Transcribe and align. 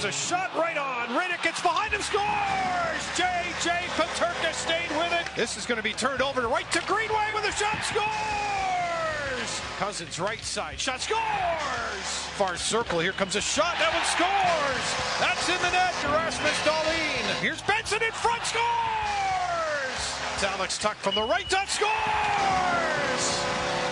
There's 0.00 0.14
a 0.14 0.28
shot 0.32 0.48
right 0.56 0.78
on. 0.78 1.08
Riddick 1.08 1.42
gets 1.42 1.60
behind 1.60 1.92
him, 1.92 2.00
scores! 2.00 2.24
J.J. 3.18 3.68
Peterka 4.00 4.54
stayed 4.54 4.88
with 4.96 5.12
it. 5.12 5.26
This 5.36 5.58
is 5.58 5.66
going 5.66 5.76
to 5.76 5.82
be 5.82 5.92
turned 5.92 6.22
over 6.22 6.48
right 6.48 6.64
to 6.72 6.80
Greenway 6.86 7.28
with 7.34 7.44
a 7.44 7.52
shot, 7.52 7.76
scores! 7.84 9.60
Cozens 9.76 10.18
right 10.18 10.40
side, 10.40 10.80
shot, 10.80 11.02
scores! 11.02 11.20
Far 12.32 12.56
circle, 12.56 12.98
here 13.00 13.12
comes 13.12 13.36
a 13.36 13.42
shot, 13.42 13.76
that 13.76 13.92
one 13.92 14.08
scores! 14.08 14.86
That's 15.20 15.46
in 15.52 15.60
the 15.60 15.68
net, 15.68 15.92
Rasmus 16.16 16.58
Dahlin. 16.64 17.42
Here's 17.42 17.60
Benson 17.60 18.02
in 18.02 18.12
front, 18.12 18.42
scores! 18.46 18.64
It's 20.32 20.44
Alex 20.44 20.78
Tuch 20.78 20.96
from 20.96 21.14
the 21.14 21.24
right, 21.24 21.44
Tuch 21.50 21.68
scores! 21.68 23.44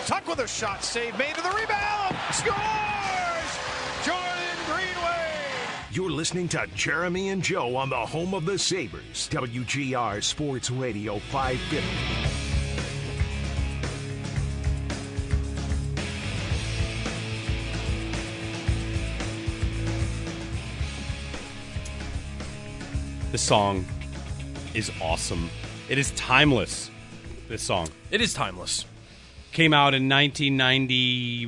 Tuch 0.09 0.27
with 0.27 0.39
a 0.39 0.49
shot, 0.49 0.83
save 0.83 1.19
made 1.19 1.35
to 1.35 1.43
the 1.43 1.51
rebound, 1.51 2.17
scores! 2.33 3.53
Jordan 4.07 4.57
Greenway! 4.65 5.19
You're 5.99 6.13
listening 6.13 6.47
to 6.51 6.65
Jeremy 6.77 7.31
and 7.31 7.43
Joe 7.43 7.75
on 7.75 7.91
the 7.91 7.97
home 7.97 8.33
of 8.33 8.47
the 8.47 8.57
Sabres, 8.57 9.29
WGR 9.33 10.23
Sports 10.23 10.71
Radio 10.71 11.19
550. 11.19 11.83
This 23.33 23.43
song 23.43 23.85
is 24.75 24.93
awesome. 25.03 25.51
It 25.89 25.99
is 25.99 26.13
timeless. 26.13 26.93
This 27.49 27.63
song 27.63 27.89
It 28.13 28.21
is 28.21 28.35
timeless. 28.35 28.85
came 29.51 29.75
out 29.75 29.95
in 29.95 30.09
1990 30.09 31.47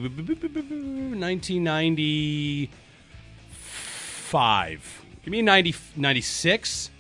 1995. 4.33 5.05
Give 5.25 5.33
me 5.33 5.41
a 5.41 5.43
90 5.43 5.75
96. 5.97 6.91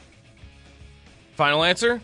Final 1.34 1.64
answer? 1.64 2.02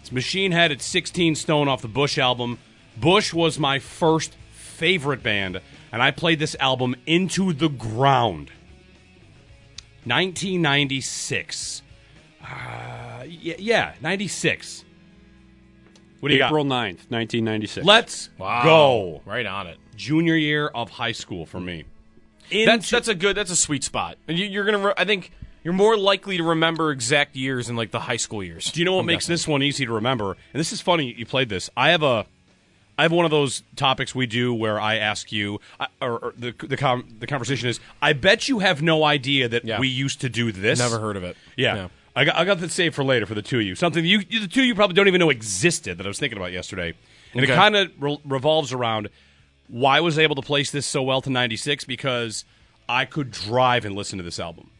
It's 0.00 0.12
Machine 0.12 0.52
Head 0.52 0.70
at 0.72 0.80
16 0.80 1.34
Stone 1.34 1.68
off 1.68 1.82
the 1.82 1.88
Bush 1.88 2.16
album. 2.16 2.58
Bush 2.96 3.34
was 3.34 3.58
my 3.58 3.78
first 3.78 4.36
favorite 4.52 5.22
band, 5.22 5.60
and 5.92 6.02
I 6.02 6.10
played 6.10 6.38
this 6.38 6.56
album 6.60 6.94
into 7.06 7.52
the 7.52 7.68
ground. 7.68 8.50
1996. 10.04 11.82
Uh, 12.40 13.24
yeah, 13.26 13.54
yeah, 13.58 13.94
96. 14.00 14.84
What 16.20 16.28
do 16.28 16.36
you 16.36 16.44
April 16.44 16.64
got? 16.64 16.70
9th, 16.70 17.10
1996. 17.10 17.84
Let's 17.84 18.30
go. 18.38 19.22
Right 19.26 19.44
on 19.44 19.66
it. 19.66 19.78
Junior 19.96 20.36
year 20.36 20.68
of 20.68 20.88
high 20.90 21.12
school 21.12 21.44
for 21.44 21.60
me. 21.60 21.84
That's 22.50 22.68
Into- 22.86 22.90
that's 22.90 23.08
a 23.08 23.14
good. 23.14 23.36
That's 23.36 23.50
a 23.50 23.56
sweet 23.56 23.84
spot. 23.84 24.18
You, 24.28 24.44
you're 24.44 24.64
gonna. 24.64 24.78
Re- 24.88 24.94
I 24.96 25.04
think 25.04 25.32
you're 25.64 25.74
more 25.74 25.96
likely 25.96 26.36
to 26.36 26.42
remember 26.44 26.90
exact 26.92 27.34
years 27.36 27.68
in 27.68 27.76
like 27.76 27.90
the 27.90 28.00
high 28.00 28.16
school 28.16 28.42
years. 28.42 28.70
Do 28.70 28.80
you 28.80 28.84
know 28.84 28.94
what 28.94 29.00
I'm 29.00 29.06
makes 29.06 29.24
guessing. 29.24 29.32
this 29.34 29.48
one 29.48 29.62
easy 29.62 29.84
to 29.86 29.92
remember? 29.92 30.30
And 30.32 30.60
this 30.60 30.72
is 30.72 30.80
funny 30.80 31.12
you 31.12 31.26
played 31.26 31.48
this. 31.48 31.68
I 31.76 31.90
have 31.90 32.02
a 32.02 32.26
I 32.98 33.02
have 33.02 33.12
one 33.12 33.24
of 33.24 33.30
those 33.30 33.62
topics 33.74 34.14
we 34.14 34.26
do 34.26 34.54
where 34.54 34.80
I 34.80 34.96
ask 34.96 35.30
you 35.32 35.60
or, 36.00 36.18
or 36.18 36.34
the 36.38 36.52
the 36.58 36.76
com, 36.76 37.06
the 37.18 37.26
conversation 37.26 37.68
is 37.68 37.80
I 38.00 38.12
bet 38.12 38.48
you 38.48 38.60
have 38.60 38.80
no 38.80 39.04
idea 39.04 39.48
that 39.48 39.64
Yeah. 39.64 39.80
we 39.80 39.88
used 39.88 40.20
to 40.22 40.28
do 40.28 40.52
this. 40.52 40.78
Never 40.78 40.98
heard 41.00 41.16
of 41.16 41.24
it. 41.24 41.36
Yeah. 41.56 41.74
Yeah. 41.74 41.88
I 42.14 42.24
got 42.24 42.36
I 42.36 42.44
got 42.46 42.60
that 42.60 42.70
saved 42.70 42.94
for 42.94 43.04
later 43.04 43.26
for 43.26 43.34
the 43.34 43.42
two 43.42 43.58
of 43.58 43.64
you. 43.64 43.74
Something 43.74 44.04
you 44.04 44.20
the 44.24 44.46
two 44.48 44.60
of 44.60 44.66
you 44.66 44.74
probably 44.74 44.94
don't 44.94 45.08
even 45.08 45.18
know 45.18 45.28
existed 45.30 45.98
that 45.98 46.06
I 46.06 46.08
was 46.08 46.18
thinking 46.18 46.38
about 46.38 46.52
yesterday. 46.52 46.94
And 47.34 47.44
it 47.44 47.48
kind 47.48 47.76
of 47.76 47.90
re- 48.00 48.18
revolves 48.24 48.72
around 48.72 49.10
why 49.68 49.98
I 49.98 50.00
was 50.00 50.18
able 50.18 50.34
to 50.36 50.42
place 50.42 50.70
this 50.70 50.86
so 50.86 51.02
well 51.02 51.20
to 51.22 51.30
96 51.30 51.84
because 51.84 52.44
I 52.88 53.04
could 53.04 53.30
drive 53.30 53.84
and 53.84 53.94
listen 53.94 54.18
to 54.18 54.22
this 54.24 54.38
album. 54.40 54.70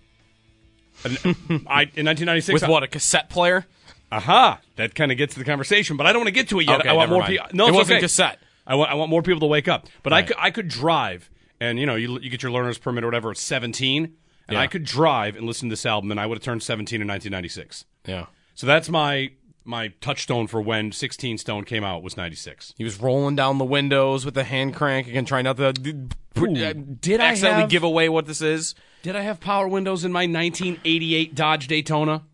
I 1.05 1.83
in 1.95 2.07
1996 2.07 2.55
with 2.55 2.65
I- 2.65 2.71
what 2.71 2.83
a 2.83 2.87
cassette 2.89 3.29
player. 3.31 3.67
Aha! 4.13 4.61
That 4.77 4.95
kind 4.95 5.11
of 5.11 5.19
gets 5.19 5.35
to 5.35 5.41
the 5.41 5.45
conversation, 5.45 5.97
but 5.97 6.07
I 6.07 6.13
don't 6.13 6.21
want 6.21 6.29
to 6.29 6.33
get 6.33 6.49
to 6.51 6.61
it 6.61 6.69
yet. 6.69 6.81
Okay, 6.81 6.89
I 6.89 6.93
want 6.93 7.11
more 7.11 7.21
mind. 7.21 7.33
people. 7.33 7.47
No, 7.53 7.67
It 7.67 7.75
wasn't 7.75 7.97
okay. 7.97 8.03
cassette. 8.05 8.39
I 8.65 8.77
want, 8.77 8.91
I 8.91 8.95
want 8.95 9.11
more 9.11 9.21
people 9.23 9.41
to 9.41 9.47
wake 9.47 9.67
up. 9.69 9.87
But 10.05 10.13
I 10.13 10.23
could 10.23 10.37
I 10.39 10.51
could 10.53 10.69
drive, 10.69 11.29
and 11.61 11.79
you 11.79 11.87
know, 11.87 11.97
you 11.97 12.19
you 12.21 12.31
get 12.31 12.43
your 12.43 12.53
learner's 12.53 12.79
permit 12.79 13.03
or 13.03 13.09
whatever 13.09 13.31
at 13.33 13.37
17, 13.37 14.05
and 14.05 14.15
Yeah. 14.49 14.61
I 14.61 14.69
could 14.69 14.85
drive 14.85 15.35
and 15.37 15.45
listen 15.45 15.69
to 15.69 15.73
this 15.73 15.85
album, 15.85 16.13
and 16.13 16.21
I 16.21 16.27
would 16.27 16.39
have 16.39 16.45
turned 16.45 16.63
17 16.63 17.01
in 17.03 17.09
1996. 17.09 17.85
Yeah. 18.07 18.27
So 18.55 18.67
that's 18.67 18.89
my 18.89 19.33
my 19.67 19.89
touchstone 20.01 20.47
for 20.47 20.61
when 20.61 20.93
16 20.93 21.39
Stone 21.39 21.65
came 21.65 21.85
out 21.85 22.03
was 22.03 22.17
96. 22.17 22.75
He 22.77 22.85
was 22.85 23.01
rolling 23.01 23.37
down 23.37 23.59
the 23.59 23.65
windows 23.65 24.25
with 24.25 24.35
the 24.35 24.45
hand 24.45 24.75
crank 24.75 25.07
again, 25.09 25.25
trying 25.25 25.45
not 25.45 25.57
to. 25.59 25.73
d- 25.73 25.91
Ooh. 26.39 26.45
uh, 26.65 26.73
Did 27.01 27.21
I 27.21 27.27
accidentally 27.27 27.63
have- 27.63 27.71
give 27.71 27.83
away 27.83 28.09
what 28.09 28.27
this 28.27 28.41
is? 28.43 28.75
Did 29.03 29.17
I 29.17 29.21
have 29.23 29.41
power 29.41 29.67
windows 29.69 30.05
in 30.05 30.13
my 30.13 30.27
1988 30.27 31.35
Dodge 31.35 31.67
Daytona? 31.69 32.25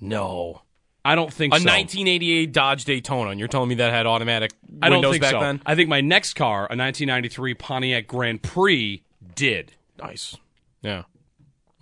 No. 0.00 0.62
I 1.04 1.14
don't 1.16 1.32
think 1.32 1.52
so. 1.52 1.56
A 1.56 1.60
so. 1.60 1.68
1988 1.68 2.52
Dodge 2.52 2.84
Daytona, 2.84 3.30
and 3.30 3.38
you're 3.38 3.48
telling 3.48 3.68
me 3.68 3.74
that 3.76 3.92
had 3.92 4.06
automatic 4.06 4.52
I 4.80 4.88
don't 4.88 4.98
windows 4.98 5.12
think 5.12 5.22
back 5.22 5.30
so. 5.32 5.40
then? 5.40 5.60
I 5.66 5.74
think 5.74 5.88
my 5.88 6.00
next 6.00 6.34
car, 6.34 6.58
a 6.70 6.76
1993 6.76 7.54
Pontiac 7.54 8.06
Grand 8.06 8.42
Prix, 8.42 9.02
did. 9.34 9.72
Nice. 9.98 10.36
Yeah. 10.82 11.02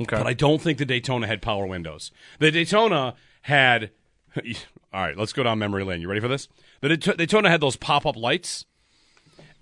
Okay. 0.00 0.16
but 0.16 0.26
I 0.26 0.32
don't 0.32 0.62
think 0.62 0.78
the 0.78 0.86
Daytona 0.86 1.26
had 1.26 1.42
power 1.42 1.66
windows. 1.66 2.10
The 2.38 2.50
Daytona 2.50 3.14
had. 3.42 3.90
All 4.92 5.00
right, 5.02 5.16
let's 5.16 5.32
go 5.32 5.42
down 5.42 5.58
memory 5.58 5.84
lane. 5.84 6.00
You 6.00 6.08
ready 6.08 6.20
for 6.20 6.28
this? 6.28 6.48
The 6.80 6.88
Dayto- 6.88 7.16
Daytona 7.16 7.48
had 7.50 7.60
those 7.60 7.76
pop 7.76 8.06
up 8.06 8.16
lights, 8.16 8.64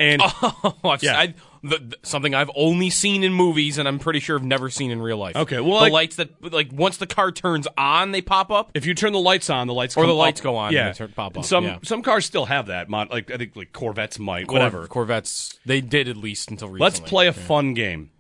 and 0.00 0.22
Oh, 0.43 0.75
I've- 0.84 1.05
Yeah. 1.05 1.19
I- 1.19 1.34
the- 1.62 1.78
the- 1.78 1.97
something 2.05 2.34
I've 2.37 2.50
only 2.55 2.89
seen 2.89 3.25
in 3.25 3.33
movies, 3.34 3.78
and 3.78 3.88
I'm 3.88 3.99
pretty 3.99 4.21
sure 4.21 4.38
I've 4.38 4.44
never 4.44 4.71
seen 4.71 4.91
in 4.93 5.03
real 5.03 5.17
life. 5.19 5.34
Okay, 5.37 5.56
well, 5.61 5.72
the 5.75 5.81
like- 5.83 5.93
lights 5.93 6.17
that 6.17 6.31
like 6.53 6.72
once 6.72 6.97
the 6.99 7.06
car 7.06 7.31
turns 7.33 7.67
on, 7.77 8.12
they 8.12 8.22
pop 8.22 8.50
up. 8.50 8.71
if 8.75 8.87
you 8.87 8.94
turn 8.94 9.12
the 9.12 9.19
lights 9.19 9.50
on, 9.50 9.67
the 9.67 9.75
lights 9.75 9.97
Or 9.97 10.06
the 10.06 10.12
lights 10.15 10.41
up. 10.41 10.44
go 10.44 10.56
on 10.56 10.69
and 10.69 10.75
Yeah, 10.75 10.88
they 10.93 10.94
turn- 10.99 11.12
pop 11.15 11.37
up, 11.37 11.44
Some 11.44 11.65
yeah. 11.65 11.78
some 11.83 12.00
cars 12.03 12.25
still 12.25 12.47
have 12.47 12.67
that. 12.69 12.88
Mod, 12.88 13.11
like 13.11 13.31
I 13.31 13.37
think 13.37 13.56
like 13.56 13.73
Corvettes 13.73 14.19
might. 14.19 14.47
Cor- 14.47 14.55
whatever. 14.55 14.87
Corvettes, 14.87 15.58
they 15.67 15.81
did 15.81 16.08
at 16.08 16.17
least 16.17 16.50
until 16.50 16.69
recently. 16.69 16.85
Let's 16.85 17.00
play 17.00 17.26
a 17.26 17.32
fun 17.32 17.75
game. 17.75 18.11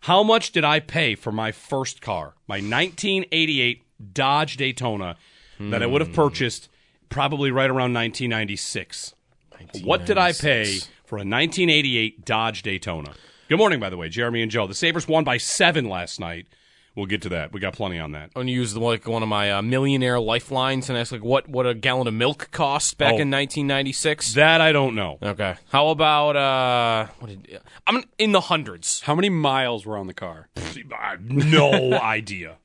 How 0.00 0.22
much 0.22 0.50
did 0.52 0.64
I 0.64 0.80
pay 0.80 1.14
for 1.16 1.30
my 1.32 1.52
first 1.52 2.00
car, 2.00 2.34
my 2.48 2.56
1988 2.60 3.82
Dodge 4.14 4.56
Daytona, 4.56 5.16
that 5.58 5.82
I 5.82 5.86
would 5.86 6.00
have 6.00 6.12
purchased 6.12 6.68
probably 7.08 7.50
right 7.50 7.70
around 7.70 7.92
1996? 7.94 9.14
What 9.84 10.04
did 10.06 10.18
I 10.18 10.32
pay 10.32 10.78
for 11.04 11.16
a 11.16 11.24
1988 11.24 12.24
Dodge 12.24 12.62
Daytona? 12.62 13.12
Good 13.48 13.58
morning, 13.58 13.78
by 13.80 13.90
the 13.90 13.96
way, 13.96 14.08
Jeremy 14.08 14.42
and 14.42 14.50
Joe. 14.50 14.66
The 14.66 14.74
Sabres 14.74 15.06
won 15.08 15.24
by 15.24 15.36
seven 15.38 15.88
last 15.88 16.18
night. 16.20 16.46
We'll 16.96 17.06
get 17.06 17.20
to 17.22 17.28
that. 17.28 17.52
We 17.52 17.60
got 17.60 17.74
plenty 17.74 17.98
on 17.98 18.12
that. 18.12 18.30
I'm 18.34 18.40
gonna 18.42 18.50
use 18.52 18.72
the, 18.72 18.80
like 18.80 19.06
one 19.06 19.22
of 19.22 19.28
my 19.28 19.52
uh, 19.52 19.60
millionaire 19.62 20.18
lifelines 20.18 20.88
and 20.88 20.98
ask 20.98 21.12
like 21.12 21.22
what 21.22 21.46
what 21.46 21.66
a 21.66 21.74
gallon 21.74 22.06
of 22.06 22.14
milk 22.14 22.50
cost 22.52 22.96
back 22.96 23.08
Oh. 23.12 23.20
in 23.20 23.30
1996. 23.30 24.32
That 24.32 24.62
I 24.62 24.72
don't 24.72 24.94
know. 24.94 25.18
okay. 25.22 25.56
How 25.70 25.88
about 25.88 26.36
uh 26.36 27.06
what 27.18 27.28
did 27.28 27.60
I'm 27.86 28.02
in 28.18 28.32
the 28.32 28.40
hundreds. 28.40 29.02
How 29.02 29.14
many 29.14 29.28
miles 29.28 29.84
were 29.84 29.98
on 29.98 30.06
the 30.06 30.14
car? 30.14 30.48
No 31.20 31.92
idea. 32.02 32.56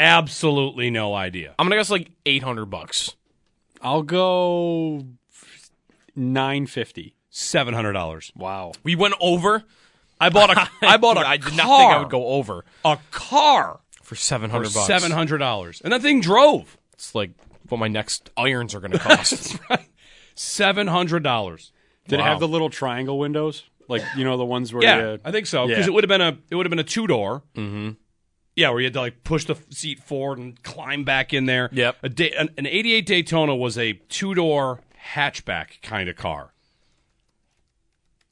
Absolutely 0.00 0.90
no 0.90 1.14
idea. 1.14 1.54
I'm 1.58 1.66
gonna 1.66 1.76
guess 1.78 1.90
like 1.90 2.10
800 2.24 2.66
bucks. 2.66 3.14
I'll 3.82 4.02
go 4.02 5.04
nine 6.16 6.66
fifty. 6.66 7.14
Seven 7.28 7.74
hundred 7.74 7.92
dollars. 7.92 8.32
Wow. 8.34 8.72
We 8.82 8.96
went 8.96 9.14
over. 9.20 9.62
I 10.20 10.30
bought 10.30 10.50
a. 10.56 10.68
I 10.86 10.96
bought 10.96 11.16
a. 11.16 11.20
I 11.20 11.36
did 11.36 11.44
car, 11.46 11.56
not 11.56 11.78
think 11.78 11.92
I 11.92 11.98
would 11.98 12.10
go 12.10 12.26
over 12.28 12.64
a 12.84 12.98
car 13.10 13.80
for 14.02 14.14
700 14.16 14.74
bucks. 14.74 14.86
seven 14.86 15.10
hundred 15.12 15.38
dollars, 15.38 15.80
and 15.82 15.92
that 15.92 16.02
thing 16.02 16.20
drove. 16.20 16.76
It's 16.94 17.14
like 17.14 17.30
what 17.68 17.78
my 17.78 17.88
next 17.88 18.30
irons 18.36 18.74
are 18.74 18.80
going 18.80 18.90
to 18.92 18.98
cost. 18.98 19.58
Seven 20.34 20.86
hundred 20.86 21.22
dollars. 21.22 21.70
Did 22.08 22.18
it 22.18 22.22
Wow. 22.22 22.28
have 22.30 22.40
the 22.40 22.48
little 22.48 22.70
triangle 22.70 23.18
windows? 23.18 23.62
Like 23.88 24.02
you 24.16 24.24
know 24.24 24.36
the 24.36 24.44
ones 24.44 24.72
where 24.72 24.82
Yeah, 24.82 25.12
you, 25.12 25.18
I 25.24 25.30
think 25.32 25.46
so 25.46 25.66
because 25.66 25.84
Yeah. 25.86 25.90
it 25.90 25.94
would 25.94 26.04
have 26.04 26.08
been 26.08 26.20
a 26.20 26.38
it 26.50 26.54
would 26.56 26.66
have 26.66 26.70
been 26.70 26.78
a 26.78 26.84
two 26.84 27.06
door. 27.06 27.42
Mm-hmm. 27.54 27.90
Yeah, 28.60 28.70
where 28.70 28.80
you 28.80 28.86
had 28.86 28.92
to 28.94 29.00
like 29.00 29.24
push 29.24 29.44
the 29.46 29.56
seat 29.70 30.00
forward 30.02 30.38
and 30.38 30.62
climb 30.62 31.04
back 31.04 31.32
in 31.32 31.46
there. 31.46 31.68
Yep. 31.72 31.96
A 32.02 32.08
da- 32.08 32.32
an, 32.38 32.50
an 32.58 32.66
'88 32.66 33.06
Daytona 33.06 33.56
was 33.56 33.76
a 33.78 33.94
two 34.08 34.34
door 34.34 34.80
hatchback 35.14 35.80
kind 35.82 36.08
of 36.08 36.16
car. 36.16 36.52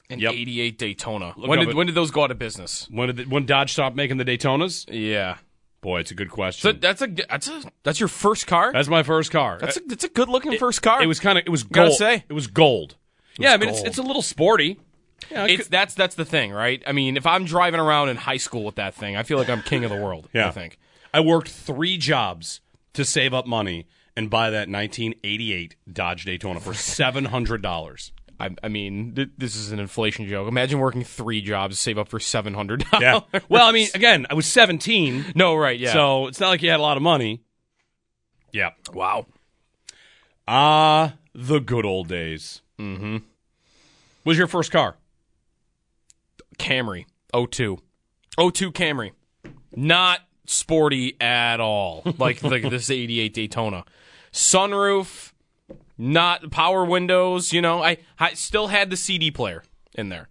An 0.09 0.19
Yep. 0.19 0.33
'88 0.33 0.77
Daytona. 0.79 1.33
Look 1.37 1.49
when 1.49 1.59
up 1.59 1.65
did 1.65 1.71
it. 1.71 1.75
when 1.75 1.85
did 1.87 1.95
those 1.95 2.09
go 2.11 2.23
out 2.23 2.31
of 2.31 2.39
business? 2.39 2.87
When 2.89 3.07
did 3.07 3.17
the, 3.17 3.23
when 3.25 3.45
Dodge 3.45 3.73
stopped 3.73 3.95
making 3.95 4.17
the 4.17 4.25
Daytonas? 4.25 4.85
Yeah. 4.91 5.37
Boy, 5.81 5.99
it's 6.01 6.11
a 6.11 6.15
good 6.15 6.29
So 6.29 6.35
question. 6.35 6.79
that's 6.81 7.01
a 7.01 7.07
that's 7.07 7.47
a 7.47 7.61
that's 7.83 7.99
your 7.99 8.09
first 8.09 8.47
car. 8.47 8.73
That's 8.73 8.87
my 8.89 9.03
first 9.03 9.31
car. 9.31 9.59
That's 9.61 9.77
a 9.77 9.81
uh, 9.81 9.83
that's 9.87 10.03
a 10.03 10.09
good 10.09 10.27
looking 10.27 10.57
first 10.57 10.81
car. 10.81 11.01
It 11.01 11.07
was 11.07 11.19
kind 11.19 11.37
of 11.37 11.45
it 11.45 11.49
was 11.49 11.63
Gotta 11.63 11.89
gold. 11.89 11.97
say. 11.97 12.23
it 12.27 12.33
was 12.33 12.47
gold. 12.47 12.95
yeah, 13.37 13.53
I 13.53 13.57
mean 13.57 13.69
it's 13.69 13.77
gold. 13.79 13.87
it's 13.87 13.97
a 13.97 14.01
little 14.03 14.21
sporty. 14.21 14.79
Yeah, 15.31 15.45
It's 15.45 15.63
could- 15.63 15.71
that's 15.71 15.93
that's 15.93 16.15
the 16.15 16.25
thing, 16.25 16.51
right? 16.51 16.81
I 16.87 16.91
mean, 16.91 17.17
if 17.17 17.25
I'm 17.25 17.45
driving 17.45 17.79
around 17.79 18.09
in 18.09 18.17
high 18.17 18.37
school 18.37 18.63
with 18.63 18.75
that 18.75 18.93
thing, 18.95 19.15
I 19.15 19.23
feel 19.23 19.37
like 19.37 19.49
I'm 19.49 19.61
king 19.61 19.83
of 19.83 19.89
the 19.91 19.97
world. 19.97 20.27
Yeah. 20.33 20.47
I 20.47 20.51
think. 20.51 20.79
I 21.13 21.19
worked 21.21 21.49
three 21.49 21.97
jobs 21.97 22.61
to 22.93 23.03
save 23.05 23.33
up 23.33 23.45
money 23.47 23.87
and 24.15 24.29
buy 24.29 24.49
that 24.49 24.69
1988 24.69 25.75
Dodge 25.91 26.25
Daytona 26.25 26.59
for 26.59 26.73
seven 26.75 27.25
hundred 27.25 27.61
dollars. 27.61 28.11
I, 28.41 28.51
I 28.63 28.69
mean, 28.69 29.15
th- 29.15 29.31
this 29.37 29.55
is 29.57 29.73
an 29.73 29.79
inflation 29.79 30.25
joke. 30.27 30.47
Imagine 30.47 30.79
working 30.79 31.03
three 31.03 31.41
jobs 31.41 31.75
to 31.75 31.81
save 31.81 31.97
up 31.97 32.07
for 32.07 32.19
seven 32.21 32.53
hundred. 32.53 32.85
Yeah. 32.99 33.19
well, 33.49 33.67
I 33.67 33.71
mean, 33.73 33.89
again, 33.93 34.25
I 34.29 34.33
was 34.33 34.45
17, 34.45 35.33
no, 35.35 35.55
right? 35.55 35.77
Yeah. 35.77 35.91
so 35.91 36.27
it's 36.27 36.39
not 36.39 36.47
like 36.49 36.61
you 36.61 36.69
had 36.69 36.79
a 36.79 36.83
lot 36.83 36.95
of 36.95 37.03
money. 37.03 37.41
Yeah. 38.53 38.69
wow. 38.93 39.25
Ah, 40.47 41.15
the 41.35 41.59
good 41.59 41.85
old 41.85 42.07
days. 42.07 42.61
Mm-hmm. 42.79 43.17
Was 44.25 44.37
your 44.37 44.47
first 44.47 44.71
car? 44.71 44.95
Camry 46.59 47.05
02. 47.33 47.79
02 48.37 48.71
Camry. 48.71 49.11
Not 49.75 50.21
sporty 50.45 51.19
at 51.21 51.59
all. 51.59 52.03
Like 52.17 52.43
like 52.43 52.69
this 52.69 52.89
88 52.89 53.33
Daytona. 53.33 53.85
Sunroof, 54.31 55.33
not 55.97 56.51
power 56.51 56.85
windows, 56.85 57.53
you 57.53 57.61
know. 57.61 57.81
I, 57.81 57.97
I 58.19 58.33
still 58.33 58.67
had 58.67 58.89
the 58.89 58.97
CD 58.97 59.31
player 59.31 59.63
in 59.95 60.09
there. 60.09 60.29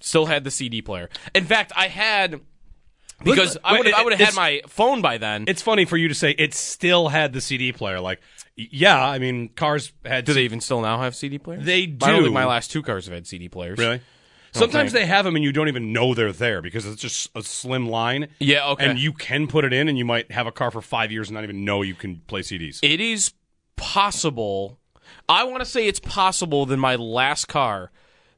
Still 0.00 0.26
had 0.26 0.44
the 0.44 0.50
CD 0.50 0.82
player. 0.82 1.08
In 1.34 1.44
fact, 1.44 1.72
I 1.76 1.88
had 1.88 2.40
because 3.22 3.54
Look, 3.54 3.62
I 3.64 3.78
would 3.78 3.92
I 3.92 4.02
would 4.02 4.12
have 4.12 4.28
had 4.28 4.36
my 4.36 4.62
phone 4.68 5.02
by 5.02 5.18
then. 5.18 5.44
It's 5.48 5.62
funny 5.62 5.84
for 5.84 5.96
you 5.96 6.08
to 6.08 6.14
say 6.14 6.30
it 6.32 6.54
still 6.54 7.08
had 7.08 7.32
the 7.32 7.40
CD 7.40 7.72
player. 7.72 8.00
Like, 8.00 8.20
yeah, 8.56 9.04
I 9.04 9.18
mean, 9.18 9.48
cars 9.48 9.92
had. 10.04 10.24
do 10.24 10.34
they 10.34 10.42
even 10.42 10.60
still 10.60 10.80
now 10.80 11.00
have 11.00 11.16
CD 11.16 11.38
players? 11.38 11.64
They 11.64 11.86
do. 11.86 12.06
think 12.06 12.32
my 12.32 12.46
last 12.46 12.70
two 12.70 12.82
cars 12.82 13.06
have 13.06 13.14
had 13.14 13.26
CD 13.26 13.48
players. 13.48 13.78
Really? 13.78 14.00
Sometimes 14.52 14.92
think. 14.92 15.02
they 15.02 15.06
have 15.06 15.24
them 15.24 15.36
and 15.36 15.44
you 15.44 15.52
don't 15.52 15.68
even 15.68 15.92
know 15.92 16.14
they're 16.14 16.32
there 16.32 16.62
because 16.62 16.86
it's 16.86 17.00
just 17.00 17.30
a 17.34 17.42
slim 17.42 17.88
line. 17.88 18.28
Yeah, 18.38 18.68
okay. 18.70 18.86
And 18.86 18.98
you 18.98 19.12
can 19.12 19.46
put 19.46 19.64
it 19.64 19.72
in 19.72 19.88
and 19.88 19.98
you 19.98 20.04
might 20.04 20.30
have 20.32 20.46
a 20.46 20.52
car 20.52 20.70
for 20.70 20.80
five 20.80 21.12
years 21.12 21.28
and 21.28 21.34
not 21.34 21.44
even 21.44 21.64
know 21.64 21.82
you 21.82 21.94
can 21.94 22.22
play 22.26 22.40
CDs. 22.40 22.80
it 22.82 23.00
is 23.00 23.32
possible. 23.76 24.78
I 25.28 25.44
want 25.44 25.60
to 25.60 25.64
say 25.64 25.86
it's 25.86 26.00
possible 26.00 26.66
that 26.66 26.76
my 26.76 26.96
last 26.96 27.46
car 27.46 27.90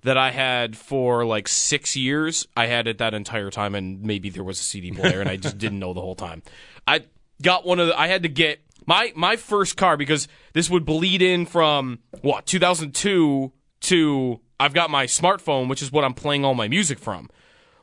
that 0.02 0.16
I 0.16 0.30
had 0.30 0.76
for 0.76 1.24
like 1.24 1.48
six 1.48 1.96
years, 1.96 2.46
I 2.56 2.66
had 2.66 2.86
it 2.86 2.98
that 2.98 3.14
entire 3.14 3.50
time, 3.50 3.74
and 3.74 4.02
maybe 4.02 4.30
there 4.30 4.44
was 4.44 4.60
a 4.60 4.62
CD 4.62 4.92
player, 4.92 5.20
and 5.20 5.28
I 5.28 5.36
just 5.36 5.58
didn't 5.58 5.78
know 5.78 5.92
the 5.92 6.00
whole 6.00 6.14
time. 6.14 6.42
I 6.86 7.04
got 7.42 7.66
one 7.66 7.80
of 7.80 7.88
the. 7.88 7.98
I 7.98 8.06
had 8.06 8.22
to 8.22 8.28
get 8.28 8.60
my 8.86 9.12
my 9.14 9.36
first 9.36 9.76
car 9.76 9.96
because 9.96 10.26
this 10.52 10.70
would 10.70 10.84
bleed 10.84 11.22
in 11.22 11.46
from 11.46 11.98
what 12.22 12.46
2002 12.46 13.52
to 13.80 14.40
I've 14.60 14.74
got 14.74 14.90
my 14.90 15.06
smartphone, 15.06 15.68
which 15.68 15.82
is 15.82 15.90
what 15.90 16.04
I'm 16.04 16.14
playing 16.14 16.44
all 16.44 16.54
my 16.54 16.68
music 16.68 16.98
from. 16.98 17.28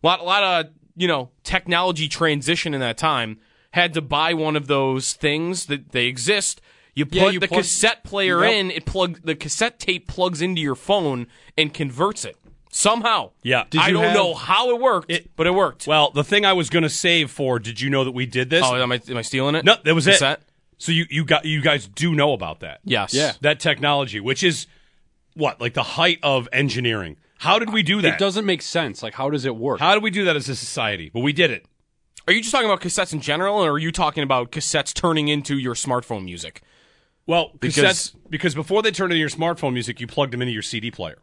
A 0.04 0.08
lot, 0.08 0.20
a 0.20 0.24
lot 0.24 0.44
of 0.44 0.72
you 0.96 1.08
know 1.08 1.30
technology 1.44 2.08
transition 2.08 2.74
in 2.74 2.80
that 2.80 2.98
time. 2.98 3.40
Had 3.72 3.94
to 3.96 4.02
buy 4.02 4.34
one 4.34 4.56
of 4.56 4.68
those 4.68 5.14
things 5.14 5.66
that 5.66 5.92
they 5.92 6.06
exist. 6.06 6.62
You 6.96 7.06
put 7.06 7.14
Yeah, 7.16 7.30
you 7.30 7.40
the 7.40 7.48
plug- 7.48 7.62
cassette 7.62 8.04
player 8.04 8.44
Yep. 8.44 8.54
in. 8.54 8.72
It 8.72 8.86
plug 8.86 9.20
the 9.24 9.36
cassette 9.36 9.78
tape 9.80 10.08
plugs 10.08 10.42
into 10.42 10.62
your 10.62 10.74
phone 10.76 11.28
and 11.58 11.72
converts 11.74 12.26
it 12.26 12.38
somehow. 12.72 13.32
Yeah. 13.44 13.66
Did 13.70 13.82
I 13.82 13.88
you 13.90 13.94
don't 13.94 14.04
have- 14.04 14.14
know 14.16 14.34
how 14.34 14.72
it 14.72 14.80
worked, 14.82 15.12
It- 15.12 15.30
but 15.36 15.46
it 15.46 15.54
worked. 15.54 15.86
Well, 15.86 16.10
the 16.12 16.24
thing 16.24 16.46
I 16.46 16.54
was 16.54 16.70
going 16.72 16.84
to 16.84 16.90
save 16.90 17.30
for, 17.30 17.60
did 17.60 17.80
you 17.82 17.90
know 17.92 18.04
that 18.04 18.12
we 18.14 18.26
did 18.26 18.50
this? 18.50 18.64
oh, 18.66 18.76
am 18.82 18.92
I, 18.92 19.02
am 19.10 19.18
I 19.18 19.22
stealing 19.22 19.54
it? 19.56 19.64
no, 19.66 19.76
that 19.84 19.94
was 19.94 20.06
Cassette? 20.06 20.40
it. 20.40 20.46
So 20.80 20.92
you, 20.92 21.06
you 21.10 21.24
got 21.26 21.46
you 21.46 21.62
guys 21.62 21.88
do 21.88 22.16
know 22.16 22.34
about 22.34 22.62
that. 22.62 22.80
Yes. 22.84 23.14
Yeah. 23.14 23.34
That 23.42 23.60
technology, 23.60 24.20
which 24.20 24.44
is 24.44 24.66
what, 25.38 25.62
like 25.62 25.74
the 25.74 25.84
height 25.84 26.20
of 26.24 26.48
engineering. 26.52 27.18
How 27.40 27.60
did 27.60 27.72
we 27.72 27.84
do 27.84 28.02
that? 28.02 28.14
It 28.16 28.20
doesn't 28.20 28.46
make 28.46 28.62
sense. 28.62 29.04
Like, 29.04 29.14
how 29.14 29.30
does 29.30 29.46
it 29.46 29.56
work? 29.56 29.80
How 29.80 29.94
did 29.94 30.04
we 30.04 30.10
do 30.10 30.26
that 30.26 30.36
as 30.36 30.50
a 30.50 30.56
society? 30.56 31.12
Well, 31.14 31.24
we 31.24 31.34
did 31.34 31.52
it. 31.52 31.66
Are 32.28 32.34
you 32.34 32.42
just 32.42 32.52
talking 32.52 32.68
about 32.68 32.82
cassettes 32.82 33.14
in 33.14 33.22
general, 33.22 33.64
or 33.64 33.72
are 33.72 33.78
you 33.80 33.92
talking 33.92 34.24
about 34.24 34.52
cassettes 34.52 34.94
turning 34.94 35.28
into 35.28 35.58
your 35.58 35.76
smartphone 35.76 36.26
music? 36.26 36.62
Well, 37.26 37.52
Because- 37.60 37.76
because 38.12 38.16
because 38.30 38.56
before 38.56 38.82
they 38.82 38.92
turned 38.92 39.12
into 39.14 39.20
your 39.20 39.30
smartphone 39.30 39.74
music, 39.74 40.00
you 40.02 40.08
plugged 40.08 40.34
them 40.34 40.42
into 40.42 40.52
your 40.54 40.62
CD 40.62 40.92
player. 40.92 41.20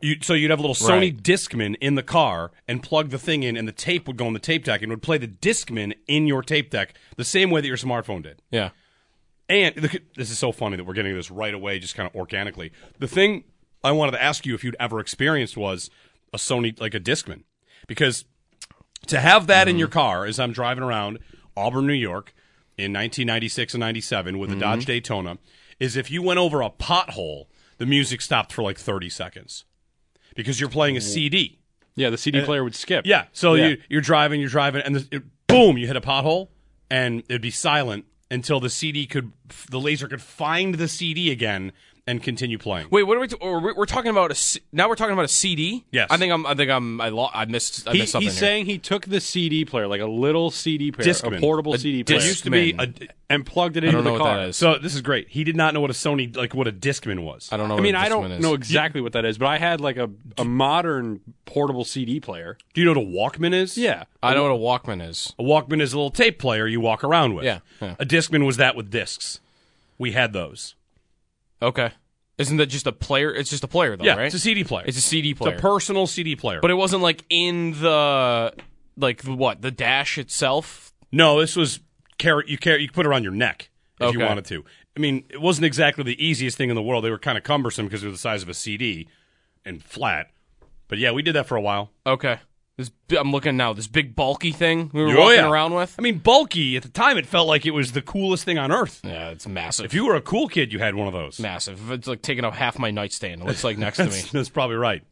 You, 0.00 0.16
so 0.22 0.32
you'd 0.34 0.50
have 0.50 0.60
a 0.60 0.62
little 0.62 0.76
Sony 0.76 0.90
Right. 1.12 1.22
Discman 1.22 1.74
in 1.80 1.96
the 1.96 2.04
car 2.04 2.52
and 2.68 2.82
plug 2.82 3.10
the 3.10 3.18
thing 3.18 3.42
in, 3.42 3.56
and 3.56 3.66
the 3.66 3.72
tape 3.72 4.06
would 4.06 4.16
go 4.16 4.26
on 4.28 4.32
the 4.32 4.38
tape 4.38 4.64
deck 4.64 4.80
and 4.80 4.90
would 4.90 5.02
play 5.02 5.18
the 5.18 5.26
Discman 5.26 5.94
in 6.06 6.26
your 6.28 6.42
tape 6.42 6.70
deck 6.70 6.94
the 7.16 7.24
same 7.24 7.50
way 7.50 7.60
that 7.60 7.66
your 7.66 7.76
smartphone 7.76 8.22
did. 8.22 8.40
Yeah. 8.50 8.70
And 9.48 9.74
this 9.76 10.30
is 10.30 10.38
so 10.38 10.52
funny 10.52 10.76
that 10.76 10.84
we're 10.84 10.94
getting 10.94 11.14
this 11.14 11.30
right 11.30 11.54
away, 11.54 11.78
just 11.78 11.94
kind 11.94 12.08
of 12.08 12.14
organically. 12.14 12.70
The 12.98 13.08
thing 13.08 13.44
I 13.82 13.92
wanted 13.92 14.12
to 14.12 14.22
ask 14.22 14.44
you 14.44 14.54
if 14.54 14.62
you'd 14.62 14.76
ever 14.78 15.00
experienced 15.00 15.56
was 15.56 15.90
a 16.34 16.36
Sony, 16.36 16.78
like 16.78 16.94
a 16.94 17.00
Discman, 17.00 17.44
because 17.86 18.26
to 19.06 19.20
have 19.20 19.46
that 19.46 19.66
in 19.66 19.72
mm-hmm. 19.72 19.78
your 19.78 19.88
car 19.88 20.26
as 20.26 20.38
I'm 20.38 20.52
driving 20.52 20.84
around 20.84 21.18
Auburn, 21.56 21.86
New 21.86 21.94
York, 21.94 22.34
in 22.76 22.92
1996 22.92 23.74
and 23.74 23.80
97 23.80 24.38
with 24.38 24.50
the 24.50 24.54
mm-hmm. 24.54 24.60
Dodge 24.60 24.84
Daytona, 24.84 25.38
is 25.80 25.96
if 25.96 26.10
you 26.10 26.22
went 26.22 26.38
over 26.38 26.62
a 26.62 26.70
pothole, 26.70 27.46
the 27.78 27.86
music 27.86 28.20
stopped 28.20 28.52
for 28.52 28.62
like 28.62 28.78
30 28.78 29.08
seconds 29.08 29.64
because 30.36 30.60
you're 30.60 30.70
playing 30.70 30.96
a 30.96 31.00
CD. 31.00 31.58
yeah, 31.96 32.10
the 32.10 32.18
CD 32.18 32.42
player 32.42 32.62
would 32.62 32.76
skip. 32.76 33.04
Yeah. 33.06 33.24
So 33.32 33.54
Yeah. 33.54 33.68
You, 33.68 33.78
you're 33.88 34.00
driving, 34.00 34.40
you're 34.40 34.50
driving, 34.50 34.82
and 34.82 34.96
the, 34.96 35.16
it, 35.16 35.22
boom, 35.48 35.76
you 35.76 35.86
hit 35.86 35.96
a 35.96 36.00
pothole, 36.00 36.48
and 36.90 37.24
it'd 37.28 37.42
be 37.42 37.50
silent 37.50 38.04
until 38.30 38.60
the 38.60 38.70
CD 38.70 39.06
could, 39.06 39.32
the 39.70 39.80
laser 39.80 40.08
could 40.08 40.22
find 40.22 40.74
the 40.74 40.88
CD 40.88 41.30
again 41.30 41.72
and 42.08 42.22
continue 42.22 42.58
playing. 42.58 42.88
Wait, 42.90 43.02
what 43.04 43.16
are 43.16 43.20
we? 43.20 43.28
T- 43.28 43.36
we're 43.40 43.74
we're 43.74 43.84
talking 43.86 44.10
about 44.10 44.30
a. 44.30 44.34
C- 44.34 44.60
now 44.72 44.88
we're 44.88 44.96
talking 44.96 45.12
about 45.12 45.26
a 45.26 45.28
CD. 45.28 45.84
Yes. 45.92 46.08
I 46.10 46.16
think 46.16 46.32
I'm. 46.32 46.46
I 46.46 46.54
think 46.54 46.70
I'm. 46.70 47.00
I, 47.00 47.10
lo- 47.10 47.30
I 47.32 47.44
missed. 47.44 47.86
I 47.86 47.92
He, 47.92 47.98
missed 48.00 48.12
something 48.12 48.26
he's 48.26 48.34
here. 48.34 48.40
saying 48.40 48.66
he 48.66 48.78
took 48.78 49.04
the 49.06 49.20
CD 49.20 49.64
player, 49.64 49.86
like 49.86 50.00
a 50.00 50.06
little 50.06 50.50
CD 50.50 50.90
player, 50.90 51.06
Discman. 51.06 51.36
a 51.36 51.40
portable 51.40 51.74
A 51.74 51.78
CD 51.78 52.02
player, 52.02 52.20
used 52.20 52.44
to 52.44 52.50
be 52.50 52.74
a. 52.78 52.92
And 53.30 53.44
plugged 53.44 53.76
it 53.76 53.84
I 53.84 53.88
into 53.88 53.98
don't 53.98 54.04
know 54.04 54.16
the 54.16 54.22
what 54.24 54.36
car. 54.36 54.52
So 54.52 54.78
this 54.78 54.94
is 54.94 55.02
great. 55.02 55.28
He 55.28 55.44
did 55.44 55.54
not 55.54 55.74
know 55.74 55.82
what 55.82 55.90
a 55.90 55.92
Sony, 55.92 56.34
like 56.34 56.54
what 56.54 56.66
a 56.66 56.72
Discman 56.72 57.24
was. 57.24 57.50
I 57.52 57.58
don't 57.58 57.68
know. 57.68 57.74
I 57.74 57.76
what 57.76 57.82
mean, 57.82 57.94
I 57.94 58.06
Discman 58.06 58.08
don't 58.08 58.32
is. 58.32 58.40
know 58.40 58.54
exactly 58.54 59.02
what 59.02 59.12
that 59.12 59.26
is, 59.26 59.36
but 59.36 59.46
I 59.48 59.58
had 59.58 59.82
like 59.82 59.98
a, 59.98 60.08
a 60.38 60.46
modern 60.46 61.20
portable 61.44 61.84
CD 61.84 62.20
player. 62.20 62.56
Do 62.72 62.80
you 62.80 62.86
know 62.86 62.98
what 62.98 63.04
a 63.32 63.38
Walkman 63.38 63.52
is? 63.52 63.76
Yeah, 63.76 64.04
I 64.22 64.32
know 64.32 64.44
what 64.44 64.52
a 64.52 64.54
Walkman 64.90 65.06
is. 65.06 65.34
A 65.38 65.42
Walkman 65.42 65.82
is 65.82 65.92
a 65.92 65.96
little 65.98 66.10
tape 66.10 66.38
player 66.38 66.66
you 66.66 66.80
walk 66.80 67.04
around 67.04 67.34
with. 67.34 67.44
Yeah, 67.44 67.58
yeah. 67.82 67.96
A 67.98 68.06
Discman 68.06 68.46
was 68.46 68.56
that 68.56 68.74
with 68.76 68.90
discs. 68.90 69.40
We 69.98 70.12
had 70.12 70.32
those. 70.32 70.74
Okay. 71.60 71.90
Isn't 72.38 72.58
that 72.58 72.66
just 72.66 72.86
a 72.86 72.92
player? 72.92 73.34
It's 73.34 73.50
just 73.50 73.64
a 73.64 73.68
player, 73.68 73.96
though, 73.96 74.04
yeah, 74.04 74.14
right? 74.14 74.26
it's 74.26 74.34
a 74.34 74.38
CD 74.38 74.62
player. 74.62 74.84
It's 74.86 74.96
a 74.96 75.02
CD 75.02 75.34
player. 75.34 75.54
It's 75.54 75.60
a 75.60 75.62
personal 75.62 76.06
CD 76.06 76.36
player. 76.36 76.60
but 76.60 76.70
it 76.70 76.74
wasn't 76.74 77.02
like 77.02 77.24
in 77.28 77.72
the 77.80 78.54
like 78.96 79.22
what 79.24 79.60
the 79.60 79.70
dash 79.72 80.18
itself. 80.18 80.92
No, 81.10 81.40
this 81.40 81.56
was 81.56 81.80
carry. 82.16 82.44
You 82.46 82.56
carry. 82.58 82.82
You 82.82 82.88
could 82.88 82.94
put 82.94 83.06
it 83.06 83.08
around 83.08 83.24
your 83.24 83.32
neck 83.32 83.70
if 84.00 84.12
you 84.12 84.20
wanted 84.20 84.44
to. 84.46 84.64
I 84.96 85.00
mean, 85.00 85.24
it 85.30 85.40
wasn't 85.40 85.64
exactly 85.64 86.04
the 86.04 86.24
easiest 86.24 86.56
thing 86.56 86.70
in 86.70 86.76
the 86.76 86.82
world. 86.82 87.04
They 87.04 87.10
were 87.10 87.18
kind 87.18 87.38
of 87.38 87.44
cumbersome 87.44 87.86
because 87.86 88.02
they 88.02 88.08
were 88.08 88.12
the 88.12 88.18
size 88.18 88.42
of 88.42 88.48
a 88.48 88.54
CD 88.54 89.08
and 89.64 89.82
flat. 89.82 90.30
But 90.88 90.98
yeah, 90.98 91.12
we 91.12 91.22
did 91.22 91.34
that 91.34 91.46
for 91.46 91.56
a 91.56 91.60
while. 91.60 91.90
Okay. 92.06 92.38
This 92.78 92.90
I'm 93.18 93.32
looking 93.32 93.56
now. 93.56 93.72
This 93.74 93.88
big 93.88 94.14
bulky 94.16 94.52
thing 94.52 94.88
we 94.94 95.02
were 95.02 95.08
Oh, 95.10 95.20
walking 95.20 95.36
yeah. 95.40 95.50
around 95.50 95.74
with. 95.74 95.94
I 95.98 96.02
mean, 96.02 96.18
bulky 96.18 96.76
at 96.76 96.84
the 96.84 96.88
time. 96.88 97.18
It 97.18 97.26
felt 97.26 97.46
like 97.48 97.66
it 97.66 97.72
was 97.72 97.90
the 97.92 98.00
coolest 98.00 98.44
thing 98.44 98.56
on 98.56 98.70
earth. 98.72 99.00
Yeah, 99.04 99.30
it's 99.30 99.46
massive. 99.48 99.84
If 99.84 99.92
you 99.94 100.06
were 100.06 100.14
a 100.14 100.20
cool 100.22 100.46
kid, 100.48 100.72
you 100.72 100.78
had 100.78 100.94
one 100.94 101.08
of 101.08 101.12
those. 101.12 101.38
massive, 101.40 101.90
it's 101.90 102.06
like 102.06 102.22
taking 102.22 102.44
up 102.44 102.54
half 102.54 102.78
my 102.78 102.90
nightstand. 102.92 103.42
It 103.42 103.46
looks 103.46 103.64
like 103.64 103.76
next 103.78 103.96
to 103.98 104.04
me. 104.04 104.10
That's, 104.10 104.30
that's 104.32 104.48
probably 104.48 104.76
right. 104.76 105.02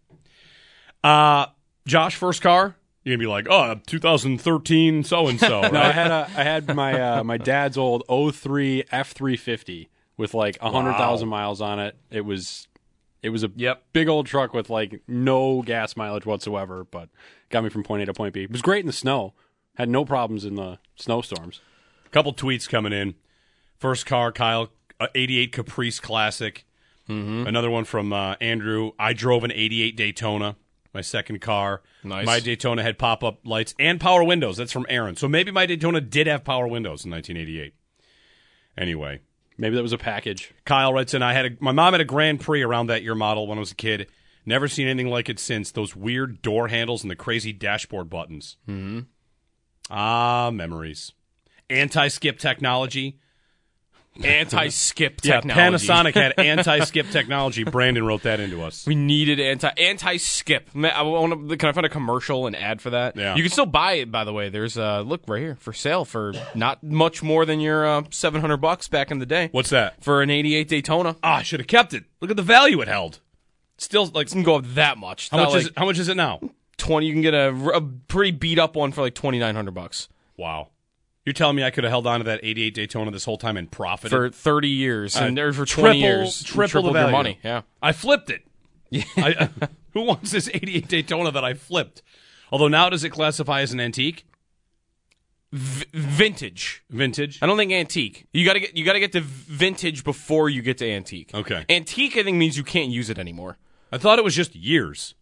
Uh, 1.05 1.47
Josh, 1.87 2.15
first 2.17 2.41
car. 2.41 2.77
You're 3.05 3.17
gonna 3.17 3.23
be 3.23 3.27
like, 3.29 3.47
oh, 3.51 3.81
2013, 3.87 5.05
so 5.05 5.29
and 5.29 5.39
so. 5.39 5.61
No, 5.73 5.81
I 5.81 5.93
had 5.93 6.11
a 6.11 6.31
I 6.37 6.43
had 6.43 6.75
my 6.75 7.01
uh, 7.19 7.25
my 7.25 7.37
dad's 7.37 7.77
old 7.79 8.03
03 8.09 8.85
F350 8.93 9.89
with 10.17 10.35
like 10.35 10.57
100,000 10.61 11.29
miles 11.29 11.61
on 11.61 11.79
it. 11.79 11.97
It 12.11 12.23
was 12.25 12.67
It 13.27 13.31
was 13.31 13.43
a 13.43 13.51
Yep. 13.57 13.87
big 13.93 14.09
old 14.09 14.27
truck 14.27 14.55
with 14.55 14.71
like 14.71 15.03
no 15.09 15.61
gas 15.63 15.97
mileage 15.97 16.25
whatsoever, 16.25 16.85
but 16.85 17.09
got 17.51 17.65
me 17.65 17.71
from 17.71 17.83
point 17.83 18.03
A 18.05 18.07
to 18.07 18.15
point 18.15 18.33
B. 18.35 18.45
It 18.45 18.53
was 18.53 18.63
great 18.63 18.81
in 18.81 18.87
the 18.87 18.93
snow. 18.93 19.35
Had 19.75 19.89
no 19.89 20.05
problems 20.05 20.45
in 20.45 20.55
the 20.55 20.79
snowstorms. 20.95 21.61
A 22.07 22.09
Couple 22.11 22.33
tweets 22.33 22.69
coming 22.69 22.93
in. 22.93 23.17
First 23.79 24.07
car, 24.07 24.31
Kyle, 24.31 24.71
uh, 25.01 25.09
88 25.17 25.51
Caprice 25.51 25.99
Classic. 25.99 26.65
Mm-hmm. 27.09 27.49
Another 27.49 27.69
one 27.69 27.85
from 27.85 28.13
uh, 28.13 28.37
Andrew. 28.41 28.93
I 28.97 29.13
drove 29.13 29.43
an 29.43 29.51
88 29.51 29.97
Daytona, 29.97 30.55
my 30.95 31.01
second 31.01 31.41
car. 31.41 31.83
Nice. 32.05 32.27
My 32.27 32.39
Daytona 32.39 32.85
had 32.85 32.97
pop 32.97 33.25
up 33.25 33.41
lights 33.45 33.75
and 33.81 34.01
power 34.01 34.23
windows. 34.23 34.57
That's 34.57 34.71
from 34.73 34.87
Aaron. 34.89 35.17
So 35.17 35.27
maybe 35.27 35.51
my 35.51 35.67
Daytona 35.67 36.01
did 36.01 36.29
have 36.29 36.45
power 36.45 36.69
windows 36.69 37.05
in 37.05 37.11
1988. 37.11 37.75
Anyway, 38.79 39.21
Maybe 39.59 39.77
that 39.77 39.83
was 39.83 39.93
a 39.93 39.99
package. 39.99 40.53
Kyle 40.65 40.93
writes 40.93 41.15
in, 41.15 41.23
I 41.23 41.33
had 41.33 41.47
a, 41.47 41.51
my 41.61 41.73
mom 41.73 41.95
had 41.95 42.01
a 42.01 42.05
Grand 42.05 42.41
Prix 42.41 42.63
around 42.63 42.89
that 42.89 43.03
year 43.03 43.15
model 43.15 43.47
when 43.47 43.59
I 43.59 43.61
was 43.61 43.73
a 43.73 43.77
kid. 43.77 44.09
Never 44.45 44.69
seen 44.69 44.87
anything 44.87 45.11
like 45.11 45.29
it 45.29 45.39
since. 45.39 45.71
Those 45.71 45.97
weird 45.97 46.43
door 46.43 46.69
handles 46.69 47.03
and 47.03 47.11
the 47.11 47.17
crazy 47.17 47.53
dashboard 47.53 48.11
buttons. 48.11 48.57
Mm-hmm. 48.69 49.01
Ah, 49.91 50.51
memories. 50.53 51.13
Anti-skip 51.71 52.39
technology. 52.39 53.19
Anti-skip 54.25 55.21
Yeah, 55.23 55.41
technology. 55.41 55.87
Panasonic 55.87 56.15
had 56.15 56.35
anti-skip 56.39 57.11
technology. 57.11 57.65
Brandon 57.65 58.05
wrote 58.05 58.23
that 58.23 58.41
into 58.41 58.63
us. 58.63 58.87
We 58.87 58.95
needed 58.95 59.41
anti 59.41 59.69
anti 59.77 60.17
skip. 60.17 60.71
I 60.75 61.03
want 61.03 61.49
to. 61.51 61.57
Can 61.57 61.69
I 61.69 61.73
find 61.73 61.87
a 61.87 61.91
commercial 61.91 62.47
and 62.47 62.57
ad 62.57 62.81
for 62.81 62.91
that? 62.91 63.17
Yeah. 63.17 63.35
You 63.35 63.43
can 63.43 63.51
still 63.53 63.67
buy 63.67 63.95
it, 63.95 64.11
by 64.11 64.25
the 64.25 64.33
way. 64.33 64.49
There's 64.49 64.77
uh 64.79 65.01
look 65.01 65.23
right 65.27 65.41
here 65.41 65.57
for 65.57 65.73
sale 65.73 66.05
for 66.05 66.33
not 66.55 66.83
much 66.83 67.23
more 67.23 67.45
than 67.45 67.61
your 67.61 67.87
uh, 67.87 68.03
seven 68.11 68.41
hundred 68.41 68.59
bucks 68.59 68.89
back 68.89 69.11
in 69.11 69.19
the 69.19 69.27
day 69.27 69.49
What's 69.53 69.71
that? 69.71 70.03
for 70.03 70.23
an 70.23 70.31
'88 70.31 70.69
Daytona. 70.69 71.17
Ah, 71.23 71.37
I 71.37 71.43
should 71.43 71.61
have 71.61 71.67
kept 71.67 71.95
it. 71.95 72.05
Look 72.21 72.31
at 72.31 72.37
the 72.37 72.43
value 72.43 72.81
it 72.81 72.89
held. 72.89 73.21
Still, 73.79 74.07
like, 74.07 74.29
It 74.29 74.33
can 74.33 74.43
go 74.43 74.55
up 74.57 74.65
that 74.75 74.97
much. 74.97 75.29
how 75.29 75.37
much 75.39 75.49
like 75.51 75.61
is 75.61 75.67
it? 75.67 75.73
How 75.77 75.85
much 75.85 75.99
is 75.99 76.09
it 76.09 76.17
now? 76.17 76.41
Twenty. 76.79 77.07
You 77.07 77.13
can 77.13 77.23
get 77.23 77.35
a, 77.35 77.49
a 77.75 77.81
pretty 77.81 78.31
beat 78.31 78.59
up 78.59 78.75
one 78.77 78.93
for 78.93 79.03
like 79.03 79.15
twenty 79.15 79.39
nine 79.39 79.55
hundred 79.55 79.73
bucks 79.75 80.09
Wow. 80.39 80.69
You're 81.27 81.33
telling 81.35 81.57
me 81.57 81.65
I 81.65 81.71
could 81.71 81.85
have 81.85 81.91
held 81.91 82.07
on 82.07 82.21
to 82.21 82.25
that 82.25 82.41
88 82.43 82.73
Daytona 82.73 83.11
this 83.11 83.25
whole 83.27 83.37
time 83.37 83.57
and 83.59 83.71
profited 83.71 84.11
for 84.11 84.31
thirty 84.31 84.69
years, 84.69 85.17
and 85.17 85.37
Uh, 85.37 85.43
there 85.43 85.53
for 85.53 85.67
triple- 85.67 85.91
twenty 85.91 86.01
years, 86.01 86.41
you 86.43 86.47
triple 86.47 86.93
the 86.93 87.01
your 87.01 87.11
money. 87.11 87.39
Yeah. 87.43 87.63
I 87.83 87.93
flipped 87.93 88.31
it. 88.31 88.47
I, 89.17 89.51
who 89.93 90.03
wants 90.03 90.31
this 90.31 90.49
88 90.55 90.87
Daytona 90.89 91.33
that 91.33 91.45
I 91.45 91.55
flipped? 91.55 92.03
Although 92.53 92.69
now 92.69 92.89
does 92.89 93.03
it 93.03 93.11
classify 93.11 93.61
as 93.61 93.73
an 93.73 93.81
antique? 93.81 94.25
V- 95.53 95.85
vintage. 95.93 96.85
Vintage? 96.91 97.39
I 97.43 97.47
don't 97.47 97.57
think 97.57 97.73
antique. 97.73 98.27
You 98.33 98.45
gotta 98.45 98.61
get 98.61 98.77
you 98.77 98.85
gotta 98.85 99.01
get 99.01 99.13
to 99.13 99.21
vintage 99.21 100.05
before 100.05 100.49
you 100.51 100.63
get 100.63 100.79
to 100.79 100.89
antique. 100.91 101.31
Okay. 101.35 101.65
Antique, 101.69 102.17
I 102.17 102.23
think 102.23 102.37
means 102.37 102.57
you 102.57 102.65
can't 102.65 102.91
use 102.91 103.11
it 103.11 103.19
anymore. 103.19 103.57
I 103.93 103.99
thought 103.99 104.19
it 104.19 104.25
was 104.25 104.35
just 104.35 104.55
years. 104.55 105.15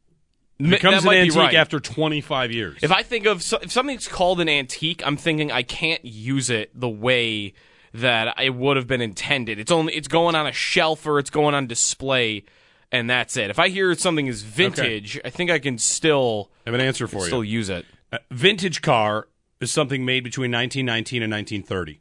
Becomes 0.59 1.05
an 1.05 1.11
be 1.11 1.17
antique 1.17 1.37
right. 1.37 1.55
after 1.55 1.81
25 1.81 2.53
years. 2.53 2.79
If 2.81 2.93
I 2.93 3.03
think 3.03 3.27
of 3.27 3.39
if 3.63 3.73
something's 3.73 4.07
called 4.07 4.41
an 4.41 4.49
antique, 4.49 5.03
I'm 5.05 5.17
thinking 5.17 5.51
I 5.51 5.63
can't 5.63 6.05
use 6.05 6.49
it 6.49 6.71
the 6.79 6.89
way 6.89 7.55
that 7.93 8.41
it 8.41 8.55
would 8.55 8.77
have 8.77 8.87
been 8.87 9.01
intended. 9.01 9.59
It's 9.59 9.73
only 9.73 9.95
it's 9.95 10.09
going 10.09 10.35
on 10.35 10.47
a 10.47 10.53
shelf 10.53 11.07
or 11.07 11.19
it's 11.19 11.31
going 11.31 11.55
on 11.55 11.67
display, 11.67 12.45
and 12.93 13.11
that's 13.11 13.37
it. 13.37 13.51
If 13.51 13.59
I 13.59 13.69
hear 13.69 13.95
something 13.95 14.29
is 14.29 14.43
vintage, 14.43 15.21
I 15.25 15.31
think 15.31 15.51
I 15.51 15.59
can 15.59 15.77
still 15.79 16.51
I 16.67 16.71
have 16.71 16.75
an 16.75 16.87
answer 16.87 17.09
for 17.09 17.27
still 17.27 17.43
you. 17.43 17.59
use 17.59 17.69
it. 17.69 17.85
A 18.13 18.21
vintage 18.31 18.81
car 18.81 19.29
is 19.61 19.73
something 19.73 20.05
made 20.05 20.23
between 20.23 20.53
1919 20.53 21.23
and 21.23 21.33
1930. 21.33 22.01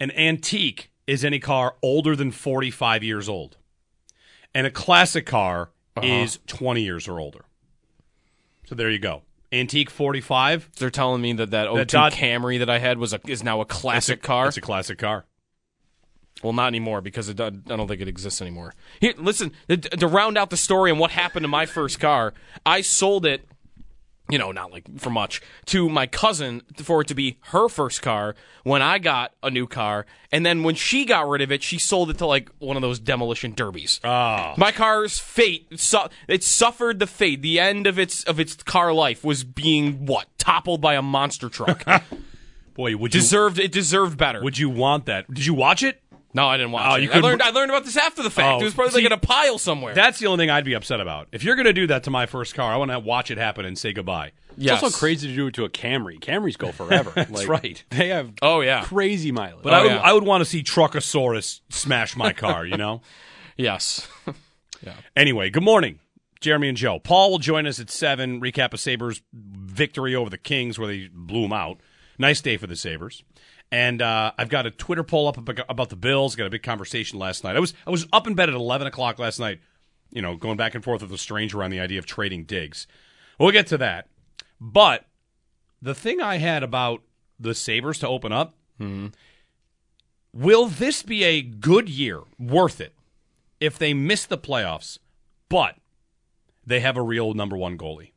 An 0.00 0.10
antique 0.12 0.90
is 1.06 1.24
any 1.24 1.38
car 1.38 1.76
older 1.82 2.16
than 2.16 2.32
45 2.32 3.04
years 3.04 3.28
old. 3.28 3.56
And 4.54 4.66
a 4.66 4.70
classic 4.70 5.26
car 5.26 5.70
Uh-huh. 5.98 6.06
is 6.06 6.38
20 6.46 6.82
years 6.82 7.08
or 7.08 7.20
older. 7.20 7.44
So 8.66 8.74
there 8.74 8.90
you 8.90 8.98
go. 8.98 9.22
Antique 9.50 9.88
45 9.90 10.70
They're 10.76 10.90
telling 10.90 11.22
me 11.22 11.32
that 11.34 11.50
that 11.52 11.72
02 11.72 11.84
Dodge- 11.84 12.14
Camry 12.14 12.58
that 12.58 12.68
I 12.68 12.78
had 12.78 12.98
was 12.98 13.14
a 13.14 13.20
is 13.26 13.42
now 13.42 13.60
a 13.60 13.64
classic 13.64 14.22
car. 14.22 14.48
It's 14.48 14.56
a 14.58 14.60
classic 14.60 14.98
car. 14.98 15.24
Well, 16.42 16.52
not 16.52 16.68
anymore 16.68 17.00
because 17.00 17.28
it, 17.28 17.40
I 17.40 17.50
don't 17.50 17.88
think 17.88 18.00
it 18.00 18.08
exists 18.08 18.40
anymore. 18.40 18.74
Here, 19.00 19.14
listen 19.16 19.52
to, 19.68 19.76
to 19.76 20.06
round 20.06 20.38
out 20.38 20.50
the 20.50 20.56
story 20.56 20.90
and 20.90 21.00
what 21.00 21.10
happened 21.10 21.44
to 21.44 21.48
my 21.48 21.66
first 21.66 21.98
car. 21.98 22.32
I 22.64 22.82
sold 22.82 23.26
it, 23.26 23.44
you 24.30 24.38
know, 24.38 24.52
not 24.52 24.70
like 24.70 24.98
for 24.98 25.10
much, 25.10 25.40
to 25.66 25.88
my 25.88 26.06
cousin 26.06 26.62
for 26.76 27.00
it 27.00 27.08
to 27.08 27.14
be 27.14 27.38
her 27.46 27.68
first 27.68 28.02
car 28.02 28.34
when 28.62 28.82
I 28.82 28.98
got 28.98 29.32
a 29.42 29.50
new 29.50 29.66
car, 29.66 30.04
and 30.30 30.44
then 30.44 30.62
when 30.62 30.74
she 30.74 31.04
got 31.04 31.28
rid 31.28 31.40
of 31.40 31.50
it, 31.50 31.62
she 31.62 31.78
sold 31.78 32.10
it 32.10 32.18
to 32.18 32.26
like 32.26 32.50
one 32.58 32.76
of 32.76 32.82
those 32.82 32.98
demolition 32.98 33.52
derbies. 33.52 34.00
Oh. 34.04 34.54
My 34.56 34.72
car's 34.72 35.18
fate, 35.18 35.66
su- 35.78 36.08
it 36.28 36.44
suffered 36.44 36.98
the 36.98 37.06
fate. 37.06 37.40
The 37.42 37.58
end 37.58 37.86
of 37.86 37.98
its 37.98 38.24
of 38.24 38.38
its 38.38 38.54
car 38.54 38.92
life 38.92 39.24
was 39.24 39.44
being 39.44 40.06
what 40.06 40.26
toppled 40.38 40.80
by 40.80 40.94
a 40.94 41.02
monster 41.02 41.48
truck. 41.48 41.84
Boy, 42.74 42.96
would 42.96 43.14
you 43.14 43.20
deserved 43.20 43.58
it 43.58 43.72
deserved 43.72 44.18
better. 44.18 44.42
would 44.42 44.58
you 44.58 44.70
want 44.70 45.06
that? 45.06 45.32
Did 45.32 45.46
you 45.46 45.54
watch 45.54 45.82
it? 45.82 46.00
No, 46.34 46.46
I 46.46 46.56
didn't 46.58 46.72
watch 46.72 46.84
Oh, 46.86 46.94
it. 46.96 47.02
you 47.02 47.08
I 47.08 47.12
couldn't- 47.14 47.22
learned 47.30 47.42
I 47.42 47.50
learned 47.50 47.70
about 47.70 47.84
this 47.84 47.96
after 47.96 48.22
the 48.22 48.30
fact. 48.30 48.58
Oh, 48.58 48.60
it 48.60 48.64
was 48.64 48.74
probably 48.74 48.90
see- 48.92 48.96
like 48.98 49.06
in 49.06 49.12
a 49.12 49.16
pile 49.18 49.58
somewhere. 49.58 49.94
That's 49.94 50.18
the 50.18 50.26
only 50.26 50.42
thing 50.42 50.50
I'd 50.50 50.64
be 50.64 50.74
upset 50.74 51.00
about. 51.00 51.28
If 51.32 51.42
you're 51.42 51.56
going 51.56 51.66
to 51.66 51.72
do 51.72 51.86
that 51.86 52.02
to 52.04 52.10
my 52.10 52.26
first 52.26 52.54
car, 52.54 52.72
I 52.72 52.76
want 52.76 52.90
to 52.90 52.98
watch 52.98 53.30
it 53.30 53.38
happen 53.38 53.64
and 53.64 53.78
say 53.78 53.92
goodbye. 53.94 54.32
It's 54.58 54.82
also 54.82 54.96
crazy 54.96 55.28
to 55.28 55.34
do 55.34 55.46
it 55.46 55.54
to 55.54 55.64
a 55.64 55.70
Camry. 55.70 56.18
Camrys 56.20 56.58
go 56.58 56.70
forever. 56.72 57.10
That's 57.14 57.46
right. 57.46 57.82
They 57.90 58.08
have 58.08 58.32
Oh 58.42 58.60
yeah. 58.60 58.82
crazy 58.84 59.32
mileage. 59.32 59.62
But 59.62 59.72
Oh, 59.72 59.76
I 59.76 59.82
would 59.82 59.90
yeah. 59.92 60.00
I 60.00 60.12
would 60.12 60.24
want 60.24 60.42
to 60.42 60.44
see 60.44 60.62
Truckosaurus 60.62 61.60
smash 61.70 62.16
my 62.16 62.32
car, 62.32 62.66
you 62.66 62.76
know? 62.76 63.00
Yes. 63.56 64.06
Anyway, 65.16 65.50
good 65.50 65.62
morning, 65.64 65.98
Jeremy 66.40 66.68
and 66.68 66.76
Joe. 66.76 67.00
Paul 67.00 67.32
will 67.32 67.38
join 67.38 67.66
us 67.66 67.80
at 67.80 67.90
7, 67.90 68.40
recap 68.40 68.72
of 68.72 68.78
Sabres 68.80 69.22
victory 69.32 70.14
over 70.14 70.30
the 70.30 70.38
Kings 70.38 70.78
where 70.78 70.86
they 70.88 71.08
blew 71.12 71.42
them 71.42 71.52
out. 71.52 71.80
Nice 72.18 72.40
day 72.40 72.56
for 72.56 72.68
the 72.68 72.76
Sabres. 72.76 73.24
And 73.70 74.00
uh, 74.00 74.32
I've 74.38 74.48
got 74.48 74.66
a 74.66 74.70
Twitter 74.70 75.02
poll 75.04 75.28
up 75.28 75.36
about 75.68 75.90
the 75.90 75.96
Bills. 75.96 76.36
Got 76.36 76.46
a 76.46 76.50
big 76.50 76.62
conversation 76.62 77.18
last 77.18 77.44
night. 77.44 77.54
I 77.54 77.60
was 77.60 77.74
I 77.86 77.90
was 77.90 78.06
up 78.12 78.26
in 78.26 78.34
bed 78.34 78.48
at 78.48 78.54
11 78.54 78.86
o'clock 78.86 79.18
last 79.18 79.38
night, 79.38 79.60
you 80.10 80.22
know, 80.22 80.36
going 80.36 80.56
back 80.56 80.74
and 80.74 80.82
forth 80.82 81.02
with 81.02 81.12
a 81.12 81.18
stranger 81.18 81.62
on 81.62 81.70
the 81.70 81.80
idea 81.80 81.98
of 81.98 82.06
trading 82.06 82.44
Diggs. 82.44 82.86
We'll 83.38 83.50
get 83.50 83.66
to 83.68 83.78
that. 83.78 84.08
But 84.60 85.04
the 85.82 85.94
thing 85.94 86.20
I 86.20 86.38
had 86.38 86.62
about 86.62 87.02
the 87.38 87.54
Sabres 87.54 87.98
to 88.00 88.08
open 88.08 88.32
up, 88.32 88.54
will 90.32 90.66
this 90.66 91.02
be 91.02 91.22
a 91.24 91.42
good 91.42 91.88
year, 91.88 92.22
worth 92.38 92.80
it, 92.80 92.94
if 93.60 93.78
they 93.78 93.92
miss 93.94 94.24
the 94.24 94.38
playoffs, 94.38 94.98
but 95.48 95.76
they 96.66 96.80
have 96.80 96.96
a 96.96 97.02
real 97.02 97.34
number 97.34 97.56
one 97.56 97.76
goalie? 97.78 98.12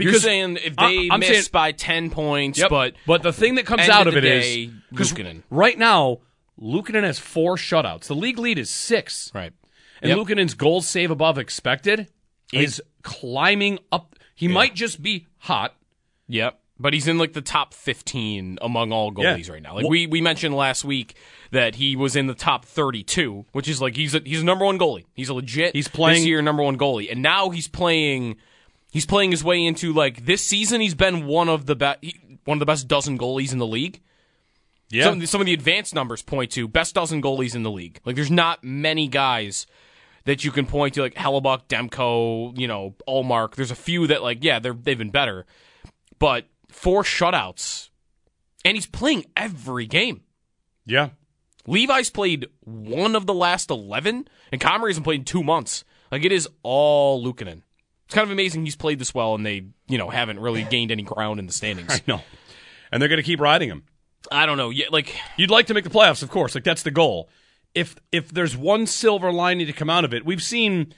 You're 0.00 0.14
saying 0.14 0.58
if 0.62 0.76
they 0.76 0.82
I- 0.84 1.08
I'm 1.12 1.20
miss 1.20 1.28
saying- 1.28 1.42
by 1.52 1.72
ten 1.72 2.10
points, 2.10 2.58
Yep, 2.58 2.70
but 2.70 2.94
but 3.06 3.22
the 3.22 3.32
thing 3.32 3.56
that 3.56 3.66
comes 3.66 3.88
out 3.88 4.06
of 4.06 4.14
of 4.14 4.18
it 4.18 4.24
is 4.24 4.44
day, 4.44 4.70
'cause 4.94 5.12
Luukkonen. 5.12 5.42
right 5.50 5.78
now 5.78 6.18
Luukkonen 6.60 7.04
has 7.04 7.18
four 7.18 7.56
shutouts. 7.56 8.04
The 8.08 8.14
league 8.14 8.38
lead 8.38 8.58
is 8.58 8.68
six, 8.70 9.30
right. 9.34 9.52
and 10.02 10.10
Yep. 10.10 10.18
Luukkonen's 10.18 10.54
goals 10.54 10.86
save 10.88 11.10
above 11.10 11.38
expected 11.38 12.08
is 12.52 12.82
climbing 13.02 13.78
up. 13.92 14.14
He 14.34 14.48
might 14.48 14.74
just 14.74 15.02
be 15.02 15.26
hot. 15.38 15.74
Yep. 16.28 16.58
But 16.78 16.94
he's 16.94 17.06
in 17.06 17.18
like 17.18 17.34
the 17.34 17.42
top 17.42 17.74
15 17.74 18.58
among 18.62 18.90
all 18.90 19.12
goalies 19.12 19.46
Yeah. 19.48 19.52
right 19.52 19.62
now. 19.62 19.74
Like 19.74 19.86
we, 19.86 20.06
we 20.06 20.22
mentioned 20.22 20.54
last 20.56 20.82
week 20.82 21.14
that 21.50 21.74
he 21.74 21.94
was 21.94 22.16
in 22.16 22.26
the 22.26 22.32
top 22.34 22.64
32, 22.64 23.44
which 23.52 23.68
is 23.68 23.82
like 23.82 23.96
he's 23.96 24.14
a, 24.14 24.22
he's 24.24 24.40
a 24.40 24.44
number 24.44 24.64
one 24.64 24.78
goalie. 24.78 25.04
He's 25.14 25.28
a 25.28 25.34
legit 25.34 25.74
He's 25.76 25.88
playing- 25.88 26.20
this 26.20 26.26
year 26.26 26.40
number 26.40 26.62
one 26.62 26.78
goalie, 26.78 27.10
and 27.12 27.20
now 27.22 27.50
he's 27.50 27.68
playing 27.68 28.36
he's 28.90 29.06
playing 29.06 29.30
his 29.30 29.42
way 29.44 29.64
into 29.64 29.92
like 29.92 30.24
this 30.26 30.44
season. 30.44 30.80
He's 30.80 30.94
been 30.94 31.26
one 31.26 31.48
of 31.48 31.66
the 31.66 31.76
best 31.76 32.04
one 32.44 32.56
of 32.56 32.60
the 32.60 32.66
best 32.66 32.88
dozen 32.88 33.18
goalies 33.18 33.52
in 33.52 33.58
the 33.58 33.66
league. 33.66 34.00
Yeah, 34.88 35.04
Some, 35.04 35.24
some 35.26 35.40
of 35.40 35.46
the 35.46 35.54
advanced 35.54 35.94
numbers 35.94 36.20
point 36.22 36.50
to 36.52 36.66
best 36.66 36.96
dozen 36.96 37.22
goalies 37.22 37.54
in 37.54 37.62
the 37.62 37.70
league. 37.70 38.00
Like 38.04 38.16
there's 38.16 38.30
not 38.30 38.64
many 38.64 39.06
guys 39.06 39.66
that 40.24 40.44
you 40.44 40.50
can 40.50 40.66
point 40.66 40.94
to 40.94 41.02
like 41.02 41.14
Hellebuyck, 41.14 41.68
Demko, 41.68 42.58
you 42.58 42.66
know, 42.66 42.94
Ullmark. 43.08 43.54
There's 43.54 43.70
a 43.70 43.76
few 43.76 44.06
that 44.08 44.22
like 44.22 44.42
yeah 44.42 44.58
they're 44.58 44.72
they've 44.74 44.98
been 44.98 45.10
better, 45.10 45.46
but 46.18 46.46
four 46.68 47.02
shutouts, 47.04 47.90
and 48.64 48.76
he's 48.76 48.86
playing 48.86 49.26
every 49.36 49.86
game. 49.86 50.22
yeah. 50.86 51.10
Levi's 51.66 52.10
played 52.10 52.46
one 52.64 53.14
of 53.14 53.26
the 53.26 53.34
last 53.34 53.70
eleven, 53.70 54.26
and 54.50 54.60
Comrie 54.60 54.88
hasn't 54.88 55.04
played 55.04 55.20
in 55.20 55.24
two 55.24 55.44
months. 55.44 55.84
Like 56.10 56.24
it 56.24 56.32
is 56.32 56.48
all 56.62 57.22
Luukkonen. 57.24 57.62
It's 58.10 58.14
kind 58.16 58.24
of 58.24 58.32
amazing 58.32 58.64
he's 58.64 58.74
played 58.74 58.98
this 58.98 59.14
well, 59.14 59.36
and 59.36 59.46
they 59.46 59.66
you 59.86 59.96
know 59.96 60.10
haven't 60.10 60.40
really 60.40 60.64
gained 60.64 60.90
any 60.90 61.04
ground 61.04 61.38
in 61.38 61.46
the 61.46 61.52
standings. 61.52 62.02
No, 62.08 62.20
and 62.90 63.00
they're 63.00 63.08
going 63.08 63.18
to 63.18 63.22
keep 63.22 63.38
riding 63.38 63.68
him. 63.68 63.84
I 64.32 64.46
don't 64.46 64.56
know. 64.56 64.70
Yeah, 64.70 64.86
like 64.90 65.14
You'd 65.36 65.48
like 65.48 65.68
to 65.68 65.74
make 65.74 65.84
the 65.84 65.90
playoffs, 65.90 66.20
of 66.20 66.28
course. 66.28 66.56
Like 66.56 66.64
that's 66.64 66.82
the 66.82 66.90
goal. 66.90 67.28
If 67.72 67.94
if 68.10 68.32
there's 68.32 68.56
one 68.56 68.88
silver 68.88 69.30
lining 69.30 69.68
to 69.68 69.72
come 69.72 69.88
out 69.88 70.04
of 70.04 70.12
it, 70.12 70.24
we've 70.24 70.42
seen 70.42 70.92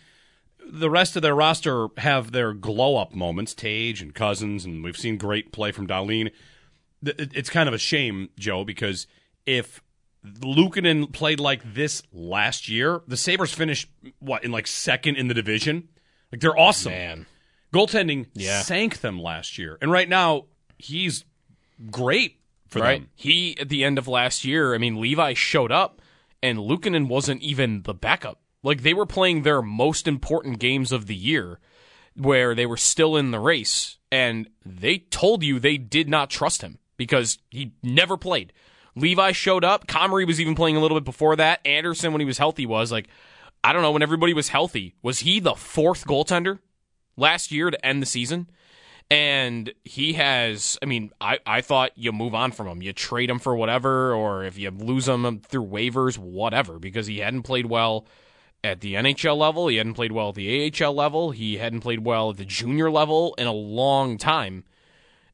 the 0.67 0.89
rest 0.89 1.15
of 1.15 1.21
their 1.21 1.35
roster 1.35 1.89
have 1.99 2.33
their 2.33 2.55
glow 2.55 2.97
up 2.97 3.15
moments, 3.15 3.53
Tage 3.53 4.01
and 4.01 4.15
Cozens, 4.15 4.65
and 4.65 4.83
we've 4.83 4.97
seen 4.97 5.19
great 5.19 5.53
play 5.53 5.71
from 5.71 5.87
Dahlin. 5.87 6.31
It's 7.03 7.51
kind 7.51 7.69
of 7.69 7.75
a 7.75 7.79
shame, 7.79 8.31
Joe, 8.39 8.65
because 8.65 9.07
if 9.45 9.83
Luukkonen 10.25 11.13
played 11.13 11.41
like 11.41 11.75
this 11.75 12.03
last 12.11 12.71
year, 12.71 13.03
the 13.07 13.19
Sabres 13.19 13.53
finished 13.53 13.91
what 14.19 14.45
in 14.45 14.51
like 14.51 14.67
second 14.67 15.17
in 15.17 15.29
the 15.29 15.35
division. 15.35 15.89
Like 16.33 16.41
they're 16.41 16.59
awesome. 16.59 16.93
Man. 16.93 17.27
Goaltending 17.73 18.27
Yeah. 18.35 18.63
sank 18.63 19.01
them 19.01 19.21
last 19.21 19.59
year, 19.59 19.79
and 19.81 19.91
right 19.93 20.09
now 20.09 20.47
he's 20.79 21.25
great 21.91 22.41
for 22.69 22.81
right? 22.81 23.01
them. 23.01 23.11
He 23.15 23.57
at 23.59 23.69
the 23.69 23.85
end 23.85 23.99
of 23.99 24.09
last 24.09 24.45
year, 24.45 24.75
I 24.75 24.79
mean, 24.79 25.01
Levi 25.01 25.35
showed 25.35 25.71
up, 25.73 26.01
and 26.43 26.59
Luukkonen 26.59 27.07
wasn't 27.09 27.43
even 27.43 27.83
the 27.83 27.95
backup. 27.95 28.41
Like 28.63 28.83
they 28.83 28.95
were 28.95 29.07
playing 29.07 29.43
their 29.43 29.63
most 29.63 30.07
important 30.09 30.59
games 30.59 30.93
of 30.93 31.07
the 31.07 31.15
year, 31.15 31.59
where 32.15 32.55
they 32.55 32.67
were 32.67 32.77
still 32.77 33.17
in 33.17 33.31
the 33.31 33.41
race, 33.41 33.99
and 34.11 34.49
they 34.65 34.99
told 34.99 35.43
you 35.43 35.59
they 35.59 35.77
did 35.79 36.09
not 36.09 36.31
trust 36.31 36.63
him 36.63 36.79
because 36.97 37.39
he 37.51 37.73
never 37.83 38.17
played. 38.17 38.53
Levi 38.95 39.33
showed 39.33 39.65
up. 39.65 39.87
Comrie 39.87 40.27
was 40.27 40.41
even 40.41 40.55
playing 40.55 40.77
a 40.77 40.81
little 40.81 40.97
bit 40.99 41.05
before 41.05 41.35
that. 41.37 41.67
Anderson, 41.67 42.13
when 42.13 42.21
he 42.21 42.27
was 42.27 42.37
healthy, 42.37 42.67
was 42.67 42.93
like, 42.93 43.09
I 43.65 43.73
don't 43.73 43.83
know, 43.83 43.93
when 43.93 44.03
everybody 44.03 44.35
was 44.35 44.49
healthy, 44.49 44.95
was 45.03 45.21
he 45.21 45.41
the 45.41 45.55
fourth 45.55 46.05
goaltender 46.05 46.59
last 47.17 47.53
year 47.53 47.71
to 47.71 47.87
end 47.87 48.03
the 48.03 48.07
season? 48.07 48.49
And 49.11 49.73
he 49.85 50.15
has, 50.15 50.79
I 50.83 50.87
mean, 50.87 51.13
I, 51.21 51.39
I 51.45 51.61
thought 51.61 51.93
you 51.97 52.13
move 52.13 52.35
on 52.35 52.51
from 52.53 52.67
him. 52.67 52.83
You 52.83 52.93
trade 52.93 53.29
him 53.29 53.39
for 53.39 53.55
whatever, 53.55 54.15
or 54.15 54.45
if 54.45 54.59
you 54.59 54.71
lose 54.71 55.07
him 55.07 55.41
through 55.41 55.67
waivers, 55.67 56.17
whatever, 56.17 56.79
because 56.79 57.07
he 57.07 57.19
hadn't 57.19 57.43
played 57.43 57.67
well 57.67 58.07
at 58.65 58.81
the 58.81 58.95
NHL 58.95 59.37
level. 59.37 59.69
He 59.69 59.77
hadn't 59.77 59.95
played 59.95 60.13
well 60.13 60.31
at 60.31 60.35
the 60.37 60.73
AHL 60.73 60.95
level. 60.95 61.31
He 61.31 61.59
hadn't 61.59 61.81
played 61.81 62.05
well 62.05 62.31
at 62.31 62.39
the 62.39 62.45
junior 62.45 62.91
level 62.91 63.35
in 63.37 63.47
a 63.47 63.53
long 63.53 64.19
time. 64.19 64.65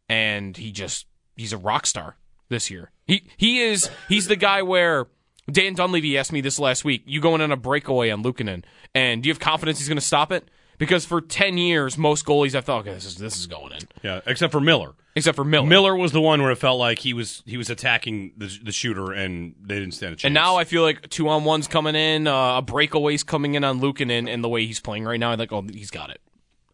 And 0.08 0.56
he 0.56 0.72
just, 0.72 1.06
he's 1.36 1.52
a 1.52 1.58
rock 1.58 1.86
star 1.86 2.16
this 2.48 2.70
year. 2.70 2.90
He, 3.06 3.28
he 3.36 3.60
is, 3.60 3.90
he's 4.08 4.26
the 4.26 4.36
guy 4.36 4.62
where 4.62 5.06
Dan 5.50 5.74
Dunleavy 5.74 6.18
asked 6.18 6.32
me 6.32 6.40
this 6.40 6.58
last 6.58 6.84
week. 6.84 7.02
You 7.06 7.20
going 7.20 7.40
on 7.40 7.50
a 7.52 7.56
breakaway 7.56 8.10
on 8.10 8.22
Luukkonen, 8.22 8.64
and 8.94 9.22
do 9.22 9.28
you 9.28 9.32
have 9.32 9.40
confidence 9.40 9.78
he's 9.78 9.88
going 9.88 9.98
to 9.98 10.04
stop 10.04 10.30
it? 10.32 10.48
Because 10.76 11.04
for 11.04 11.20
ten 11.20 11.58
years, 11.58 11.98
most 11.98 12.24
goalies 12.24 12.54
I 12.54 12.60
thought, 12.60 12.80
okay, 12.82 12.94
this 12.94 13.04
is 13.04 13.16
this 13.16 13.36
is 13.36 13.46
going 13.48 13.72
in, 13.72 13.80
Yeah, 14.02 14.20
except 14.26 14.52
for 14.52 14.60
Miller. 14.60 14.94
except 15.16 15.34
for 15.34 15.44
Miller. 15.44 15.66
Miller 15.66 15.96
was 15.96 16.12
the 16.12 16.20
one 16.20 16.40
where 16.40 16.52
it 16.52 16.56
felt 16.58 16.78
like 16.78 17.00
he 17.00 17.12
was 17.14 17.42
he 17.46 17.56
was 17.56 17.68
attacking 17.68 18.32
the, 18.36 18.46
the 18.62 18.70
shooter, 18.70 19.10
and 19.12 19.54
they 19.60 19.74
didn't 19.80 19.94
stand 19.94 20.12
a 20.12 20.16
chance. 20.16 20.24
and 20.26 20.34
now 20.34 20.54
I 20.56 20.62
feel 20.64 20.82
like 20.82 21.08
two 21.08 21.28
on 21.28 21.42
ones 21.44 21.66
coming 21.66 21.96
in, 21.96 22.28
uh, 22.28 22.58
a 22.58 22.62
breakaway's 22.62 23.24
coming 23.24 23.54
in 23.54 23.64
on 23.64 23.80
Luukkonen, 23.80 24.32
and 24.32 24.44
the 24.44 24.48
way 24.48 24.66
he's 24.66 24.78
playing 24.80 25.04
right 25.04 25.18
now, 25.18 25.30
I'm 25.32 25.38
like, 25.38 25.52
oh, 25.52 25.62
he's 25.72 25.90
got 25.90 26.10
it. 26.10 26.20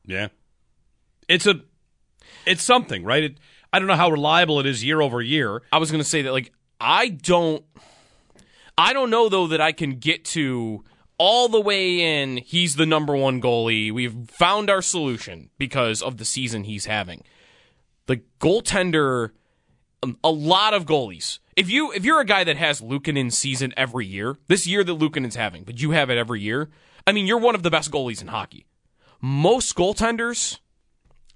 yeah, 0.04 0.28
it's 1.28 1.46
a 1.46 1.60
it's 2.44 2.62
something, 2.62 3.04
right? 3.04 3.24
It, 3.24 3.38
I 3.72 3.78
don't 3.78 3.88
know 3.88 3.96
how 3.96 4.10
reliable 4.10 4.60
it 4.60 4.66
is 4.66 4.84
year 4.84 5.00
over 5.00 5.22
year. 5.22 5.62
I 5.72 5.78
was 5.78 5.90
going 5.90 6.02
to 6.02 6.08
say 6.08 6.20
that 6.22 6.32
like 6.32 6.52
I 6.78 7.08
don't 7.08 7.64
I 8.76 8.92
don't 8.92 9.10
know 9.10 9.28
though 9.28 9.46
that 9.48 9.60
I 9.60 9.72
can 9.72 9.98
get 9.98 10.24
to 10.26 10.84
all 11.18 11.48
the 11.48 11.60
way 11.60 12.00
in 12.00 12.38
he's 12.38 12.76
the 12.76 12.86
number 12.86 13.16
1 13.16 13.40
goalie. 13.40 13.92
We've 13.92 14.28
found 14.28 14.68
our 14.68 14.82
solution 14.82 15.50
because 15.58 16.02
of 16.02 16.16
the 16.16 16.24
season 16.24 16.64
he's 16.64 16.86
having. 16.86 17.22
The 18.06 18.22
goaltender 18.40 19.30
um, 20.02 20.18
a 20.22 20.30
lot 20.30 20.74
of 20.74 20.84
goalies. 20.86 21.38
If 21.56 21.70
you 21.70 21.92
if 21.92 22.04
you're 22.04 22.20
a 22.20 22.26
guy 22.26 22.44
that 22.44 22.56
has 22.56 22.80
Luukkonen 22.80 23.32
season 23.32 23.72
every 23.76 24.06
year, 24.06 24.38
this 24.48 24.66
year 24.66 24.84
that 24.84 24.98
Luukkonen's 24.98 25.36
having, 25.36 25.64
but 25.64 25.80
you 25.80 25.92
have 25.92 26.10
it 26.10 26.18
every 26.18 26.40
year, 26.40 26.70
I 27.06 27.12
mean 27.12 27.26
you're 27.26 27.38
one 27.38 27.54
of 27.54 27.62
the 27.62 27.70
best 27.70 27.90
goalies 27.90 28.20
in 28.20 28.28
hockey. 28.28 28.66
Most 29.20 29.74
goaltenders 29.76 30.58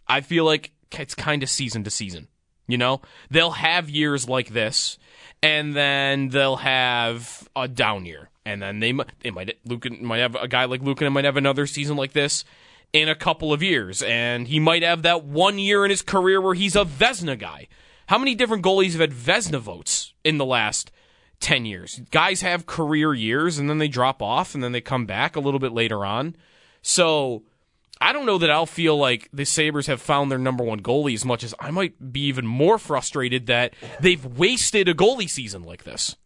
I 0.09 0.21
feel 0.23 0.45
like 0.45 0.73
it's 0.90 1.14
kind 1.14 1.42
of 1.42 1.49
season 1.49 1.85
to 1.85 1.90
season. 1.90 2.28
You 2.66 2.78
know, 2.78 3.00
they'll 3.30 3.52
have 3.52 3.88
years 3.88 4.28
like 4.28 4.50
this, 4.50 4.99
and 5.42 5.75
then 5.75 6.28
they'll 6.28 6.57
have 6.57 7.49
a 7.54 7.68
down 7.68 8.07
year, 8.07 8.30
and 8.45 8.62
then 8.62 8.80
they 8.80 8.92
might 8.92 9.11
they 9.21 9.30
might 9.30 9.59
Lucan 9.64 10.04
might 10.04 10.18
have 10.18 10.35
a 10.35 10.49
guy 10.49 10.64
like 10.64 10.83
Lucan 10.83 11.07
and 11.07 11.14
might 11.14 11.25
have 11.25 11.37
another 11.37 11.66
season 11.66 11.97
like 11.97 12.12
this 12.12 12.45
in 12.92 13.09
a 13.09 13.14
couple 13.14 13.53
of 13.53 13.62
years, 13.62 14.03
and 14.03 14.48
he 14.48 14.59
might 14.59 14.83
have 14.83 15.03
that 15.03 15.24
one 15.24 15.59
year 15.59 15.85
in 15.85 15.90
his 15.90 16.03
career 16.03 16.40
where 16.40 16.55
he's 16.55 16.77
a 16.77 16.85
Vezina 16.85 17.38
guy. 17.38 17.68
How 18.09 18.16
many 18.16 18.35
different 18.35 18.64
goalies 18.64 18.92
have 18.92 19.03
had 19.03 19.12
Vezina 19.12 19.61
votes 19.61 20.14
in 20.24 20.38
the 20.38 20.46
last 20.46 20.90
10 21.40 21.66
years? 21.66 22.01
Guys 22.11 22.40
have 22.40 22.64
career 22.64 23.12
years 23.12 23.59
and 23.59 23.68
then 23.68 23.77
they 23.77 23.88
drop 23.88 24.22
off 24.22 24.55
and 24.55 24.64
then 24.64 24.72
they 24.72 24.81
come 24.81 25.05
back 25.05 25.37
a 25.37 25.40
little 25.40 25.61
bit 25.61 25.72
later 25.72 26.07
on. 26.07 26.35
So 26.81 27.42
I 28.01 28.13
don't 28.13 28.27
know 28.27 28.39
that 28.39 28.51
I'll 28.51 28.67
feel 28.67 28.97
like 28.97 29.29
the 29.33 29.45
Sabres 29.45 29.87
have 29.89 30.01
found 30.01 30.31
their 30.31 30.39
number 30.39 30.63
one 30.65 30.81
goalie 30.81 31.15
as 31.15 31.25
much 31.25 31.43
as 31.43 31.55
I 31.59 31.71
might 31.71 32.13
be 32.13 32.21
even 32.27 32.47
more 32.47 32.79
frustrated 32.79 33.47
that 33.47 33.75
they've 34.01 34.25
wasted 34.25 34.89
a 34.89 34.95
goalie 34.95 35.29
season 35.29 35.63
like 35.63 35.85
this. 35.85 36.17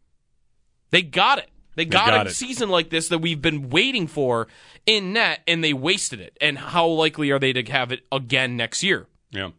They 0.91 1.03
got 1.03 1.39
it. 1.39 1.49
They 1.75 1.87
got, 1.87 2.09
got 2.09 2.27
a 2.27 2.31
it. 2.31 2.35
season 2.35 2.69
like 2.69 2.91
this 2.91 3.09
that 3.09 3.21
we've 3.21 3.41
been 3.41 3.71
waiting 3.71 4.07
for 4.07 4.49
in 4.85 5.15
net, 5.15 5.41
and 5.49 5.65
they 5.65 5.73
wasted 5.73 6.21
it. 6.21 6.37
And 6.41 6.59
how 6.59 6.87
likely 6.87 7.31
are 7.31 7.39
they 7.39 7.55
to 7.55 7.63
have 7.73 7.91
it 7.93 8.01
again 8.13 8.59
next 8.59 8.83
year? 8.83 9.07
Yeah, 9.31 9.53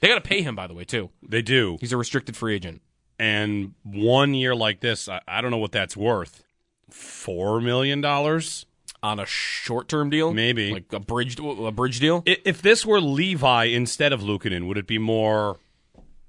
They 0.00 0.08
got 0.08 0.16
to 0.16 0.20
pay 0.20 0.42
him, 0.42 0.54
by 0.54 0.66
the 0.66 0.74
way, 0.74 0.84
too. 0.84 1.08
they 1.26 1.40
do. 1.40 1.78
He's 1.80 1.92
a 1.92 1.96
restricted 1.96 2.36
free 2.36 2.54
agent. 2.54 2.82
And 3.18 3.72
one 3.82 4.34
year 4.34 4.54
like 4.54 4.80
this, 4.80 5.08
I, 5.08 5.22
I 5.26 5.40
don't 5.40 5.50
know 5.50 5.56
what 5.56 5.72
that's 5.72 5.96
worth. 5.96 6.44
Four 6.90 7.60
million 7.62 8.02
dollars. 8.02 8.66
On 9.02 9.20
a 9.20 9.26
short 9.26 9.88
term 9.88 10.10
deal? 10.10 10.32
Maybe. 10.34 10.72
Like 10.72 10.92
a 10.92 10.98
bridge, 10.98 11.38
a 11.38 11.70
bridge 11.70 12.00
deal? 12.00 12.22
If 12.26 12.62
this 12.62 12.84
were 12.84 13.00
Levi 13.00 13.64
instead 13.66 14.12
of 14.12 14.22
Luukkonen, 14.22 14.66
would 14.66 14.76
it 14.78 14.86
be 14.88 14.98
more 14.98 15.58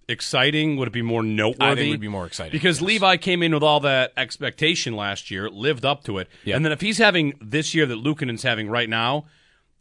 exciting? 0.07 0.77
Would 0.77 0.87
it 0.87 0.91
be 0.91 1.01
more 1.01 1.23
noteworthy? 1.23 1.71
I 1.71 1.75
think 1.75 1.87
it 1.87 1.91
would 1.91 1.99
be 1.99 2.07
more 2.07 2.25
exciting, 2.25 2.51
because 2.51 2.77
yes. 2.81 2.87
Levi 2.87 3.17
came 3.17 3.43
in 3.43 3.53
with 3.53 3.63
all 3.63 3.79
that 3.81 4.13
expectation 4.17 4.95
last 4.95 5.29
year, 5.31 5.49
lived 5.49 5.85
up 5.85 6.03
to 6.05 6.17
it, 6.17 6.27
Yeah. 6.43 6.55
and 6.55 6.65
then 6.65 6.71
if 6.71 6.81
he's 6.81 6.97
having 6.97 7.33
this 7.41 7.73
year 7.73 7.85
that 7.85 7.95
Luukkonen's 7.97 8.43
having 8.43 8.69
right 8.69 8.89
now, 8.89 9.25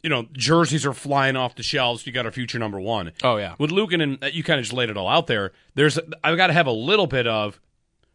you 0.03 0.09
know, 0.09 0.27
jerseys 0.33 0.85
are 0.85 0.93
flying 0.93 1.35
off 1.35 1.55
the 1.55 1.63
shelves. 1.63 2.07
You 2.07 2.13
got 2.13 2.25
our 2.25 2.31
future 2.31 2.57
number 2.57 2.79
one. 2.79 3.11
Oh, 3.23 3.35
yeah. 3.37 3.55
With 3.59 3.69
Luukkonen, 3.71 4.23
uh, 4.23 4.27
you 4.27 4.43
kind 4.43 4.57
of 4.59 4.63
just 4.63 4.73
laid 4.73 4.89
it 4.89 4.95
all 4.95 5.09
out 5.09 5.27
there. 5.27 5.51
There's, 5.75 5.99
I've 6.23 6.37
got 6.37 6.47
to 6.47 6.53
have 6.53 6.67
a 6.67 6.71
little 6.71 7.05
bit 7.05 7.27
of, 7.27 7.59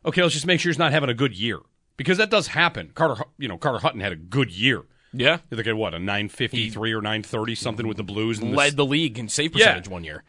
okay, 0.04 0.22
let's 0.22 0.32
just 0.34 0.46
make 0.46 0.60
sure 0.60 0.70
he's 0.70 0.78
not 0.78 0.92
having 0.92 1.10
a 1.10 1.14
good 1.14 1.34
year 1.34 1.58
because 1.96 2.18
that 2.18 2.30
does 2.30 2.48
happen. 2.48 2.90
Carter, 2.94 3.24
you 3.38 3.48
know, 3.48 3.58
Carter 3.58 3.78
Hutton 3.78 4.00
had 4.00 4.12
a 4.12 4.16
good 4.16 4.50
year. 4.50 4.82
Yeah. 5.12 5.38
They 5.50 5.62
get 5.62 5.76
what 5.76 5.94
a 5.94 5.98
nine 5.98 6.28
fifty 6.28 6.70
three 6.70 6.92
or 6.92 7.00
nine 7.00 7.22
thirty 7.22 7.54
something 7.54 7.86
with 7.86 7.96
the 7.96 8.02
Blues 8.02 8.40
and 8.40 8.54
Led 8.54 8.76
the 8.76 8.84
league 8.84 9.18
in 9.18 9.28
save 9.28 9.54
Yeah. 9.54 9.66
percentage 9.66 9.88
one 9.88 10.04
year. 10.04 10.24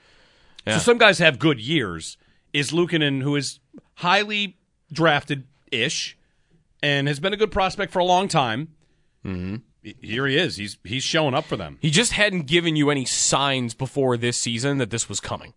So 0.67 0.77
some 0.79 0.97
guys 0.97 1.19
have 1.19 1.37
good 1.39 1.59
years. 1.59 2.17
Is 2.53 2.71
Luukkonen, 2.71 3.21
who 3.21 3.35
is 3.35 3.59
highly 3.95 4.57
drafted 4.91 5.45
ish 5.71 6.17
and 6.81 7.07
has 7.07 7.19
been 7.19 7.33
a 7.33 7.37
good 7.37 7.51
prospect 7.51 7.91
for 7.91 7.99
a 7.99 8.05
long 8.05 8.27
time. 8.27 8.69
Mm-hmm. 9.25 9.55
Here 10.01 10.25
he 10.27 10.37
is. 10.37 10.57
He's 10.57 10.77
he's 10.83 11.03
showing 11.03 11.33
up 11.33 11.45
for 11.45 11.57
them. 11.57 11.77
He 11.81 11.91
just 11.91 12.13
hadn't 12.13 12.43
given 12.47 12.75
you 12.75 12.89
any 12.89 13.05
signs 13.05 13.73
before 13.73 14.17
this 14.17 14.37
season 14.37 14.77
that 14.77 14.89
this 14.89 15.09
was 15.09 15.19
coming. 15.19 15.53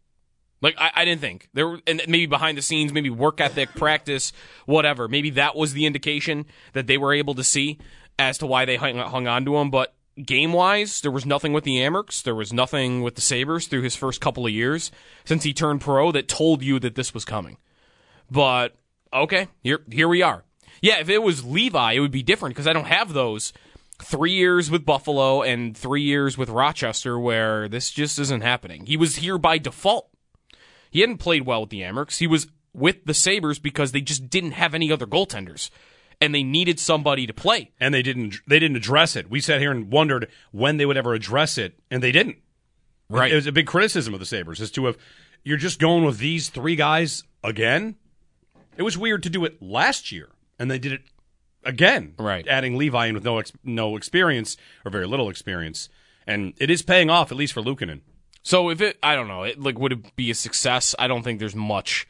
Like 0.61 0.77
I, 0.79 0.91
I 0.95 1.05
didn't 1.05 1.21
think 1.21 1.49
there, 1.55 1.69
were, 1.69 1.81
and 1.87 2.03
maybe 2.09 2.27
behind 2.27 2.59
the 2.59 2.63
scenes, 2.63 2.93
maybe 2.93 3.11
work 3.11 3.41
ethic, 3.41 3.71
practice, 3.75 4.33
whatever. 4.67 5.09
Maybe 5.09 5.31
that 5.31 5.57
was 5.57 5.73
the 5.73 5.87
indication 5.87 6.47
that 6.73 6.87
they 6.87 6.99
were 6.99 7.15
able 7.15 7.35
to 7.35 7.45
see 7.45 7.79
as 8.19 8.39
to 8.39 8.47
why 8.47 8.65
they 8.65 8.77
hung, 8.77 8.99
hung 8.99 9.27
on 9.27 9.45
to 9.45 9.57
him. 9.57 9.71
But 9.71 9.95
game 10.25 10.53
wise, 10.53 11.01
there 11.01 11.11
was 11.11 11.25
nothing 11.25 11.53
with 11.53 11.65
the 11.65 11.79
Amerks. 11.79 12.23
There 12.23 12.35
was 12.35 12.53
nothing 12.53 13.03
with 13.03 13.15
the 13.15 13.21
Sabres 13.21 13.67
through 13.67 13.83
his 13.83 13.97
first 13.97 14.21
couple 14.21 14.47
of 14.47 14.53
years 14.53 14.91
since 15.25 15.45
he 15.45 15.53
turned 15.53 15.81
pro 15.81 16.11
that 16.13 16.29
told 16.29 16.63
you 16.63 16.79
that 16.81 16.95
this 16.95 17.15
was 17.15 17.25
coming. 17.25 17.57
But 18.31 18.77
okay, 19.13 19.49
here 19.63 19.81
here 19.91 20.09
we 20.09 20.23
are. 20.23 20.45
Yeah, 20.81 21.01
if 21.01 21.09
it 21.09 21.23
was 21.23 21.45
Levi, 21.45 21.93
it 21.93 22.01
would 22.01 22.11
be 22.11 22.23
different 22.23 22.55
because 22.55 22.67
I 22.67 22.73
don't 22.73 22.87
have 22.87 23.13
those 23.13 23.53
three 24.01 24.33
years 24.33 24.71
with 24.71 24.85
Buffalo 24.85 25.43
and 25.43 25.77
three 25.77 26.03
years 26.03 26.39
with 26.39 26.49
Rochester 26.49 27.19
where 27.19 27.69
this 27.69 27.91
just 27.91 28.19
isn't 28.19 28.43
happening. 28.43 28.87
He 28.87 28.97
was 28.97 29.17
here 29.17 29.39
by 29.39 29.59
default. 29.59 30.09
He 30.91 31.01
hadn't 31.01 31.19
played 31.19 31.47
well 31.47 31.63
with 31.63 31.71
the 31.71 31.83
Amerks. 31.83 32.19
He 32.19 32.27
was 32.27 32.49
with 32.73 33.05
the 33.05 33.15
Sabres 33.15 33.59
because 33.59 33.93
they 33.93 34.01
just 34.01 34.31
didn't 34.31 34.53
have 34.53 34.75
any 34.75 34.91
other 34.93 35.07
goaltenders. 35.07 35.71
And 36.21 36.35
they 36.35 36.43
needed 36.43 36.81
somebody 36.81 37.27
to 37.27 37.33
play. 37.33 37.71
And 37.79 37.95
they 37.95 38.03
didn't 38.03 38.37
they 38.47 38.59
didn't 38.59 38.77
address 38.77 39.15
it. 39.15 39.31
We 39.31 39.41
sat 39.41 39.61
here 39.61 39.71
and 39.71 39.91
wondered 39.91 40.29
when 40.51 40.77
they 40.77 40.87
would 40.87 40.97
ever 40.97 41.15
address 41.15 41.59
it, 41.59 41.79
and 41.91 42.03
they 42.03 42.11
didn't. 42.11 42.39
Right. 43.09 43.31
It 43.31 43.37
was 43.37 43.47
a 43.47 43.53
big 43.53 43.67
criticism 43.67 44.15
of 44.15 44.21
the 44.21 44.27
Sabres 44.27 44.61
as 44.61 44.71
to 44.73 44.87
have 44.87 44.99
you're 45.45 45.57
just 45.57 45.79
going 45.79 46.05
with 46.05 46.19
these 46.19 46.49
three 46.49 46.77
guys 46.77 47.23
again. 47.45 47.97
It 48.77 48.83
was 48.83 48.99
weird 48.99 49.23
to 49.25 49.31
do 49.31 49.45
it 49.45 49.63
last 49.63 50.13
year, 50.13 50.29
and 50.59 50.71
they 50.71 50.79
did 50.79 50.93
it 50.93 51.03
again. 51.65 52.15
Right. 52.19 52.47
Adding 52.47 52.77
Levi 52.77 53.07
in 53.07 53.15
with 53.15 53.25
no 53.25 53.39
ex- 53.39 53.53
no 53.65 53.97
experience 53.97 54.57
or 54.85 54.91
very 54.91 55.07
little 55.07 55.31
experience, 55.31 55.89
and 56.27 56.53
it 56.59 56.69
is 56.71 56.83
paying 56.83 57.11
off 57.11 57.31
at 57.31 57.39
least 57.39 57.53
for 57.53 57.63
Luukkonen. 57.63 58.01
So 58.49 58.71
if 58.71 58.81
it, 58.81 58.97
I 59.03 59.15
don't 59.15 59.29
know, 59.29 59.43
it 59.43 59.61
like 59.61 59.79
would 59.79 59.93
it 59.93 60.17
be 60.17 60.31
a 60.31 60.35
success? 60.35 60.95
I 60.99 61.07
don't 61.07 61.23
think 61.23 61.39
there's 61.39 61.55
much 61.55 62.09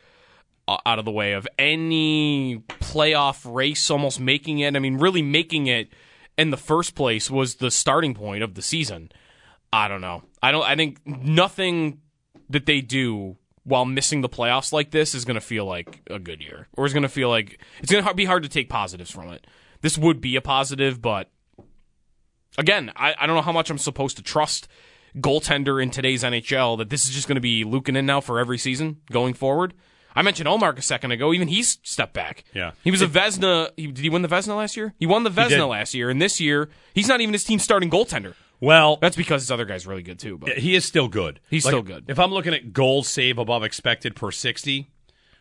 uh, 0.69 0.77
out 0.87 1.01
of 1.01 1.05
the 1.05 1.11
way 1.11 1.33
of 1.33 1.49
any 1.59 2.63
playoff 2.79 3.53
race 3.53 3.91
almost 3.91 4.21
making 4.21 4.61
it. 4.61 4.77
I 4.77 4.79
mean, 4.79 4.99
really 4.99 5.21
making 5.21 5.67
it 5.67 5.93
in 6.37 6.51
the 6.51 6.57
first 6.57 6.95
place 6.95 7.29
was 7.29 7.57
the 7.57 7.73
starting 7.73 8.15
point 8.15 8.45
of 8.45 8.55
the 8.55 8.63
season. 8.63 9.11
I 9.73 9.89
don't 9.89 10.01
know. 10.01 10.23
I 10.41 10.53
don't. 10.53 10.63
I 10.63 10.77
think 10.77 11.05
nothing 11.05 12.03
that 12.49 12.67
they 12.67 12.83
do 12.83 13.37
while 13.65 13.85
missing 13.85 14.21
the 14.21 14.29
playoffs 14.29 14.73
like 14.73 14.93
this 14.93 15.17
is 15.17 15.25
going 15.25 15.35
to 15.35 15.41
feel 15.41 15.65
like 15.65 16.03
a 16.09 16.21
good 16.21 16.41
year, 16.41 16.69
or 16.77 16.87
is 16.87 16.93
going 16.93 17.03
to 17.03 17.09
feel 17.09 17.31
like 17.31 17.61
it's 17.81 17.91
going 17.91 18.05
to 18.05 18.15
be 18.15 18.27
hard 18.27 18.45
to 18.45 18.49
take 18.49 18.69
positives 18.69 19.11
from 19.11 19.29
it. 19.31 19.45
This 19.81 19.99
would 19.99 20.21
be 20.21 20.37
a 20.37 20.41
positive, 20.41 21.03
but 21.03 21.33
again, 22.57 22.93
I, 22.95 23.17
I 23.19 23.27
don't 23.27 23.35
know 23.35 23.43
how 23.43 23.51
much 23.51 23.71
I'm 23.71 23.79
supposed 23.79 24.19
to 24.19 24.23
trust 24.23 24.69
goaltender 25.17 25.83
in 25.83 25.91
today's 25.91 26.23
NHL 26.23 26.79
that 26.79 26.91
this 26.91 27.07
is 27.07 27.15
just 27.15 27.29
going 27.29 27.37
to 27.37 27.41
be 27.41 27.65
Luukkonen 27.65 28.05
now 28.05 28.21
for 28.21 28.39
every 28.39 28.59
season 28.59 28.99
going 29.11 29.35
forward. 29.35 29.75
I 30.15 30.23
mentioned 30.23 30.49
Ullmark 30.49 30.79
a 30.79 30.83
second 30.83 31.13
ago. 31.13 31.33
Even 31.33 31.49
he's 31.49 31.79
stepped 31.83 32.13
back. 32.15 32.45
Yeah. 32.55 32.73
he 32.83 32.91
was 32.91 33.03
a 33.03 33.07
Vezina. 33.07 33.71
He, 33.77 33.87
did 33.87 33.99
he 33.99 34.11
win 34.11 34.23
the 34.23 34.29
Vezina 34.29 34.57
last 34.57 34.77
year? 34.77 34.95
He 34.99 35.07
won 35.07 35.23
the. 35.23 35.31
Vezina 35.31 35.69
last 35.69 35.95
year, 35.95 36.11
and 36.11 36.21
this 36.21 36.41
year 36.41 36.71
he's 36.95 37.07
not 37.09 37.21
even 37.21 37.33
his 37.33 37.45
team's 37.45 37.63
starting 37.63 37.89
goaltender. 37.91 38.35
Well, 38.61 38.97
That's 39.01 39.17
because 39.17 39.43
his 39.43 39.51
other 39.53 39.65
guy's 39.65 39.87
really 39.87 40.03
good 40.03 40.19
too. 40.19 40.37
But 40.37 40.59
he 40.59 40.75
is 40.75 40.85
still 40.85 41.07
good. 41.07 41.39
He's 41.49 41.65
Like, 41.65 41.71
still 41.73 41.83
good. 41.83 42.07
If 42.09 42.19
I'm 42.19 42.33
looking 42.33 42.53
at 42.55 42.73
goal 42.73 43.05
save 43.05 43.39
above 43.39 43.63
expected 43.63 44.17
per 44.17 44.33
60, 44.33 44.89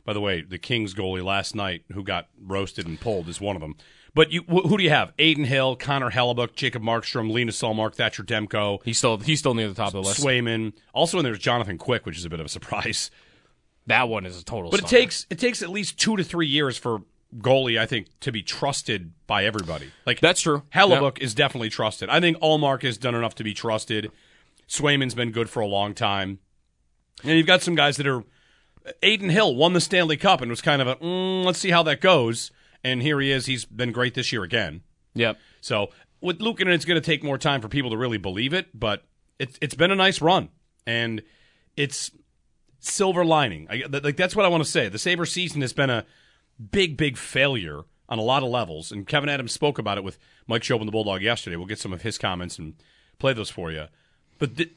by 0.05 0.13
the 0.13 0.21
way, 0.21 0.41
the 0.41 0.59
Kings 0.59 0.93
goalie 0.93 1.23
last 1.23 1.55
night 1.55 1.83
who 1.93 2.03
got 2.03 2.27
roasted 2.39 2.85
and 2.85 2.99
pulled 2.99 3.27
is 3.27 3.41
one 3.41 3.55
of 3.55 3.61
them. 3.61 3.75
But 4.17 4.31
you, 4.31 4.41
wh- 4.41 4.67
who 4.67 4.77
do 4.77 4.83
you 4.83 4.89
have? 4.89 5.13
Adin 5.19 5.43
Hill, 5.45 5.75
Connor 5.75 6.09
Hellebuyck, 6.09 6.55
Jacob 6.55 6.81
Markstrom, 6.81 7.31
Linus 7.31 7.61
Ullmark, 7.61 7.93
Thatcher 7.93 8.23
Demko, 8.23 8.79
he's 8.83 8.97
still 8.97 9.17
he's 9.17 9.39
still 9.39 9.53
near 9.53 9.69
the 9.69 9.75
top 9.75 9.89
of 9.89 9.93
the 9.93 10.01
list. 10.01 10.21
Swayman. 10.21 10.73
Also, 10.91 11.17
and 11.17 11.25
there's 11.25 11.39
Jonathan 11.39 11.77
Quick, 11.77 12.05
which 12.05 12.17
is 12.17 12.25
a 12.25 12.29
bit 12.29 12.39
of 12.39 12.47
a 12.47 12.49
surprise. 12.49 13.11
That 13.85 14.09
one 14.09 14.25
is 14.25 14.41
a 14.41 14.43
total. 14.43 14.71
But 14.71 14.81
it 14.81 14.87
takes 14.87 15.25
it 15.29 15.39
takes 15.39 15.61
at 15.61 15.69
least 15.69 15.99
two 15.99 16.17
to 16.17 16.23
three 16.23 16.47
years 16.47 16.77
for 16.77 17.03
goalie, 17.37 17.79
I 17.79 17.85
think, 17.85 18.07
to 18.21 18.31
be 18.31 18.41
trusted 18.41 19.11
by 19.27 19.45
everybody. 19.45 19.91
Like 20.05 20.19
That's 20.19 20.41
true. 20.41 20.63
Hellebuyck 20.73 21.19
is 21.19 21.35
definitely 21.35 21.69
trusted. 21.69 22.09
I 22.09 22.19
think 22.19 22.37
Ullmark 22.39 22.83
has 22.83 22.97
done 22.97 23.15
enough 23.15 23.35
to 23.35 23.43
be 23.43 23.53
trusted. 23.53 24.11
Swayman's 24.67 25.13
been 25.13 25.31
good 25.31 25.49
for 25.49 25.61
a 25.61 25.67
long 25.67 25.93
time. 25.93 26.39
And 27.23 27.37
you've 27.37 27.47
got 27.47 27.61
some 27.61 27.75
guys 27.75 27.97
that 27.97 28.07
are. 28.07 28.23
Adin 29.03 29.29
Hill 29.29 29.55
won 29.55 29.73
the 29.73 29.81
Stanley 29.81 30.17
Cup 30.17 30.41
and 30.41 30.49
was 30.49 30.61
kind 30.61 30.81
of 30.81 30.87
a, 30.87 30.95
mm, 30.95 31.43
let's 31.43 31.59
see 31.59 31.71
how 31.71 31.83
that 31.83 31.99
goes. 31.99 32.51
And 32.83 33.01
here 33.01 33.19
he 33.19 33.31
is. 33.31 33.45
He's 33.45 33.65
been 33.65 33.91
great 33.91 34.13
this 34.13 34.31
year 34.31 34.43
again. 34.43 34.81
Yep. 35.15 35.37
So 35.61 35.89
with 36.21 36.39
Lukin, 36.39 36.67
it's 36.67 36.85
going 36.85 36.99
to 36.99 37.05
take 37.05 37.23
more 37.23 37.37
time 37.37 37.61
for 37.61 37.67
people 37.67 37.91
to 37.91 37.97
really 37.97 38.17
believe 38.17 38.53
it, 38.53 38.67
but 38.73 39.03
it's 39.39 39.57
it's 39.61 39.75
been 39.75 39.91
a 39.91 39.95
nice 39.95 40.21
run, 40.21 40.49
and 40.85 41.21
it's 41.75 42.11
silver 42.79 43.25
lining. 43.25 43.67
I, 43.69 43.77
th- 43.81 44.03
like 44.03 44.17
that's 44.17 44.35
what 44.35 44.45
I 44.45 44.49
want 44.49 44.63
to 44.63 44.69
say. 44.69 44.89
The 44.89 44.99
Sabre 44.99 45.25
season 45.25 45.61
has 45.61 45.73
been 45.73 45.89
a 45.89 46.05
big, 46.71 46.97
big 46.97 47.17
failure 47.17 47.81
on 48.09 48.19
a 48.19 48.23
lot 48.23 48.43
of 48.43 48.49
levels, 48.49 48.91
and 48.91 49.05
Kevyn 49.05 49.29
Adams 49.29 49.51
spoke 49.51 49.77
about 49.77 49.97
it 49.97 50.03
with 50.03 50.17
Mike 50.47 50.61
Shobin, 50.61 50.85
the 50.85 50.91
Bulldog, 50.91 51.21
yesterday. 51.21 51.55
We'll 51.55 51.65
get 51.65 51.79
some 51.79 51.93
of 51.93 52.01
his 52.03 52.17
comments 52.17 52.57
and 52.57 52.75
play 53.19 53.33
those 53.33 53.49
for 53.49 53.71
you. 53.71 53.85
But 54.39 54.57
th- 54.57 54.71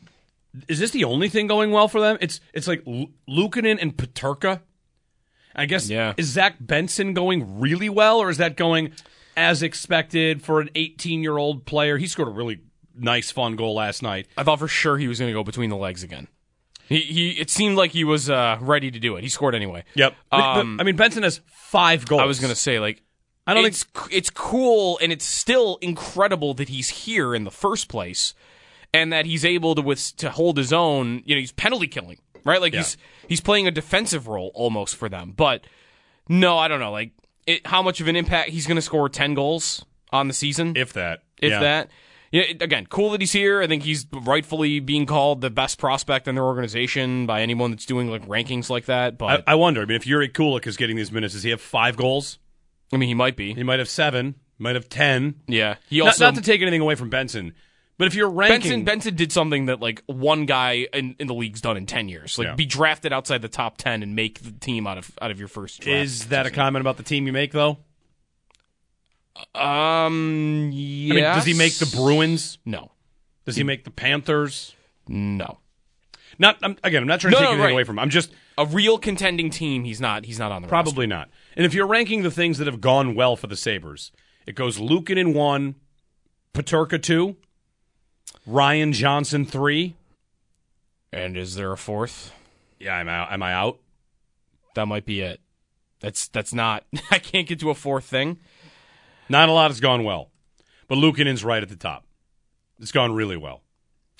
is 0.68 0.80
this 0.80 0.90
the 0.90 1.04
only 1.04 1.28
thing 1.28 1.46
going 1.46 1.70
well 1.70 1.88
for 1.88 2.00
them? 2.00 2.18
It's 2.20 2.40
it's 2.52 2.66
like 2.66 2.82
L- 2.86 3.10
Luukkonen 3.28 3.78
and 3.80 3.96
Peterka. 3.96 4.60
I 5.54 5.66
guess 5.66 5.88
Yeah. 5.88 6.14
is 6.16 6.26
Zach 6.28 6.56
Benson 6.60 7.14
going 7.14 7.60
really 7.60 7.88
well, 7.88 8.18
or 8.18 8.30
is 8.30 8.36
that 8.38 8.56
going 8.56 8.92
as 9.36 9.62
expected 9.62 10.42
for 10.42 10.60
an 10.60 10.70
18 10.74 11.22
year 11.22 11.36
old 11.36 11.64
player? 11.66 11.98
He 11.98 12.06
scored 12.06 12.28
a 12.28 12.32
really 12.32 12.60
nice, 12.96 13.30
fun 13.30 13.56
goal 13.56 13.74
last 13.74 14.02
night. 14.02 14.28
I 14.36 14.42
thought 14.42 14.58
for 14.58 14.68
sure 14.68 14.98
he 14.98 15.08
was 15.08 15.18
going 15.18 15.28
to 15.28 15.34
go 15.34 15.44
between 15.44 15.70
the 15.70 15.76
legs 15.76 16.02
again. 16.02 16.28
He 16.88 17.00
he. 17.00 17.30
It 17.32 17.50
seemed 17.50 17.76
like 17.76 17.92
he 17.92 18.04
was 18.04 18.28
uh, 18.28 18.58
ready 18.60 18.90
to 18.90 18.98
do 18.98 19.16
it. 19.16 19.22
He 19.22 19.28
scored 19.28 19.54
anyway. 19.54 19.84
Yep. 19.94 20.14
Um, 20.32 20.76
but, 20.76 20.82
I 20.82 20.84
mean, 20.84 20.96
Benson 20.96 21.22
has 21.22 21.40
five 21.46 22.06
goals. 22.06 22.20
I 22.22 22.24
was 22.26 22.40
going 22.40 22.52
to 22.52 22.58
say 22.58 22.78
like. 22.80 23.02
I 23.46 23.54
don't 23.54 23.64
it's, 23.64 23.84
it's 24.12 24.30
cool 24.30 24.98
and 25.02 25.10
it's 25.10 25.24
still 25.24 25.78
incredible 25.80 26.54
that 26.54 26.68
he's 26.68 26.88
here 26.88 27.34
in 27.34 27.42
the 27.42 27.50
first 27.50 27.88
place 27.88 28.32
and 28.94 29.12
that 29.12 29.24
he's 29.26 29.44
able 29.44 29.74
to 29.74 29.82
with 29.82 30.14
to 30.18 30.30
hold 30.30 30.56
his 30.56 30.72
own 30.72 31.22
you 31.24 31.34
know 31.34 31.40
he's 31.40 31.50
penalty 31.50 31.88
killing 31.88 32.18
right 32.44 32.60
like 32.60 32.72
Yeah. 32.72 32.80
he's 32.80 32.96
he's 33.28 33.40
playing 33.40 33.66
a 33.66 33.70
defensive 33.70 34.28
role 34.28 34.50
almost 34.54 34.96
for 34.96 35.08
them 35.08 35.32
but 35.36 35.64
no 36.28 36.58
I 36.58 36.68
don't 36.68 36.80
know 36.80 36.92
like 36.92 37.12
it, 37.46 37.66
how 37.66 37.82
much 37.82 38.00
of 38.00 38.08
an 38.08 38.16
impact 38.16 38.50
he's 38.50 38.66
going 38.66 38.76
to 38.76 38.82
score 38.82 39.08
10 39.08 39.34
goals 39.34 39.84
on 40.12 40.28
the 40.28 40.34
season 40.34 40.74
if 40.76 40.92
that. 40.92 41.22
if 41.38 41.50
Yeah. 41.50 41.60
that. 41.60 41.90
Yeah, 42.32 42.42
again, 42.60 42.86
cool 42.88 43.10
that 43.10 43.20
he's 43.20 43.32
here. 43.32 43.60
I 43.60 43.66
think 43.66 43.82
he's 43.82 44.06
rightfully 44.12 44.78
being 44.78 45.04
called 45.04 45.40
the 45.40 45.50
best 45.50 45.78
prospect 45.80 46.28
in 46.28 46.36
their 46.36 46.44
organization 46.44 47.26
by 47.26 47.42
anyone 47.42 47.72
that's 47.72 47.86
doing 47.86 48.08
like 48.08 48.24
rankings 48.28 48.70
like 48.70 48.84
that. 48.84 49.18
But 49.18 49.42
I, 49.48 49.52
I 49.52 49.54
wonder. 49.56 49.82
I 49.82 49.84
mean, 49.84 49.96
if 49.96 50.04
Jiri 50.04 50.30
Kulich 50.30 50.64
is 50.68 50.76
getting 50.76 50.94
these 50.94 51.10
minutes, 51.10 51.34
does 51.34 51.42
he 51.42 51.50
have 51.50 51.60
five 51.60 51.96
goals? 51.96 52.38
I 52.92 52.98
mean, 52.98 53.08
he 53.08 53.14
might 53.14 53.34
be. 53.36 53.52
He 53.54 53.64
might 53.64 53.80
have 53.80 53.88
seven. 53.88 54.36
Might 54.58 54.76
have 54.76 54.88
ten. 54.88 55.40
Yeah, 55.48 55.76
he 55.88 55.98
Not, 55.98 56.08
also 56.08 56.26
not 56.26 56.36
to 56.36 56.40
take 56.42 56.62
anything 56.62 56.80
away 56.80 56.94
from 56.94 57.10
Benson, 57.10 57.52
but 58.00 58.06
if 58.08 58.14
you're 58.14 58.30
ranking, 58.30 58.60
Benson 58.60 58.84
Benson 58.84 59.14
did 59.14 59.30
something 59.30 59.66
that 59.66 59.78
like 59.80 60.02
one 60.06 60.46
guy 60.46 60.86
in, 60.92 61.14
in 61.20 61.26
the 61.28 61.34
league's 61.34 61.60
done 61.60 61.76
in 61.76 61.84
ten 61.86 62.08
years. 62.08 62.38
Like 62.38 62.46
Yeah. 62.48 62.54
be 62.54 62.64
drafted 62.66 63.12
outside 63.12 63.42
the 63.42 63.48
top 63.48 63.76
ten 63.76 64.02
and 64.02 64.16
make 64.16 64.40
the 64.40 64.50
team 64.52 64.86
out 64.86 64.96
of 64.98 65.10
out 65.20 65.30
of 65.30 65.38
your 65.38 65.48
first 65.48 65.82
draft. 65.82 66.02
is 66.02 66.26
that 66.28 66.46
a 66.46 66.50
comment 66.50 66.80
about 66.80 66.96
the 66.96 67.02
team 67.02 67.26
you 67.26 67.32
make 67.32 67.52
though? 67.52 67.78
um? 69.54 70.68
I 70.68 70.70
mean, 70.74 71.14
does 71.22 71.44
he 71.44 71.54
make 71.54 71.74
the 71.74 71.86
Bruins? 71.96 72.58
No, 72.64 72.90
Does 73.44 73.56
he 73.56 73.62
make 73.62 73.84
the 73.84 73.90
Panthers? 73.90 74.74
no. 75.06 75.58
Not 76.38 76.56
I'm, 76.62 76.76
again. 76.82 77.02
I'm 77.02 77.08
not 77.08 77.20
trying 77.20 77.32
to 77.34 77.38
No, 77.38 77.40
take 77.40 77.44
no, 77.48 77.50
anything 77.52 77.64
right. 77.66 77.72
away 77.72 77.84
from. 77.84 77.96
him. 77.96 77.98
I'm 77.98 78.08
just 78.08 78.32
A 78.56 78.64
real 78.64 78.96
contending 78.96 79.50
team. 79.50 79.84
He's 79.84 80.00
not. 80.00 80.24
He's 80.24 80.38
not 80.38 80.50
on 80.52 80.62
the 80.62 80.68
Probably 80.68 81.06
not. 81.06 81.28
And 81.54 81.66
if 81.66 81.74
you're 81.74 81.86
ranking 81.86 82.22
the 82.22 82.30
things 82.30 82.56
that 82.56 82.66
have 82.66 82.80
gone 82.80 83.14
well 83.14 83.36
for 83.36 83.46
the 83.46 83.56
Sabres, 83.56 84.10
it 84.46 84.54
goes 84.54 84.78
Lukin 84.78 85.18
in 85.18 85.34
one, 85.34 85.74
Peterka 86.54 87.02
two, 87.02 87.36
Ryan 88.46 88.92
Johnson 88.92 89.44
three. 89.44 89.96
And 91.12 91.36
is 91.36 91.54
there 91.54 91.72
a 91.72 91.76
fourth? 91.76 92.32
Yeah, 92.78 92.98
am 92.98 93.08
I, 93.08 93.32
am 93.34 93.42
I 93.42 93.52
out? 93.52 93.78
That 94.74 94.86
might 94.86 95.04
be 95.04 95.20
it. 95.20 95.40
That's 96.00 96.28
that's 96.28 96.54
not. 96.54 96.84
I 97.10 97.18
can't 97.18 97.46
get 97.46 97.60
to 97.60 97.70
a 97.70 97.74
fourth 97.74 98.04
thing. 98.04 98.38
Not 99.28 99.48
a 99.48 99.52
lot 99.52 99.70
has 99.70 99.80
gone 99.80 100.02
well, 100.04 100.30
but 100.88 100.96
Luukkonen's 100.96 101.44
right 101.44 101.62
at 101.62 101.68
the 101.68 101.76
top. 101.76 102.04
It's 102.80 102.92
gone 102.92 103.12
really 103.12 103.36
well. 103.36 103.62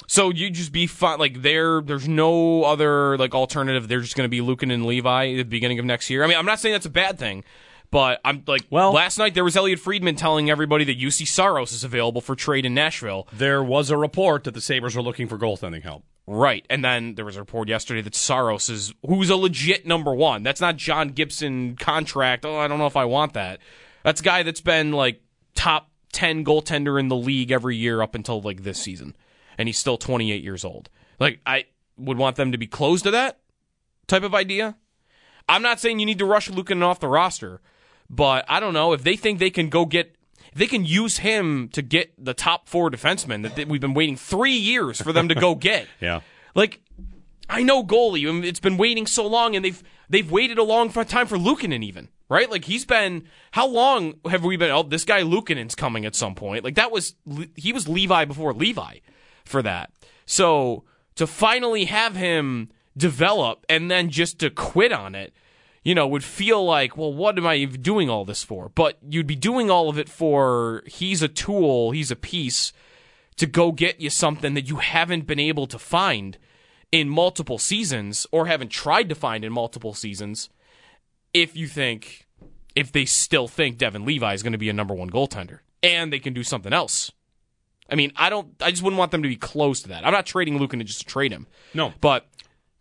So 0.06 0.30
you 0.30 0.50
just 0.50 0.72
be 0.72 0.86
fine. 0.86 1.18
Like 1.18 1.42
there, 1.42 1.80
there's 1.80 2.08
no 2.08 2.64
other 2.64 3.16
like 3.16 3.34
alternative. 3.34 3.88
They're 3.88 4.00
just 4.00 4.16
going 4.16 4.24
to 4.24 4.30
be 4.30 4.40
Lucan 4.40 4.70
and 4.70 4.86
Levi 4.86 5.32
at 5.32 5.36
the 5.36 5.42
beginning 5.44 5.78
of 5.78 5.84
next 5.84 6.10
year. 6.10 6.24
I 6.24 6.26
mean, 6.26 6.36
I'm 6.36 6.46
not 6.46 6.60
saying 6.60 6.72
that's 6.72 6.86
a 6.86 6.90
bad 6.90 7.18
thing, 7.18 7.44
but 7.90 8.20
I'm 8.24 8.42
like, 8.46 8.62
Well- 8.70 8.92
last 8.92 9.18
night 9.18 9.34
there 9.34 9.44
was 9.44 9.56
Elliotte 9.56 9.80
Friedman 9.80 10.16
telling 10.16 10.50
everybody 10.50 10.84
that 10.84 10.98
Juuse 10.98 11.26
Saros 11.26 11.72
is 11.72 11.84
available 11.84 12.20
for 12.20 12.34
trade 12.36 12.64
in 12.66 12.74
Nashville. 12.74 13.26
There 13.32 13.62
was 13.62 13.90
a 13.90 13.96
report 13.96 14.44
that 14.44 14.54
the 14.54 14.60
Sabres 14.60 14.96
are 14.96 15.02
looking 15.02 15.26
for 15.28 15.38
goaltending 15.38 15.82
help. 15.82 16.04
Right, 16.26 16.64
and 16.70 16.84
then 16.84 17.16
there 17.16 17.24
was 17.24 17.36
a 17.36 17.40
report 17.40 17.68
yesterday 17.68 18.02
that 18.02 18.14
Saros 18.14 18.68
is 18.68 18.94
who's 19.04 19.30
a 19.30 19.36
legit 19.36 19.84
number 19.86 20.14
one. 20.14 20.44
That's 20.44 20.60
not 20.60 20.76
John 20.76 21.08
Gibson 21.08 21.74
contract. 21.76 22.44
Oh, 22.44 22.56
I 22.56 22.68
don't 22.68 22.78
know 22.78 22.86
if 22.86 22.96
I 22.96 23.04
want 23.06 23.32
that. 23.32 23.58
That's 24.04 24.20
a 24.20 24.24
guy 24.24 24.42
that's 24.44 24.60
been 24.60 24.92
like 24.92 25.20
top 25.56 25.90
ten 26.12 26.44
goaltender 26.44 27.00
in 27.00 27.08
the 27.08 27.16
league 27.16 27.50
every 27.50 27.76
year 27.76 28.00
up 28.00 28.14
until 28.14 28.40
like 28.40 28.62
this 28.62 28.80
season, 28.80 29.16
and 29.58 29.68
he's 29.68 29.78
still 29.78 29.96
28 29.98 30.44
years 30.44 30.64
old. 30.64 30.88
Like 31.18 31.40
I 31.44 31.64
would 31.96 32.18
want 32.18 32.36
them 32.36 32.52
to 32.52 32.58
be 32.58 32.68
close 32.68 33.02
to 33.02 33.10
that 33.10 33.40
type 34.06 34.22
of 34.22 34.34
idea. 34.34 34.76
I'm 35.48 35.62
not 35.62 35.80
saying 35.80 35.98
you 35.98 36.06
need 36.06 36.18
to 36.20 36.24
rush 36.26 36.48
Lukin 36.48 36.80
off 36.82 37.00
the 37.00 37.08
roster, 37.08 37.60
but 38.10 38.44
I 38.48 38.60
don't 38.60 38.74
know 38.74 38.92
if 38.92 39.02
they 39.04 39.16
think 39.16 39.38
they 39.38 39.50
can 39.50 39.68
go 39.70 39.86
get. 39.86 40.14
They 40.52 40.66
can 40.66 40.84
use 40.84 41.18
him 41.18 41.68
to 41.74 41.80
get 41.80 42.12
the 42.22 42.34
top 42.34 42.68
four 42.68 42.90
defensemen 42.90 43.54
that 43.54 43.68
we've 43.68 43.80
been 43.80 43.94
waiting 43.94 44.16
three 44.16 44.56
years 44.56 45.00
for 45.00 45.12
them 45.12 45.28
to 45.28 45.34
go 45.36 45.54
get. 45.70 45.86
Yeah. 46.00 46.20
Like, 46.56 46.80
I 47.48 47.62
know 47.62 47.84
goalie. 47.84 48.28
I 48.28 48.32
mean, 48.32 48.42
It's 48.42 48.58
been 48.58 48.76
waiting 48.76 49.06
so 49.06 49.26
long, 49.26 49.54
and 49.54 49.64
they've 49.64 49.82
they've 50.08 50.30
waited 50.30 50.58
a 50.58 50.64
long 50.64 50.90
time 50.90 51.28
for 51.28 51.38
Luukkonen 51.38 51.84
even. 51.84 52.08
Right? 52.28 52.50
Like 52.50 52.64
he's 52.64 52.84
been. 52.84 53.28
How 53.52 53.66
long 53.66 54.14
have 54.28 54.44
we 54.44 54.56
been? 54.56 54.70
Oh, 54.70 54.82
this 54.82 55.04
guy 55.04 55.22
Luukkonen's 55.22 55.74
coming 55.74 56.04
at 56.04 56.14
some 56.14 56.34
point. 56.34 56.64
Like 56.64 56.74
that 56.76 56.90
was 56.92 57.14
he 57.56 57.72
was 57.72 57.88
Levi 57.88 58.24
before 58.24 58.52
Levi 58.52 58.98
for 59.44 59.62
that. 59.62 59.92
So 60.26 60.84
to 61.16 61.26
finally 61.26 61.86
have 61.86 62.14
him 62.14 62.70
develop 62.96 63.66
and 63.68 63.90
then 63.90 64.10
just 64.10 64.38
to 64.40 64.50
quit 64.50 64.92
on 64.92 65.14
it, 65.16 65.34
you 65.82 65.94
know, 65.94 66.06
would 66.06 66.24
feel 66.24 66.64
like, 66.64 66.96
well, 66.96 67.12
what 67.12 67.38
am 67.38 67.46
I 67.46 67.56
even 67.56 67.80
doing 67.80 68.10
all 68.10 68.24
this 68.24 68.42
for? 68.42 68.68
But 68.68 68.98
you'd 69.08 69.26
be 69.26 69.36
doing 69.36 69.70
all 69.70 69.88
of 69.88 69.98
it 69.98 70.08
for 70.08 70.82
he's 70.86 71.22
a 71.22 71.28
tool, 71.28 71.90
he's 71.92 72.10
a 72.10 72.16
piece 72.16 72.72
to 73.36 73.46
go 73.46 73.72
get 73.72 74.00
you 74.00 74.10
something 74.10 74.54
that 74.54 74.68
you 74.68 74.76
haven't 74.76 75.26
been 75.26 75.40
able 75.40 75.66
to 75.66 75.78
find 75.78 76.36
in 76.92 77.08
multiple 77.08 77.58
seasons 77.58 78.26
or 78.30 78.46
haven't 78.46 78.68
tried 78.68 79.08
to 79.08 79.14
find 79.14 79.44
in 79.44 79.52
multiple 79.52 79.94
seasons 79.94 80.50
if 81.32 81.56
you 81.56 81.66
think 81.66 82.26
if 82.74 82.92
they 82.92 83.04
still 83.04 83.48
think 83.48 83.78
Devon 83.78 84.04
Levi 84.04 84.34
is 84.34 84.42
going 84.42 84.52
to 84.52 84.58
be 84.58 84.68
a 84.68 84.72
number 84.72 84.94
1 84.94 85.10
goaltender 85.10 85.60
and 85.82 86.12
they 86.12 86.18
can 86.18 86.34
do 86.34 86.42
something 86.42 86.72
else. 86.72 87.10
I 87.90 87.96
mean, 87.96 88.12
I 88.16 88.30
don't 88.30 88.54
I 88.60 88.70
just 88.70 88.82
wouldn't 88.82 88.98
want 88.98 89.10
them 89.10 89.22
to 89.22 89.28
be 89.28 89.36
close 89.36 89.82
to 89.82 89.88
that. 89.88 90.06
I'm 90.06 90.12
not 90.12 90.26
trading 90.26 90.58
Lucan 90.58 90.78
to 90.78 90.84
just 90.84 91.00
to 91.00 91.06
trade 91.06 91.32
him. 91.32 91.46
No. 91.74 91.92
But 92.00 92.26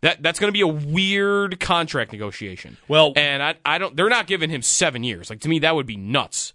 that 0.02 0.22
that's 0.22 0.38
going 0.38 0.48
to 0.48 0.52
be 0.52 0.60
a 0.62 0.66
weird 0.66 1.60
contract 1.60 2.12
negotiation. 2.12 2.76
Well- 2.88 3.12
and 3.16 3.42
I 3.42 3.54
I 3.64 3.78
don't 3.78 3.96
they're 3.96 4.08
not 4.08 4.26
giving 4.26 4.50
him 4.50 4.62
7 4.62 5.02
years. 5.04 5.30
Like 5.30 5.40
to 5.40 5.48
me 5.48 5.58
that 5.60 5.74
would 5.74 5.86
be 5.86 5.96
nuts. 5.96 6.52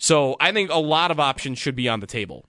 So, 0.00 0.36
I 0.38 0.52
think 0.52 0.70
a 0.70 0.78
lot 0.78 1.10
of 1.10 1.18
options 1.18 1.58
should 1.58 1.74
be 1.74 1.88
on 1.88 1.98
the 1.98 2.06
table. 2.06 2.46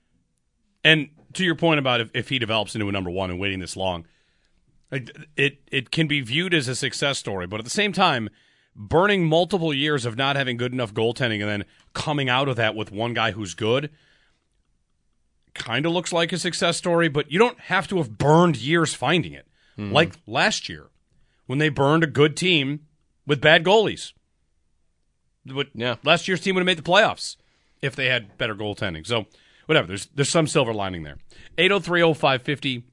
And 0.84 1.10
to 1.34 1.44
your 1.44 1.56
point 1.56 1.80
about 1.80 2.00
if, 2.00 2.12
if 2.14 2.30
he 2.30 2.38
develops 2.38 2.76
into 2.76 2.88
a 2.88 2.92
number 2.92 3.10
one 3.10 3.32
and 3.32 3.40
waiting 3.40 3.60
this 3.60 3.76
long, 3.76 4.06
Like, 4.92 5.10
It 5.36 5.58
it 5.72 5.90
can 5.90 6.08
be 6.08 6.22
viewed 6.22 6.54
as 6.54 6.68
a 6.68 6.76
success 6.76 7.18
story, 7.18 7.48
but 7.48 7.60
at 7.60 7.64
the 7.64 7.72
same 7.72 7.92
time, 7.92 8.30
burning 8.76 9.26
multiple 9.26 9.74
years 9.74 10.06
of 10.06 10.16
not 10.16 10.36
having 10.36 10.58
good 10.58 10.72
enough 10.74 10.94
goaltending 10.94 11.42
and 11.42 11.50
then 11.50 11.66
coming 11.94 12.30
out 12.30 12.48
of 12.48 12.56
that 12.58 12.76
with 12.76 12.92
one 12.92 13.14
guy 13.16 13.32
who's 13.32 13.56
good 13.56 13.90
kind 15.56 15.86
of 15.86 15.92
looks 15.92 16.14
like 16.14 16.32
a 16.32 16.38
success 16.38 16.78
story, 16.78 17.10
but 17.10 17.32
you 17.32 17.40
don't 17.40 17.60
have 17.62 17.88
to 17.88 17.98
have 17.98 18.18
burned 18.18 18.58
years 18.58 18.94
finding 18.94 19.34
it. 19.34 19.48
Mm-hmm. 19.80 19.94
Like 19.94 20.14
last 20.28 20.68
year 20.68 20.88
when 21.46 21.58
they 21.60 21.70
burned 21.70 22.04
a 22.04 22.08
good 22.08 22.36
team 22.36 22.82
with 23.26 23.40
bad 23.42 23.64
goalies. 23.64 24.12
But 25.46 25.68
Yeah. 25.74 25.96
last 26.04 26.28
year's 26.28 26.42
team 26.42 26.56
would 26.56 26.62
have 26.62 26.66
made 26.66 26.78
the 26.78 26.90
playoffs 26.92 27.38
if 27.82 27.96
they 27.96 28.08
had 28.08 28.38
better 28.38 28.56
goaltending. 28.56 29.08
So 29.08 29.26
whatever, 29.66 29.88
there's 29.88 30.08
there's 30.08 30.30
some 30.30 30.48
silver 30.48 30.74
lining 30.74 31.04
there. 31.04 31.18
8030550 31.58 32.84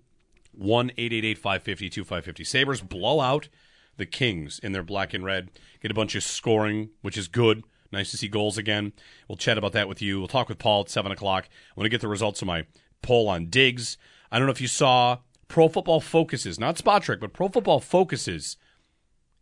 1 0.53 0.89
550 0.91 1.91
2550 1.91 2.45
Sabres 2.45 2.81
blow 2.81 3.21
out 3.21 3.49
the 3.97 4.07
Kings 4.07 4.59
in 4.63 4.73
their 4.73 4.83
black 4.83 5.13
and 5.13 5.25
red. 5.25 5.51
Get 5.83 5.91
a 5.91 5.95
bunch 5.95 6.15
of 6.15 6.23
scoring, 6.23 6.91
which 7.03 7.17
is 7.19 7.29
good. 7.29 7.65
Nice 7.93 8.11
to 8.11 8.17
see 8.17 8.29
goals 8.29 8.59
again. 8.59 8.93
We'll 9.29 9.37
chat 9.37 9.59
about 9.59 9.73
that 9.73 9.89
with 9.89 10.01
you. 10.03 10.19
We'll 10.19 10.29
talk 10.29 10.49
with 10.49 10.59
Paul 10.59 10.83
at 10.83 10.91
7 10.91 11.11
o'clock. 11.13 11.49
I 11.49 11.73
want 11.81 11.87
to 11.87 11.91
get 11.91 12.01
the 12.01 12.09
results 12.09 12.43
of 12.43 12.47
my 12.47 12.65
poll 13.03 13.29
on 13.29 13.47
Diggs. 13.47 13.97
I 14.31 14.39
don't 14.39 14.47
know 14.47 14.53
if 14.53 14.61
you 14.61 14.67
saw 14.69 15.19
Pro 15.49 15.69
Football 15.69 16.01
Focuses, 16.01 16.59
not 16.59 16.77
Spotrac, 16.77 17.21
but 17.21 17.33
Pro 17.33 17.49
Football 17.49 17.81
Focuses 17.81 18.57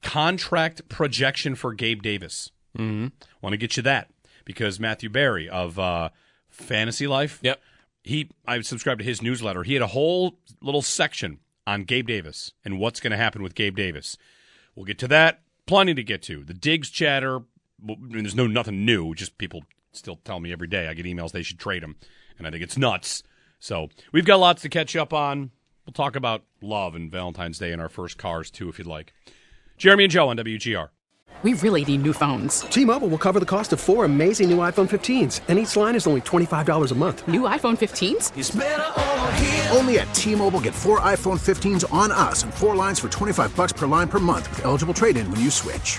contract 0.02 0.88
projection 0.88 1.54
for 1.54 1.72
Gabe 1.72 2.02
Davis. 2.02 2.50
Mm-hmm. 2.78 3.08
Want 3.40 3.52
to 3.52 3.56
get 3.56 3.76
you 3.76 3.82
that 3.84 4.10
because 4.44 4.78
Matthew 4.78 5.08
Berry 5.08 5.48
of 5.48 5.78
uh, 5.78 6.10
Fantasy 6.48 7.06
Life. 7.06 7.40
Yep. 7.42 7.60
He, 8.02 8.30
I 8.46 8.60
subscribed 8.60 8.98
to 8.98 9.04
his 9.04 9.22
newsletter. 9.22 9.62
He 9.62 9.72
had 9.72 9.82
a 9.82 9.88
whole 9.88 10.38
little 10.60 10.82
section 10.82 11.38
on 11.66 11.84
Gabe 11.84 12.06
Davis 12.06 12.52
and 12.64 12.78
what's 12.78 13.00
going 13.00 13.12
to 13.12 13.16
happen 13.16 13.42
with 13.42 13.54
Gabe 13.54 13.76
Davis. 13.76 14.18
We'll 14.74 14.84
get 14.84 14.98
to 14.98 15.08
that. 15.08 15.40
Plenty 15.66 15.94
to 15.94 16.02
get 16.02 16.20
to. 16.22 16.44
The 16.44 16.52
Diggs 16.52 16.90
chatter. 16.90 17.40
well, 17.82 17.96
I 17.98 18.06
mean, 18.06 18.24
there's 18.24 18.34
no 18.34 18.46
nothing 18.46 18.84
new. 18.84 19.14
Just 19.14 19.38
people 19.38 19.64
still 19.92 20.16
tell 20.24 20.40
me 20.40 20.52
every 20.52 20.68
day. 20.68 20.88
I 20.88 20.94
get 20.94 21.06
emails 21.06 21.32
they 21.32 21.42
should 21.42 21.58
trade 21.58 21.82
him, 21.82 21.96
and 22.36 22.46
I 22.46 22.50
think 22.50 22.62
it's 22.62 22.76
nuts. 22.76 23.22
So 23.58 23.88
we've 24.12 24.26
got 24.26 24.40
lots 24.40 24.60
to 24.62 24.68
catch 24.68 24.94
up 24.94 25.14
on. 25.14 25.52
We'll 25.86 25.92
talk 25.92 26.16
about 26.16 26.44
love 26.62 26.94
and 26.94 27.10
Valentine's 27.10 27.58
Day 27.58 27.72
in 27.72 27.80
our 27.80 27.88
first 27.88 28.16
cars 28.18 28.50
too, 28.50 28.68
if 28.68 28.78
you'd 28.78 28.86
like. 28.86 29.12
Jeremy 29.76 30.04
and 30.04 30.12
Joe 30.12 30.28
on 30.28 30.36
WGR. 30.36 30.88
We 31.42 31.54
really 31.54 31.84
need 31.84 32.02
new 32.02 32.12
phones. 32.12 32.60
T-Mobile 32.60 33.08
will 33.08 33.18
cover 33.18 33.40
the 33.40 33.44
cost 33.46 33.72
of 33.72 33.80
four 33.80 34.04
amazing 34.04 34.48
new 34.48 34.58
iPhone 34.58 34.88
15s, 34.88 35.40
and 35.48 35.58
each 35.58 35.76
line 35.76 35.94
is 35.94 36.06
only 36.06 36.20
$25 36.22 36.90
a 36.90 36.94
month. 36.94 37.26
New 37.28 37.42
iPhone 37.42 37.76
15s? 37.76 39.74
Only 39.76 39.98
at 39.98 40.14
T-Mobile 40.14 40.60
get 40.60 40.74
four 40.74 41.00
iPhone 41.00 41.38
15s 41.38 41.92
on 41.92 42.12
us 42.12 42.44
and 42.44 42.54
four 42.54 42.76
lines 42.76 43.00
for 43.00 43.08
25 43.08 43.54
bucks 43.56 43.72
per 43.72 43.86
line 43.86 44.08
per 44.08 44.20
month 44.20 44.48
with 44.50 44.64
eligible 44.64 44.94
trade-in 44.94 45.30
when 45.30 45.40
you 45.40 45.50
switch. 45.50 45.98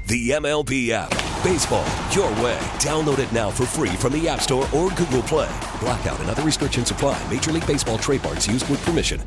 The 0.11 0.31
MLB 0.31 0.89
app. 0.89 1.09
Baseball, 1.41 1.87
your 2.11 2.29
way. 2.43 2.59
Download 2.79 3.17
it 3.19 3.31
now 3.31 3.49
for 3.49 3.65
free 3.65 3.95
from 3.95 4.11
the 4.11 4.27
App 4.27 4.41
Store 4.41 4.67
or 4.75 4.89
Google 4.89 5.21
Play. 5.21 5.49
Blackout 5.79 6.19
and 6.19 6.29
other 6.29 6.43
restrictions 6.43 6.91
apply. 6.91 7.17
Major 7.31 7.53
League 7.53 7.65
Baseball 7.65 7.97
trademarks 7.97 8.45
used 8.45 8.69
with 8.69 8.83
permission. 8.83 9.21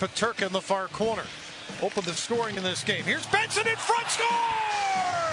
Peterka 0.00 0.48
in 0.48 0.52
the 0.52 0.60
far 0.60 0.88
corner. 0.88 1.22
Open 1.80 2.04
the 2.04 2.14
scoring 2.14 2.56
in 2.56 2.64
this 2.64 2.82
game. 2.82 3.04
Here's 3.04 3.24
Benson 3.26 3.68
in 3.68 3.76
front, 3.76 4.08
scores! 4.08 5.27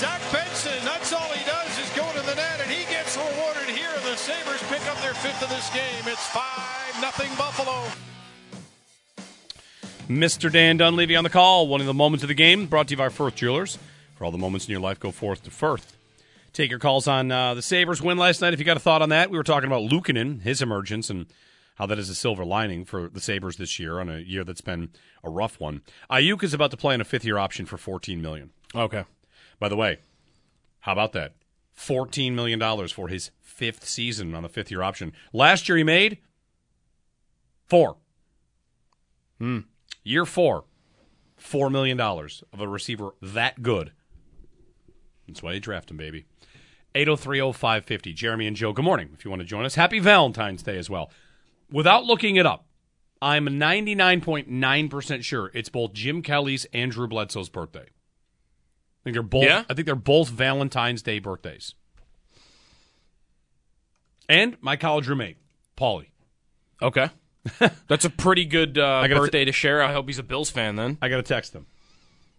Zach 0.00 0.22
Benson, 0.32 0.82
that's 0.82 1.12
all 1.12 1.28
he 1.28 1.44
does 1.44 1.78
is 1.78 1.90
go 1.94 2.10
to 2.12 2.20
the 2.24 2.34
net, 2.34 2.58
and 2.62 2.70
he 2.70 2.90
gets 2.90 3.18
rewarded 3.18 3.68
here. 3.68 3.92
The 4.02 4.16
Sabres 4.16 4.62
pick 4.70 4.80
up 4.90 4.98
their 5.02 5.12
fifth 5.12 5.42
of 5.42 5.50
this 5.50 5.68
game. 5.74 6.10
It's 6.10 6.26
5 6.28 7.02
nothing 7.02 7.28
Buffalo. 7.36 7.84
Mr. 10.08 10.50
Dan 10.50 10.78
Dunleavy 10.78 11.16
on 11.16 11.24
the 11.24 11.28
call. 11.28 11.68
One 11.68 11.82
of 11.82 11.86
the 11.86 11.92
moments 11.92 12.24
of 12.24 12.28
the 12.28 12.34
game 12.34 12.64
brought 12.64 12.88
to 12.88 12.92
you 12.92 12.96
by 12.96 13.10
Firth 13.10 13.34
Jewelers. 13.34 13.76
For 14.14 14.24
all 14.24 14.30
the 14.30 14.38
moments 14.38 14.66
in 14.66 14.72
your 14.72 14.80
life, 14.80 14.98
go 14.98 15.10
forth 15.10 15.42
to 15.44 15.50
Firth. 15.50 15.94
Take 16.54 16.70
your 16.70 16.78
calls 16.78 17.06
on 17.06 17.30
uh, 17.30 17.52
the 17.52 17.60
Sabres 17.60 18.00
win 18.00 18.16
last 18.16 18.40
night. 18.40 18.54
If 18.54 18.58
you 18.58 18.64
got 18.64 18.78
a 18.78 18.80
thought 18.80 19.02
on 19.02 19.10
that, 19.10 19.30
we 19.30 19.36
were 19.36 19.44
talking 19.44 19.66
about 19.66 19.82
Luukkonen, 19.82 20.40
his 20.40 20.62
emergence, 20.62 21.10
and 21.10 21.26
how 21.74 21.84
that 21.84 21.98
is 21.98 22.08
a 22.08 22.14
silver 22.14 22.46
lining 22.46 22.86
for 22.86 23.10
the 23.10 23.20
Sabres 23.20 23.58
this 23.58 23.78
year 23.78 24.00
on 24.00 24.08
a 24.08 24.20
year 24.20 24.44
that's 24.44 24.62
been 24.62 24.88
a 25.22 25.28
rough 25.28 25.60
one. 25.60 25.82
Ayuk 26.10 26.42
is 26.42 26.54
about 26.54 26.70
to 26.70 26.78
play 26.78 26.94
on 26.94 27.02
a 27.02 27.04
fifth 27.04 27.26
year 27.26 27.36
option 27.36 27.66
for 27.66 27.76
14 27.76 28.22
million. 28.22 28.48
Okay. 28.74 29.04
By 29.60 29.68
the 29.68 29.76
way, 29.76 29.98
how 30.80 30.92
about 30.92 31.12
that? 31.12 31.34
$14 31.76 32.32
million 32.32 32.88
for 32.88 33.08
his 33.08 33.30
fifth 33.40 33.86
season 33.86 34.34
on 34.34 34.44
a 34.44 34.48
fifth 34.48 34.70
year 34.70 34.82
option. 34.82 35.12
Last 35.32 35.68
year 35.68 35.78
he 35.78 35.84
made 35.84 36.18
four. 37.68 37.96
Hmm. 39.38 39.60
Year 40.02 40.26
four, 40.26 40.64
$4 41.40 41.70
million 41.70 42.00
of 42.00 42.60
a 42.60 42.66
receiver 42.66 43.10
that 43.22 43.62
good. 43.62 43.92
That's 45.28 45.42
why 45.42 45.52
you 45.52 45.60
draft 45.60 45.90
him, 45.90 45.96
baby. 45.96 46.24
8030550. 46.94 48.14
Jeremy 48.14 48.46
and 48.46 48.56
Joe, 48.56 48.72
good 48.72 48.84
morning. 48.84 49.10
If 49.14 49.24
you 49.24 49.30
want 49.30 49.40
to 49.40 49.46
join 49.46 49.64
us, 49.64 49.76
happy 49.76 50.00
Valentine's 50.00 50.62
Day 50.62 50.76
as 50.76 50.90
well. 50.90 51.10
Without 51.70 52.04
looking 52.04 52.36
it 52.36 52.46
up, 52.46 52.66
I'm 53.22 53.46
99.9% 53.46 55.22
sure 55.22 55.50
it's 55.54 55.68
both 55.68 55.92
Jim 55.92 56.22
Kelly's 56.22 56.66
and 56.72 56.90
Drew 56.90 57.06
Bledsoe's 57.06 57.48
birthday. 57.48 57.86
I 59.00 59.04
think 59.04 59.14
they're 59.14 59.22
both. 59.22 59.44
Yeah? 59.44 59.64
I 59.68 59.74
think 59.74 59.86
they're 59.86 59.94
both 59.94 60.28
Valentine's 60.28 61.02
Day 61.02 61.18
birthdays. 61.18 61.74
And 64.28 64.56
my 64.60 64.76
college 64.76 65.08
roommate, 65.08 65.38
Paulie. 65.76 66.10
Okay. 66.80 67.10
That's 67.88 68.04
a 68.04 68.10
pretty 68.10 68.44
good 68.44 68.78
uh, 68.78 69.06
gotta 69.06 69.16
birthday 69.16 69.44
to 69.44 69.52
share. 69.52 69.82
I 69.82 69.92
hope 69.92 70.06
he's 70.06 70.18
a 70.18 70.22
Bills 70.22 70.50
fan 70.50 70.76
then. 70.76 70.98
I 71.00 71.08
got 71.08 71.16
to 71.16 71.22
text 71.22 71.52
him. 71.54 71.66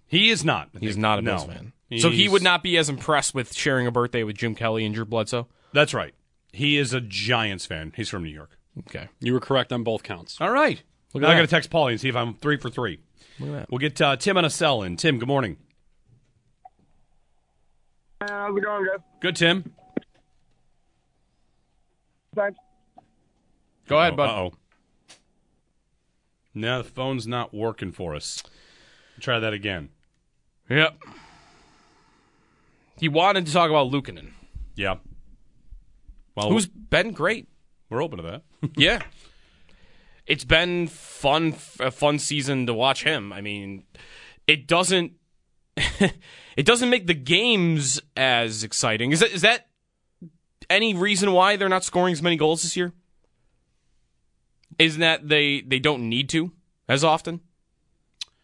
He 0.08 0.30
is 0.30 0.46
not. 0.46 0.70
He's 0.80 0.98
not 0.98 1.20
a 1.20 1.22
No. 1.22 1.36
Bills 1.38 1.46
fan. 1.46 1.74
So 2.00 2.10
he 2.10 2.30
would 2.30 2.44
not 2.44 2.64
be 2.64 2.78
as 2.78 2.88
impressed 2.88 3.34
with 3.36 3.54
sharing 3.54 3.88
a 3.88 3.92
birthday 3.92 4.24
with 4.24 4.38
Jim 4.38 4.56
Kelly 4.56 4.86
and 4.86 4.96
Drew 4.96 5.04
Bledsoe? 5.04 5.48
That's 5.74 5.94
right. 5.94 6.14
He 6.54 6.78
is 6.78 6.94
a 6.94 7.02
Giants 7.02 7.66
fan. 7.66 7.92
He's 7.96 8.08
from 8.08 8.24
New 8.24 8.30
York. 8.30 8.58
Okay. 8.80 9.10
You 9.20 9.34
were 9.34 9.40
correct 9.42 9.74
on 9.74 9.84
both 9.84 10.04
counts. 10.04 10.40
All 10.40 10.52
right. 10.52 10.82
Look 11.14 11.24
at 11.24 11.30
I 11.30 11.36
got 11.36 11.42
to 11.42 11.48
text 11.48 11.70
Paulie 11.70 11.92
and 11.92 12.00
see 12.00 12.08
if 12.08 12.16
I'm 12.16 12.36
three 12.36 12.58
for 12.58 12.70
three. 12.70 13.00
Look 13.40 13.50
at 13.50 13.54
that. 13.54 13.72
We'll 13.72 13.80
get 13.80 14.00
uh, 14.00 14.16
Tim 14.16 14.38
on 14.38 14.46
a 14.46 14.50
cell 14.50 14.84
in. 14.84 14.96
Tim, 14.96 15.20
good 15.20 15.28
morning. 15.28 15.58
How's 18.22 18.56
it 18.58 18.62
going, 18.62 18.86
guys? 18.86 19.00
Good, 19.20 19.36
Tim. 19.36 19.74
Thanks. 22.36 22.60
Go 23.88 24.00
ahead, 24.00 24.16
bud. 24.16 24.30
Uh 24.30 24.34
oh. 24.34 24.54
No, 26.54 26.82
the 26.84 26.90
phone's 26.90 27.28
not 27.28 27.54
working 27.54 27.92
for 27.92 28.16
us. 28.16 28.44
Try 29.20 29.40
that 29.40 29.54
again. 29.54 29.90
Yep. 30.70 30.98
He 33.00 33.10
wanted 33.10 33.46
to 33.48 33.54
talk 33.54 33.70
about 33.70 33.92
Luukkonen, 33.92 34.32
Yeah. 34.76 34.96
Well, 36.36 36.50
who's 36.50 36.68
been 36.68 37.12
great. 37.12 37.48
we're 37.90 38.04
open 38.04 38.18
to 38.18 38.24
that. 38.24 38.44
Yeah. 38.78 39.02
It's 40.28 40.46
been 40.46 40.88
fun, 40.88 41.56
a 41.80 41.90
fun 41.92 42.20
season 42.20 42.68
to 42.68 42.74
watch 42.74 43.04
him. 43.04 43.34
I 43.34 43.42
mean, 43.42 43.84
it 44.48 44.68
doesn't, 44.68 45.14
it 46.58 46.66
doesn't 46.66 46.90
make 46.90 47.08
the 47.08 47.14
games 47.14 48.02
as 48.16 48.64
exciting. 48.64 49.12
Is 49.12 49.20
that 49.22 49.32
is 49.32 49.42
that 49.42 49.68
any 50.70 50.94
reason 50.94 51.32
why 51.34 51.56
they're 51.56 51.70
not 51.70 51.84
scoring 51.84 52.14
as 52.14 52.22
many 52.22 52.36
goals 52.36 52.64
this 52.64 52.76
year? 52.78 52.94
Isn't 54.80 55.02
that 55.02 55.28
they 55.28 55.62
they 55.62 55.80
don't 55.80 56.08
need 56.10 56.30
to 56.30 56.52
as 56.88 57.04
often? 57.04 57.42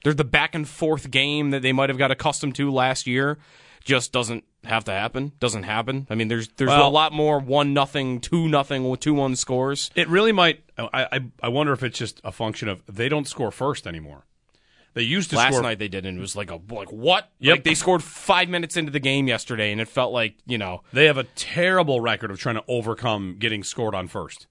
There's 0.03 0.15
the 0.15 0.23
back 0.23 0.53
and 0.55 0.67
forth 0.67 1.09
game 1.09 1.49
that 1.51 1.61
they 1.61 1.73
might 1.73 1.89
have 1.89 1.97
got 1.97 2.11
accustomed 2.11 2.55
to 2.55 2.71
last 2.71 3.07
year. 3.07 3.37
Just 3.83 4.11
doesn't 4.11 4.43
have 4.65 4.83
to 4.85 4.91
happen. 4.91 5.31
Doesn't 5.39 5.63
happen. 5.63 6.07
I 6.09 6.15
mean, 6.15 6.27
there's 6.27 6.49
there's 6.49 6.67
Well- 6.69 6.87
a 6.87 6.89
lot 6.89 7.13
more 7.13 7.39
one 7.39 7.73
nothing, 7.73 8.19
two 8.19 8.47
nothing, 8.47 8.95
two 8.97 9.13
one 9.13 9.35
scores. 9.35 9.89
It 9.95 10.07
really 10.09 10.31
might. 10.31 10.63
I, 10.77 11.07
I 11.11 11.19
I 11.43 11.47
wonder 11.49 11.71
if 11.73 11.83
it's 11.83 11.97
just 11.97 12.19
a 12.23 12.31
function 12.31 12.67
of 12.67 12.83
they 12.87 13.09
don't 13.09 13.27
score 13.27 13.51
first 13.51 13.87
anymore. 13.87 14.25
They 14.97 15.03
used 15.03 15.29
to 15.29 15.35
Last 15.35 15.53
score. 15.53 15.61
night 15.61 15.77
they 15.77 15.87
did, 15.89 16.07
and 16.07 16.17
it 16.17 16.19
was 16.21 16.35
like 16.35 16.49
a 16.49 16.59
like 16.71 16.91
what? 16.91 17.29
Yep. 17.37 17.53
Like 17.57 17.63
they 17.65 17.75
scored 17.75 18.01
five 18.01 18.49
minutes 18.49 18.75
into 18.77 18.91
the 18.91 18.99
game 18.99 19.27
yesterday, 19.27 19.71
and 19.71 19.79
it 19.79 19.87
felt 19.87 20.11
like 20.11 20.33
you 20.47 20.57
know 20.57 20.81
They 20.91 21.05
have 21.05 21.19
a 21.19 21.23
terrible 21.35 22.01
record 22.01 22.31
of 22.31 22.39
trying 22.39 22.55
to 22.55 22.63
overcome 22.67 23.35
getting 23.37 23.63
scored 23.63 23.93
on 23.93 24.07
first. 24.07 24.47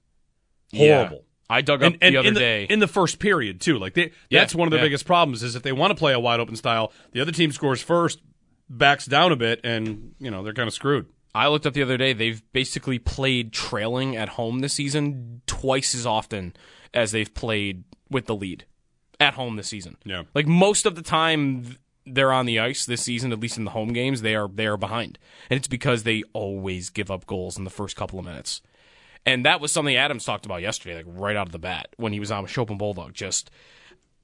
Yeah. 0.71 0.99
Horrible. 0.99 1.25
I 1.51 1.63
dug 1.63 1.83
up 1.83 1.95
And, 1.95 1.99
and 2.01 2.15
the 2.15 2.19
other 2.21 2.29
in 2.29 2.35
the, 2.35 2.41
day. 2.41 2.65
in 2.71 2.79
the 2.79 2.87
first 2.87 3.19
period 3.19 3.61
too. 3.61 3.77
Like 3.77 3.95
they, 3.95 4.13
Yeah, 4.31 4.39
that's 4.41 4.55
one 4.55 4.69
of 4.69 4.71
their 4.71 4.79
yeah. 4.79 4.87
biggest 4.87 5.05
problems 5.05 5.43
is 5.43 5.57
if 5.57 5.65
they 5.65 5.73
want 5.73 5.91
to 5.91 5.97
play 5.97 6.13
a 6.13 6.21
wide 6.21 6.39
open 6.39 6.55
style, 6.55 6.93
the 7.11 7.21
other 7.21 7.33
team 7.33 7.51
scores 7.51 7.83
first, 7.83 8.21
backs 8.71 9.05
down 9.07 9.33
a 9.33 9.37
bit, 9.37 9.61
and 9.65 10.15
you 10.21 10.31
know 10.31 10.45
they're 10.45 10.55
kind 10.55 10.69
of 10.69 10.75
screwed. 10.75 11.07
I 11.35 11.49
looked 11.49 11.67
up 11.67 11.75
the 11.75 11.83
other 11.83 11.97
day. 11.97 12.13
They've 12.13 12.41
basically 12.53 13.01
played 13.01 13.53
trailing 13.53 14.15
at 14.17 14.29
home 14.29 14.61
this 14.61 14.75
season 14.75 15.43
twice 15.47 15.93
as 15.93 16.07
often 16.07 16.55
as 16.95 17.11
they've 17.11 17.35
played 17.35 17.83
with 18.09 18.27
the 18.27 18.35
lead 18.37 18.65
at 19.21 19.35
home 19.35 19.57
this 19.57 19.69
season. 19.69 19.97
Yeah. 20.05 20.25
Like 20.35 20.47
most 20.47 20.87
of 20.87 20.95
the 20.95 21.03
time 21.03 21.77
they're 22.07 22.33
on 22.33 22.47
the 22.47 22.61
ice 22.61 22.87
this 22.87 23.03
season, 23.03 23.33
at 23.33 23.41
least 23.41 23.59
in 23.59 23.65
the 23.65 23.71
home 23.73 23.93
games, 23.93 24.23
they 24.23 24.35
are 24.35 24.49
they 24.49 24.67
are 24.67 24.77
behind. 24.77 25.19
And 25.51 25.57
it's 25.57 25.69
because 25.69 26.03
they 26.03 26.23
always 26.33 26.91
give 26.91 27.11
up 27.11 27.27
goals 27.27 27.59
in 27.59 27.65
the 27.65 27.71
first 27.71 27.97
couple 27.97 28.19
of 28.19 28.25
minutes. 28.25 28.63
And 29.25 29.45
that 29.45 29.61
was 29.61 29.73
something 29.73 29.97
Adams 29.97 30.25
talked 30.25 30.47
about 30.47 30.63
yesterday, 30.63 30.97
like 30.97 31.07
right 31.09 31.37
out 31.37 31.47
of 31.47 31.53
the 31.53 31.59
bat 31.59 31.89
when 31.97 32.13
he 32.13 32.21
was 32.21 32.31
on 32.31 32.43
with 32.43 32.53
Schopp 32.53 32.71
and 32.71 32.79
Bulldog. 32.79 33.13
Just 33.13 33.51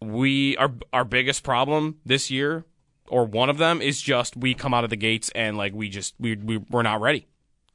we 0.01 0.57
our 0.57 0.73
our 0.93 1.05
biggest 1.05 1.43
problem 1.43 1.99
this 2.07 2.31
year, 2.31 2.65
or 3.09 3.25
one 3.25 3.51
of 3.51 3.59
them, 3.59 3.83
is 3.83 4.01
just 4.01 4.37
we 4.37 4.55
come 4.55 4.73
out 4.73 4.85
of 4.85 4.91
the 4.91 4.97
gates 4.97 5.31
and 5.35 5.57
like 5.57 5.75
we 5.75 5.89
just 5.89 6.15
we, 6.21 6.37
we 6.37 6.59
we're 6.59 6.83
not 6.83 7.01
ready, 7.01 7.27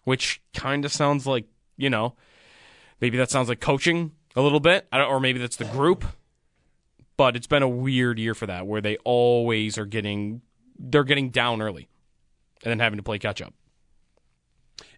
which 0.06 0.42
kind 0.54 0.86
of 0.86 0.92
sounds 0.92 1.28
like 1.28 1.46
you 1.76 1.90
know 1.90 2.16
maybe 3.02 3.18
that 3.18 3.30
sounds 3.30 3.50
like 3.50 3.60
coaching 3.60 4.12
a 4.36 4.42
little 4.42 4.60
bit, 4.60 4.88
I 4.92 5.00
don't, 5.00 5.10
or 5.10 5.20
maybe 5.20 5.40
that's 5.40 5.58
the 5.58 5.66
group. 5.66 6.06
But 7.18 7.36
it's 7.36 7.48
been 7.48 7.64
a 7.64 7.70
weird 7.70 8.20
year 8.20 8.36
for 8.36 8.46
that, 8.46 8.68
where 8.68 8.82
they 8.82 8.98
always 8.98 9.78
are 9.78 9.86
getting 9.86 10.42
they're 10.80 11.04
getting 11.04 11.30
down 11.30 11.62
early, 11.62 11.88
and 12.64 12.72
then 12.72 12.80
having 12.80 12.98
to 12.98 13.04
play 13.04 13.20
catch 13.20 13.42
up. 13.42 13.54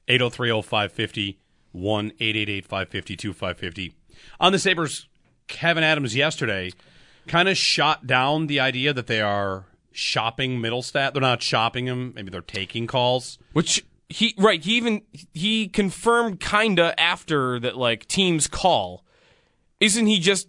8030550 0.10 1.38
1 1.72 2.12
550 2.12 3.16
2550 3.16 3.94
On 4.40 4.52
the 4.52 4.60
Sabres, 4.60 5.08
Kevyn 5.48 5.84
Adams 5.84 6.16
yesterday 6.16 6.72
kind 7.28 7.48
of 7.48 7.56
shot 7.56 8.08
down 8.08 8.48
the 8.48 8.60
idea 8.60 8.92
that 8.92 9.08
they 9.08 9.22
are 9.22 9.66
shopping 9.92 10.60
Mittelstadt. 10.60 11.14
They're 11.14 11.22
not 11.22 11.44
shopping 11.44 11.86
him. 11.86 12.14
Maybe 12.16 12.32
they're 12.32 12.42
taking 12.42 12.88
calls. 12.88 13.38
Which 13.54 13.86
he 14.10 14.34
right, 14.38 14.64
he 14.64 14.78
even 14.78 15.04
he 15.34 15.68
confirmed 15.68 16.40
kinda 16.40 17.00
after 17.00 17.60
that 17.60 17.78
like 17.78 18.08
teams 18.08 18.48
call. 18.48 19.06
Isn't 19.80 20.08
he 20.08 20.20
just 20.20 20.48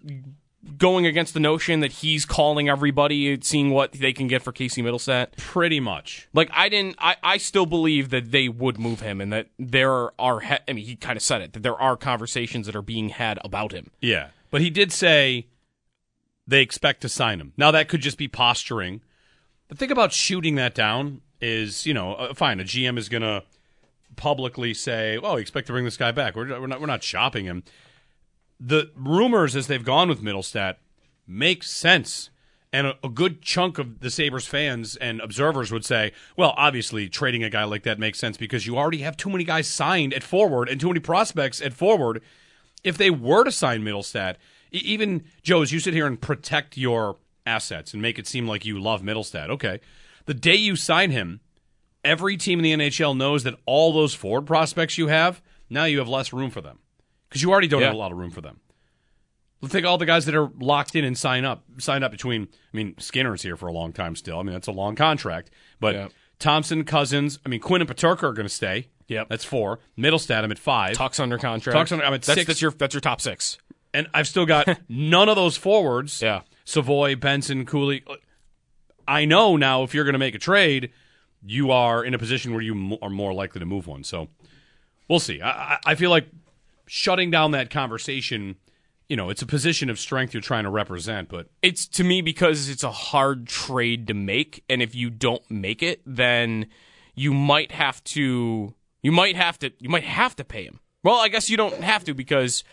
going 0.76 1.06
against 1.06 1.34
the 1.34 1.40
notion 1.40 1.80
that 1.80 1.92
he's 1.92 2.24
calling 2.24 2.68
everybody, 2.68 3.38
seeing 3.40 3.70
what 3.70 3.92
they 3.92 4.12
can 4.12 4.26
get 4.26 4.42
for 4.42 4.52
Casey 4.52 4.82
Mittelstadt? 4.82 5.36
Pretty 5.36 5.80
much. 5.80 6.28
Like 6.32 6.50
I 6.52 6.68
didn't 6.68 6.96
I, 6.98 7.16
I 7.22 7.36
still 7.38 7.66
believe 7.66 8.10
that 8.10 8.30
they 8.30 8.48
would 8.48 8.78
move 8.78 9.00
him 9.00 9.20
and 9.20 9.32
that 9.32 9.48
there 9.58 10.18
are 10.20 10.40
he- 10.40 10.56
I 10.68 10.72
mean 10.72 10.84
he 10.84 10.96
kind 10.96 11.16
of 11.16 11.22
said 11.22 11.40
it 11.42 11.52
that 11.54 11.62
there 11.62 11.80
are 11.80 11.96
conversations 11.96 12.66
that 12.66 12.76
are 12.76 12.82
being 12.82 13.08
had 13.10 13.38
about 13.44 13.72
him. 13.72 13.90
Yeah. 14.00 14.28
But 14.50 14.60
he 14.60 14.70
did 14.70 14.92
say 14.92 15.46
they 16.46 16.60
expect 16.62 17.00
to 17.02 17.08
sign 17.08 17.40
him. 17.40 17.52
Now, 17.56 17.70
that 17.70 17.88
could 17.88 18.00
just 18.00 18.18
be 18.18 18.26
posturing. 18.28 19.00
The 19.68 19.76
thing 19.76 19.92
about 19.92 20.12
shooting 20.12 20.56
that 20.56 20.74
down 20.74 21.20
is, 21.40 21.86
you 21.86 21.94
know, 21.94 22.14
uh, 22.14 22.34
fine, 22.34 22.58
a 22.58 22.64
GM 22.64 22.98
is 22.98 23.08
going 23.08 23.22
to 23.22 23.44
publicly 24.16 24.74
say, 24.74 25.16
oh, 25.22 25.36
we 25.36 25.40
expect 25.40 25.68
to 25.68 25.72
bring 25.72 25.84
this 25.84 25.96
guy 25.96 26.10
back. 26.10 26.34
We're, 26.34 26.60
we're, 26.60 26.66
not, 26.66 26.80
we're 26.80 26.86
not 26.88 27.04
shopping 27.04 27.44
him. 27.44 27.62
The 28.60 28.90
rumors 28.94 29.56
as 29.56 29.66
they've 29.66 29.84
gone 29.84 30.10
with 30.10 30.22
Mittelstadt 30.22 30.76
make 31.26 31.62
sense. 31.62 32.28
And 32.72 32.88
a, 32.88 32.96
a 33.02 33.08
good 33.08 33.42
chunk 33.42 33.78
of 33.78 34.00
the 34.00 34.10
Sabres 34.10 34.46
fans 34.46 34.96
and 34.96 35.20
observers 35.20 35.72
would 35.72 35.84
say, 35.84 36.12
well, 36.36 36.54
obviously, 36.56 37.08
trading 37.08 37.42
a 37.42 37.50
guy 37.50 37.64
like 37.64 37.84
that 37.84 37.98
makes 37.98 38.18
sense 38.18 38.36
because 38.36 38.66
you 38.66 38.76
already 38.76 38.98
have 38.98 39.16
too 39.16 39.30
many 39.30 39.44
guys 39.44 39.66
signed 39.66 40.12
at 40.12 40.22
forward 40.22 40.68
and 40.68 40.80
too 40.80 40.88
many 40.88 41.00
prospects 41.00 41.60
at 41.62 41.72
forward. 41.72 42.22
If 42.84 42.96
they 42.96 43.10
were 43.10 43.44
to 43.44 43.50
sign 43.50 43.82
Mittelstadt, 43.82 44.36
even, 44.70 45.24
Joe, 45.42 45.62
as 45.62 45.72
you 45.72 45.80
sit 45.80 45.94
here 45.94 46.06
and 46.06 46.20
protect 46.20 46.76
your 46.76 47.16
assets 47.46 47.92
and 47.92 48.02
make 48.02 48.18
it 48.18 48.26
seem 48.26 48.46
like 48.46 48.64
you 48.64 48.78
love 48.78 49.02
Mittelstadt, 49.02 49.48
okay. 49.48 49.80
The 50.26 50.34
day 50.34 50.54
you 50.54 50.76
sign 50.76 51.10
him, 51.10 51.40
every 52.04 52.36
team 52.36 52.60
in 52.60 52.62
the 52.62 52.86
NHL 52.86 53.16
knows 53.16 53.42
that 53.42 53.58
all 53.66 53.92
those 53.92 54.14
forward 54.14 54.46
prospects 54.46 54.96
you 54.96 55.08
have, 55.08 55.42
now 55.68 55.84
you 55.84 55.98
have 55.98 56.08
less 56.08 56.32
room 56.32 56.50
for 56.50 56.60
them 56.60 56.78
because 57.30 57.40
you 57.42 57.50
already 57.50 57.68
don't 57.68 57.80
Yeah. 57.80 57.86
have 57.86 57.94
a 57.94 57.98
lot 57.98 58.12
of 58.12 58.18
room 58.18 58.30
for 58.30 58.42
them. 58.42 58.60
Let's 59.62 59.72
think 59.72 59.86
all 59.86 59.98
the 59.98 60.06
guys 60.06 60.24
that 60.26 60.34
are 60.34 60.50
locked 60.58 60.94
in 60.96 61.04
and 61.04 61.16
sign 61.16 61.44
up, 61.44 61.64
signed 61.78 62.02
up 62.04 62.10
between. 62.10 62.48
I 62.72 62.76
mean, 62.76 62.94
Skinner's 62.98 63.42
here 63.42 63.56
for 63.56 63.66
a 63.68 63.72
long 63.72 63.92
time 63.92 64.16
still. 64.16 64.38
I 64.38 64.42
mean, 64.42 64.52
that's 64.52 64.68
a 64.68 64.72
long 64.72 64.94
contract. 64.96 65.50
But 65.80 65.94
Yeah. 65.94 66.08
Thompson, 66.38 66.84
Cozens, 66.84 67.38
I 67.44 67.50
mean, 67.50 67.60
Quinn 67.60 67.82
and 67.82 67.90
Peterka 67.90 68.22
are 68.24 68.32
going 68.32 68.46
to 68.46 68.54
stay. 68.54 68.88
Yep. 69.08 69.28
that's 69.28 69.44
four. 69.44 69.80
Mittelstadt, 69.98 70.44
I'm 70.44 70.52
at 70.52 70.58
five. 70.58 70.96
Tuch's 70.96 71.18
under 71.18 71.36
contract. 71.36 71.76
Tuch's 71.76 71.90
under- 71.92 72.04
I'm 72.04 72.14
at 72.14 72.22
that's, 72.22 72.38
six. 72.38 72.46
That's 72.46 72.62
your 72.62 72.70
that's 72.70 72.94
your 72.94 73.00
top 73.00 73.20
six. 73.20 73.58
and 73.92 74.06
I've 74.14 74.28
still 74.28 74.46
got 74.46 74.68
none 74.88 75.28
of 75.28 75.34
those 75.36 75.56
forwards. 75.56 76.22
Yeah. 76.22 76.42
Savoie, 76.64 77.16
Benson, 77.16 77.66
Cooley. 77.66 78.04
I 79.08 79.24
know 79.24 79.56
now 79.56 79.82
if 79.82 79.94
you're 79.94 80.04
going 80.04 80.12
to 80.12 80.18
make 80.20 80.36
a 80.36 80.38
trade, 80.38 80.92
you 81.44 81.72
are 81.72 82.04
in 82.04 82.14
a 82.14 82.18
position 82.18 82.52
where 82.52 82.62
you 82.62 82.98
are 83.02 83.10
more 83.10 83.32
likely 83.34 83.58
to 83.58 83.66
move 83.66 83.88
one. 83.88 84.04
So 84.04 84.28
we'll 85.08 85.18
see. 85.18 85.42
I 85.42 85.78
I 85.84 85.94
feel 85.96 86.10
like 86.10 86.28
shutting 86.92 87.30
down 87.30 87.52
that 87.52 87.70
conversation, 87.70 88.56
you 89.08 89.16
know, 89.16 89.30
it's 89.30 89.42
a 89.42 89.46
position 89.46 89.88
of 89.90 90.00
strength 90.00 90.34
you're 90.34 90.40
trying 90.40 90.64
to 90.64 90.70
represent, 90.70 91.28
but 91.28 91.46
It's 91.62 91.86
to 91.86 92.02
me 92.02 92.20
because 92.20 92.68
it's 92.68 92.82
a 92.82 92.90
hard 92.90 93.46
trade 93.46 94.08
to 94.08 94.14
make, 94.14 94.64
and 94.68 94.82
if 94.82 94.92
you 94.92 95.08
don't 95.08 95.48
make 95.48 95.84
it, 95.84 96.02
then 96.04 96.66
you 97.14 97.32
might 97.32 97.70
have 97.70 98.02
to 98.04 98.74
you 99.02 99.12
might 99.12 99.36
have 99.36 99.56
to 99.60 99.70
you 99.78 99.88
might 99.88 100.02
have 100.02 100.34
to 100.34 100.44
pay 100.44 100.64
him. 100.64 100.80
Well, 101.04 101.14
I 101.14 101.28
guess 101.28 101.48
you 101.48 101.56
don't 101.56 101.80
have 101.80 102.02
to 102.04 102.12
because 102.12 102.64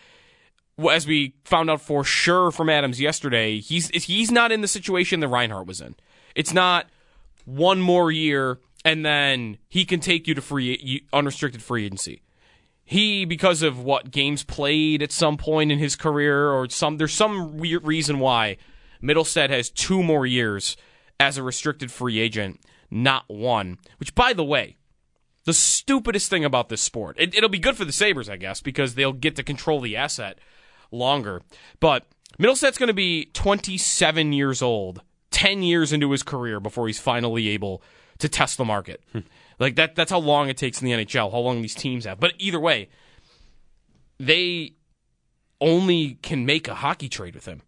as 0.92 1.06
we 1.06 1.36
found 1.46 1.70
out 1.70 1.82
for 1.82 2.04
sure 2.04 2.50
from 2.50 2.70
Adams 2.70 3.00
yesterday, 3.00 3.60
he's 3.60 3.90
he's 3.90 4.32
not 4.32 4.52
in 4.52 4.62
the 4.62 4.68
situation 4.68 5.20
that 5.20 5.28
Reinhart 5.28 5.68
was 5.68 5.80
in. 5.80 5.96
It's 6.34 6.54
not 6.54 6.88
one 7.46 7.80
more 7.80 8.12
year 8.12 8.58
and 8.84 9.06
then 9.06 9.60
he 9.70 9.86
can 9.86 10.00
take 10.00 10.28
you 10.28 10.34
to 10.34 10.42
free 10.42 11.06
unrestricted 11.14 11.62
free 11.62 11.86
agency. 11.86 12.24
He 12.90 13.26
because 13.26 13.64
of 13.64 13.84
what 13.84 14.12
games 14.12 14.46
played 14.46 15.04
at 15.04 15.12
some 15.12 15.36
point 15.36 15.74
in 15.74 15.78
his 15.78 15.98
career 15.98 16.52
or 16.52 16.70
some 16.70 16.98
there's 16.98 17.14
some 17.14 17.58
weird 17.58 17.86
reason 17.86 18.18
why 18.18 18.56
Mittelstadt 19.04 19.50
has 19.50 19.70
two 19.70 20.02
more 20.02 20.26
years 20.26 20.78
as 21.20 21.38
a 21.38 21.44
restricted 21.44 21.92
free 21.92 22.18
agent, 22.18 22.62
not 22.90 23.26
one. 23.28 23.78
Which 24.00 24.16
by 24.16 24.32
the 24.32 24.46
way, 24.46 24.78
the 25.44 25.52
stupidest 25.52 26.30
thing 26.30 26.46
about 26.46 26.70
this 26.70 26.82
sport. 26.82 27.18
It, 27.20 27.36
it'll 27.36 27.50
be 27.50 27.60
good 27.60 27.76
for 27.76 27.84
the 27.84 27.92
Sabres, 27.92 28.30
I 28.30 28.38
guess, 28.38 28.62
because 28.62 28.96
they'll 28.96 29.12
get 29.12 29.36
to 29.36 29.44
control 29.44 29.82
the 29.82 29.98
asset 29.98 30.40
longer. 30.90 31.42
But 31.82 32.06
Mittelstadt's 32.40 32.78
going 32.78 32.88
to 32.88 32.94
be 32.94 33.26
27 33.34 34.32
years 34.32 34.62
old, 34.62 35.02
10 35.32 35.62
years 35.62 35.92
into 35.92 36.10
his 36.12 36.24
career 36.24 36.62
before 36.62 36.88
he's 36.88 37.02
finally 37.02 37.50
able 37.50 37.84
to 38.20 38.30
test 38.30 38.58
the 38.58 38.64
market. 38.64 39.04
Hmm. 39.12 39.20
Like 39.60 39.76
that 39.76 39.96
that's 39.96 40.12
how 40.12 40.20
long 40.20 40.50
it 40.50 40.58
takes 40.58 40.82
in 40.82 40.86
the 40.88 40.94
NHL, 40.94 41.32
how 41.32 41.40
long 41.40 41.62
these 41.62 41.76
teams 41.76 42.06
have. 42.06 42.20
But 42.20 42.34
either 42.38 42.60
way, 42.60 42.90
they 44.20 44.74
only 45.60 46.16
can 46.22 46.46
make 46.46 46.68
a 46.68 46.76
hockey 46.76 47.10
trade 47.10 47.36
with 47.36 47.46
him. 47.46 47.62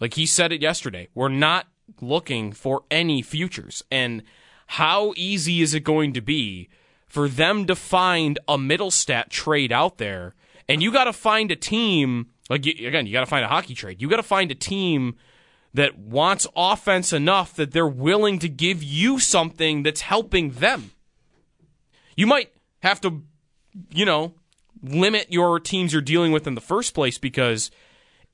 Like 0.00 0.14
he 0.14 0.26
said 0.26 0.52
it 0.52 0.62
yesterday. 0.62 1.08
We're 1.14 1.28
not 1.28 1.66
looking 2.00 2.52
for 2.52 2.84
any 2.90 3.22
futures. 3.22 3.82
And 3.90 4.22
how 4.68 5.12
easy 5.16 5.62
is 5.62 5.74
it 5.74 5.80
going 5.80 6.12
to 6.12 6.20
be 6.20 6.68
for 7.06 7.28
them 7.28 7.66
to 7.66 7.74
find 7.74 8.38
a 8.46 8.56
Mittelstadt 8.56 9.30
trade 9.30 9.72
out 9.72 9.98
there? 9.98 10.34
And 10.68 10.82
you 10.82 10.92
got 10.92 11.04
to 11.04 11.12
find 11.12 11.50
a 11.50 11.56
team, 11.56 12.28
like, 12.50 12.66
again, 12.66 13.06
you 13.06 13.12
got 13.12 13.20
to 13.20 13.26
find 13.26 13.44
a 13.44 13.48
hockey 13.48 13.74
trade. 13.74 14.02
You 14.02 14.08
got 14.08 14.16
to 14.16 14.22
find 14.22 14.50
a 14.50 14.54
team 14.54 15.16
that 15.72 15.98
wants 15.98 16.46
offense 16.54 17.12
enough 17.12 17.54
that 17.54 17.72
they're 17.72 17.86
willing 17.86 18.38
to 18.40 18.48
give 18.48 18.82
you 18.82 19.18
something 19.18 19.82
that's 19.82 20.02
helping 20.02 20.50
them. 20.50 20.90
You 22.18 22.26
might 22.26 22.50
have 22.80 23.00
to, 23.02 23.22
you 23.94 24.04
know, 24.04 24.34
limit 24.82 25.28
your 25.30 25.60
teams 25.60 25.92
you're 25.92 26.02
dealing 26.02 26.32
with 26.32 26.48
in 26.48 26.56
the 26.56 26.60
first 26.60 26.92
place 26.92 27.16
because 27.16 27.70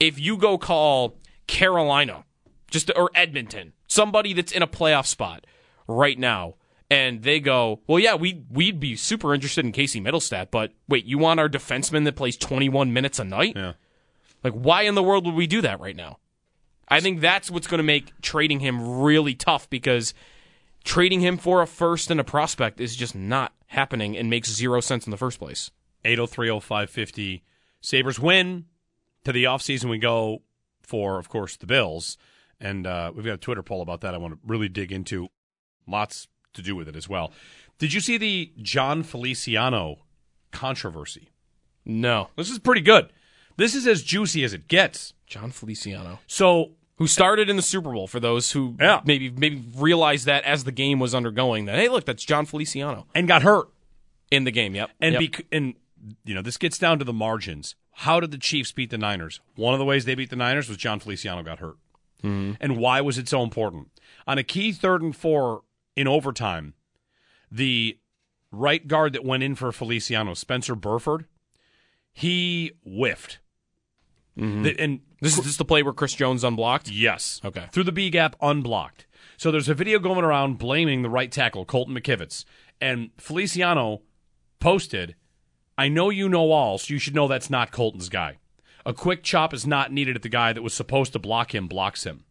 if 0.01 0.19
you 0.19 0.39
go 0.39 0.57
call 0.57 1.19
Carolina, 1.47 2.25
just 2.71 2.91
or 2.97 3.11
Edmonton, 3.15 3.75
somebody 3.87 4.33
that's 4.33 4.53
in 4.53 4.63
a 4.63 4.67
playoff 4.67 5.05
spot 5.05 5.47
right 5.87 6.19
now, 6.19 6.55
and 6.89 7.25
they 7.25 7.41
go, 7.41 7.83
"Well, 7.87 7.99
yeah, 7.99 8.15
we 8.15 8.47
we'd 8.51 8.81
be 8.81 8.97
super 8.97 9.35
interested 9.35 9.67
in 9.67 9.73
Casey 9.73 10.01
Mittelstadt, 10.01 10.51
but 10.51 10.73
wait, 10.89 11.05
you 11.05 11.19
want 11.19 11.39
our 11.39 11.51
defenseman 11.51 12.05
that 12.05 12.17
plays 12.17 12.39
21 12.39 12.91
minutes 12.91 13.19
a 13.19 13.25
night? 13.25 13.53
Yeah. 13.55 13.75
Like, 14.43 14.55
why 14.55 14.83
in 14.85 14.95
the 14.95 15.03
world 15.03 15.27
would 15.27 15.35
we 15.35 15.47
do 15.47 15.61
that 15.61 15.79
right 15.79 15.97
now? 15.97 16.21
I 16.89 17.01
think 17.01 17.21
that's 17.21 17.51
what's 17.51 17.67
going 17.67 17.79
to 17.79 17.85
make 17.85 18.19
trading 18.23 18.61
him 18.61 19.01
really 19.01 19.35
tough 19.35 19.69
because 19.69 20.15
trading 20.85 21.21
him 21.21 21.37
for 21.37 21.63
a 21.63 21.67
first 21.67 22.11
and 22.11 22.21
a 22.21 22.25
prospect 22.25 22.81
is 22.81 22.95
just 22.95 23.15
not 23.15 23.53
happening 23.69 24.17
and 24.17 24.31
makes 24.31 24.51
zero 24.51 24.81
sense 24.81 25.07
in 25.07 25.11
the 25.11 25.17
first 25.17 25.39
place. 25.39 25.71
8030550. 26.05 27.43
Sabres 27.81 28.19
win. 28.19 28.67
To 29.25 29.33
the 29.33 29.45
offseason, 29.45 29.89
we 29.89 29.99
go 29.99 30.43
for, 30.83 31.19
of 31.19 31.31
course, 31.31 31.57
the 31.57 31.67
Bills. 31.67 32.19
And 32.61 32.87
uh, 32.87 33.11
we've 33.15 33.25
got 33.25 33.35
a 33.35 33.39
Twitter 33.39 33.63
poll 33.63 33.81
about 33.81 34.03
that 34.03 34.15
I 34.15 34.19
want 34.19 34.35
to 34.35 34.41
really 34.47 34.69
dig 34.69 34.93
into. 34.93 35.29
Lots 35.87 36.29
to 36.53 36.63
do 36.63 36.77
with 36.77 36.89
it 36.89 36.97
as 36.97 37.09
well. 37.09 37.33
Did 37.79 37.93
you 37.93 38.01
see 38.01 38.19
the 38.19 38.53
Jon 38.61 39.03
Feliciano 39.03 40.01
controversy? 40.53 41.31
No. 41.85 42.29
This 42.37 42.51
is 42.51 42.59
pretty 42.59 42.81
good. 42.81 43.13
This 43.57 43.75
is 43.75 43.87
as 43.87 44.03
juicy 44.03 44.45
as 44.45 44.53
it 44.53 44.69
gets. 44.69 45.15
Jon 45.27 45.51
Feliciano. 45.51 46.21
So, 46.27 46.73
who 46.97 47.07
started 47.07 47.49
in 47.51 47.57
the 47.57 47.63
Super 47.63 47.93
Bowl 47.93 48.07
for 48.07 48.21
those 48.21 48.53
who 48.53 48.77
Yeah. 48.81 49.01
maybe 49.05 49.31
maybe 49.31 49.63
realized 49.77 50.27
that 50.27 50.45
as 50.45 50.65
the 50.65 50.73
game 50.73 50.99
was 51.01 51.15
undergoing 51.15 51.65
that 51.67 51.77
hey 51.79 51.89
look 51.89 52.05
that's 52.05 52.25
Jon 52.25 52.47
Feliciano 52.47 53.07
and 53.15 53.27
got 53.29 53.43
hurt. 53.43 53.69
in 54.31 54.45
the 54.45 54.51
game. 54.51 54.75
Yep. 54.75 54.91
And 55.01 55.13
Yep. 55.15 55.21
bec- 55.33 55.47
and 55.53 55.75
you 56.25 56.35
know, 56.35 56.43
this 56.43 56.57
gets 56.59 56.77
down 56.79 56.99
to 56.99 57.05
the 57.05 57.13
margins. 57.13 57.77
How 57.99 58.21
did 58.21 58.31
the 58.31 58.39
Chiefs 58.39 58.73
beat 58.73 58.91
the 58.91 58.99
Niners? 58.99 59.41
One 59.55 59.73
of 59.75 59.79
the 59.79 59.85
ways 59.85 60.05
they 60.05 60.15
beat 60.15 60.31
the 60.31 60.37
Niners 60.37 60.69
was 60.69 60.77
Jon 60.77 60.99
Feliciano 61.01 61.43
got 61.43 61.61
hurt. 61.61 61.77
Mm-hmm. 62.23 62.55
And 62.61 62.77
why 62.79 63.01
was 63.01 63.17
it 63.19 63.29
so 63.29 63.43
important? 63.43 63.89
On 64.27 64.37
a 64.39 64.43
key 64.43 64.73
third 64.73 65.03
and 65.03 65.15
four 65.15 65.63
in 65.97 66.09
overtime, 66.09 66.75
the 67.51 67.99
right 68.51 68.87
guard 68.89 69.13
that 69.13 69.25
went 69.25 69.43
in 69.43 69.55
for 69.55 69.71
Feliciano, 69.73 70.35
Spencer 70.35 70.75
Burford, 70.75 71.27
he 72.13 72.73
whiffed. 72.85 73.39
Mm-hmm. 74.39 74.63
The- 74.63 74.81
and 74.81 75.01
this 75.25 75.39
is 75.39 75.45
this 75.45 75.57
the 75.57 75.65
play 75.65 75.83
where 75.83 75.93
Chris 75.93 76.15
Jones 76.15 76.45
unblocked. 76.45 76.91
Yes. 76.91 77.41
Okay. 77.45 77.67
Through 77.73 77.85
the 77.85 77.93
B 77.93 78.11
gap, 78.11 78.37
unblocked. 78.41 79.07
So 79.37 79.51
there's 79.51 79.69
a 79.69 79.75
video 79.75 79.99
going 79.99 80.25
around 80.25 80.59
blaming 80.59 81.03
the 81.03 81.11
right 81.11 81.31
tackle, 81.33 81.65
Colton 81.65 81.95
McKivitz. 81.95 82.45
And 82.81 83.11
Feliciano 83.19 84.03
posted, 84.61 85.17
I 85.77 85.89
know 85.89 86.11
you 86.11 86.29
know 86.29 86.53
all, 86.53 86.79
so 86.79 86.93
you 86.95 86.99
should 87.01 87.15
know 87.15 87.27
that's 87.27 87.51
not 87.51 87.73
Colton's 87.73 88.09
guy. 88.09 88.39
A 88.87 88.93
quick 88.93 89.23
chop 89.23 89.53
is 89.55 89.67
not 89.67 89.91
needed 89.93 90.15
at 90.15 90.23
the 90.23 90.29
guy 90.29 90.53
that 90.53 90.63
was 90.63 90.75
supposed 90.75 91.13
to 91.15 91.19
block 91.19 91.55
him 91.55 91.67
blocks 91.67 92.05
him. 92.05 92.25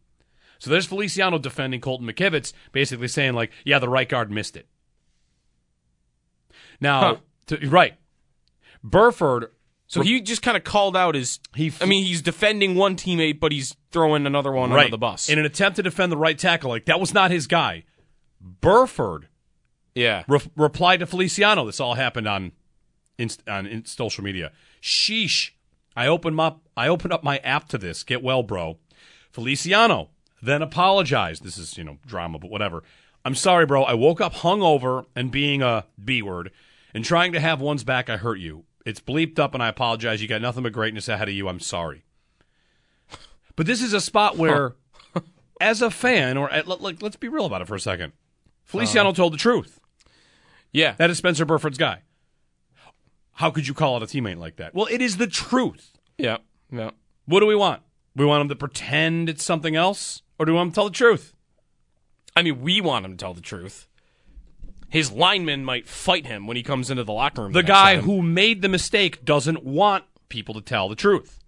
So 0.60 0.70
there's 0.70 0.86
Feliciano 0.86 1.40
defending 1.40 1.82
Colton 1.82 2.08
McKivitz, 2.08 2.54
basically 2.72 3.10
saying, 3.10 3.34
like, 3.34 3.52
yeah, 3.66 3.80
the 3.80 3.90
right 3.90 4.08
guard 4.08 4.32
missed 4.32 4.56
it. 4.56 4.68
Now, 6.80 7.02
Huh. 7.02 7.16
to- 7.48 7.70
right. 7.70 7.96
Burford. 8.84 9.52
So 9.94 10.02
he 10.02 10.22
just 10.22 10.42
kind 10.42 10.58
of 10.58 10.64
called 10.64 10.98
out 10.98 11.14
his. 11.14 11.40
He 11.56 11.72
I 11.80 11.86
mean, 11.86 12.04
he's 12.04 12.24
defending 12.24 12.74
one 12.74 12.96
teammate, 12.96 13.40
but 13.40 13.52
he's 13.52 13.76
throwing 13.92 14.26
another 14.26 14.52
one 14.52 14.72
right. 14.72 14.86
under 14.86 14.92
the 14.92 14.98
bus. 14.98 15.30
In 15.30 15.38
an 15.38 15.46
attempt 15.46 15.76
to 15.76 15.84
defend 15.84 16.12
the 16.12 16.18
right 16.18 16.36
tackle, 16.36 16.72
like 16.72 16.86
that 16.86 17.00
was 17.00 17.14
not 17.14 17.30
his 17.30 17.46
guy. 17.46 17.84
Burford 18.42 19.28
yeah. 19.94 20.24
re- 20.28 20.40
replied 20.56 21.02
to 21.02 21.06
Feliciano. 21.06 21.68
This 21.68 21.80
all 21.80 21.94
happened 21.94 22.28
on 22.28 22.54
inst- 23.20 23.48
on 23.48 23.68
in- 23.68 23.86
social 23.86 24.24
media. 24.24 24.52
Sheesh! 24.82 25.52
I 25.96 26.08
opened 26.08 26.40
up 26.40 26.68
I 26.76 26.88
opened 26.88 27.14
up 27.14 27.24
my 27.24 27.38
app 27.38 27.70
to 27.70 27.78
this. 27.78 28.04
Get 28.04 28.24
well, 28.24 28.42
bro. 28.42 28.80
Feliciano 29.30 30.10
then 30.42 30.64
apologized. 30.64 31.44
This 31.44 31.60
is 31.60 31.78
you 31.78 31.84
know 31.84 32.00
drama, 32.04 32.40
but 32.40 32.50
whatever. 32.50 32.82
I'm 33.24 33.36
sorry, 33.36 33.68
bro. 33.68 33.84
I 33.84 33.94
woke 33.94 34.20
up 34.20 34.34
hungover 34.34 35.06
and 35.16 35.30
being 35.30 35.62
a 35.62 35.86
B 36.04 36.24
word 36.24 36.50
and 36.96 37.06
trying 37.06 37.32
to 37.34 37.40
have 37.40 37.62
one's 37.62 37.84
back. 37.84 38.10
I 38.10 38.18
hurt 38.18 38.40
you. 38.40 38.66
It's 38.86 39.00
bleeped 39.00 39.40
up, 39.40 39.54
and 39.54 39.64
I 39.64 39.70
apologize. 39.70 40.22
You 40.22 40.28
got 40.28 40.42
nothing 40.42 40.64
but 40.64 40.74
greatness 40.74 41.08
ahead 41.08 41.30
of 41.30 41.34
you. 41.34 41.48
I'm 41.48 41.60
sorry. 41.60 42.04
But 43.56 43.66
this 43.66 43.82
is 43.82 43.94
a 43.94 44.02
spot 44.02 44.38
where, 44.38 44.76
as 45.62 45.82
a 45.82 45.92
fan, 45.92 46.38
or 46.38 46.52
uh, 46.52 46.58
at, 46.58 46.68
let, 46.68 47.02
let's 47.02 47.16
be 47.16 47.28
real 47.28 47.46
about 47.46 47.62
it 47.62 47.68
for 47.68 47.76
a 47.76 47.80
second. 47.80 48.14
Feliciano 48.64 49.10
uh-huh. 49.10 49.16
told 49.16 49.34
the 49.34 49.38
truth. 49.38 49.80
Yeah. 50.72 50.96
That 50.98 51.10
is 51.10 51.18
Spencer 51.18 51.46
Burford's 51.46 51.78
guy. 51.78 52.02
How 53.34 53.52
could 53.52 53.68
you 53.68 53.74
call 53.74 53.96
out 53.96 54.04
a 54.04 54.06
teammate 54.06 54.38
like 54.38 54.58
that? 54.58 54.74
Well, 54.74 54.88
it 54.90 55.02
is 55.02 55.18
the 55.18 55.28
truth. 55.28 55.98
Yeah. 56.18 56.38
Yeah. 56.72 56.92
What 57.26 57.40
do 57.40 57.46
we 57.46 57.56
want? 57.56 57.82
We 58.16 58.26
want 58.26 58.42
him 58.42 58.50
to 58.50 58.56
pretend 58.56 59.30
it's 59.30 59.44
something 59.44 59.76
else, 59.76 60.22
or 60.38 60.46
do 60.46 60.52
we 60.52 60.58
want 60.58 60.68
him 60.68 60.72
to 60.72 60.76
tell 60.76 60.86
the 60.86 60.92
truth? 60.92 61.34
I 62.36 62.42
mean, 62.42 62.62
we 62.62 62.82
want 62.82 63.06
him 63.06 63.12
to 63.12 63.18
tell 63.18 63.34
the 63.34 63.42
truth. 63.42 63.88
His 64.94 65.12
lineman 65.12 65.66
might 65.66 65.88
fight 65.88 66.28
him 66.28 66.46
when 66.46 66.56
he 66.56 66.62
comes 66.62 66.92
into 66.92 67.04
the 67.04 67.14
locker 67.14 67.42
room. 67.42 67.52
The 67.52 67.64
next 67.64 67.68
guy 67.68 67.96
time. 67.96 68.04
who 68.04 68.22
made 68.22 68.62
the 68.62 68.70
mistake 68.70 69.26
doesn't 69.26 69.64
want 69.64 70.04
people 70.30 70.54
to 70.54 70.62
tell 70.62 70.88
the 70.88 70.96
truth. 70.96 71.40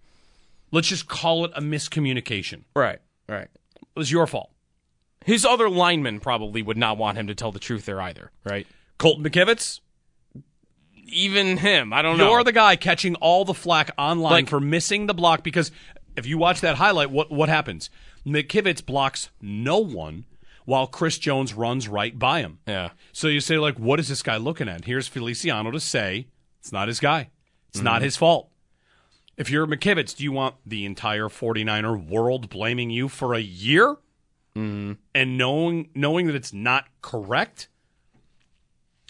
Let's 0.72 0.88
just 0.88 1.06
call 1.06 1.44
it 1.44 1.52
a 1.54 1.60
miscommunication. 1.60 2.64
Right. 2.74 2.98
Right. 3.28 3.46
It 3.76 3.86
was 3.94 4.10
your 4.10 4.26
fault. 4.26 4.50
His 5.24 5.44
other 5.44 5.70
lineman 5.70 6.18
probably 6.18 6.60
would 6.60 6.76
not 6.76 6.98
want 6.98 7.18
him 7.18 7.28
to 7.28 7.36
tell 7.36 7.52
the 7.52 7.60
truth 7.60 7.86
there 7.86 8.00
either. 8.00 8.32
Right. 8.44 8.66
Colton 8.98 9.22
McKivitz, 9.24 9.78
Even 11.08 11.58
him. 11.58 11.92
I 11.92 12.02
don't 12.02 12.18
know. 12.18 12.30
you're 12.30 12.42
the 12.42 12.50
guy 12.50 12.74
catching 12.74 13.14
all 13.16 13.44
the 13.44 13.54
flack 13.54 13.92
online 13.96 14.32
Like- 14.32 14.48
for 14.48 14.58
missing 14.58 15.06
the 15.06 15.14
block 15.14 15.44
because 15.44 15.70
if 16.16 16.26
you 16.26 16.36
watch 16.36 16.62
that 16.62 16.76
highlight, 16.76 17.10
what 17.10 17.30
what 17.30 17.48
happens? 17.48 17.90
McKivitz 18.26 18.84
blocks 18.84 19.30
no 19.40 19.78
one 19.78 20.24
while 20.66 20.86
Chris 20.86 21.16
Jones 21.16 21.54
runs 21.54 21.88
right 21.88 22.18
by 22.18 22.40
him. 22.40 22.58
Yeah. 22.66 22.90
So 23.12 23.28
you 23.28 23.40
say, 23.40 23.56
like, 23.56 23.78
what 23.78 23.98
is 23.98 24.08
this 24.08 24.22
guy 24.22 24.36
looking 24.36 24.68
at? 24.68 24.84
Here's 24.84 25.08
Feliciano 25.08 25.70
to 25.70 25.80
say 25.80 26.26
it's 26.60 26.72
not 26.72 26.88
his 26.88 27.00
guy. 27.00 27.30
It's 27.70 27.80
not 27.82 28.02
his 28.02 28.16
fault. 28.16 28.50
If 29.36 29.50
you're 29.50 29.66
McKivitz, 29.66 30.16
do 30.16 30.24
you 30.24 30.32
want 30.32 30.56
the 30.64 30.86
entire 30.86 31.28
49er 31.28 32.08
world 32.08 32.48
blaming 32.48 32.90
you 32.90 33.08
for 33.08 33.34
a 33.34 33.40
year? 33.40 33.96
Mm-hmm. 34.56 34.92
And 35.14 35.38
knowing 35.38 35.90
knowing 35.94 36.26
that 36.26 36.34
it's 36.34 36.52
not 36.52 36.86
correct? 37.02 37.68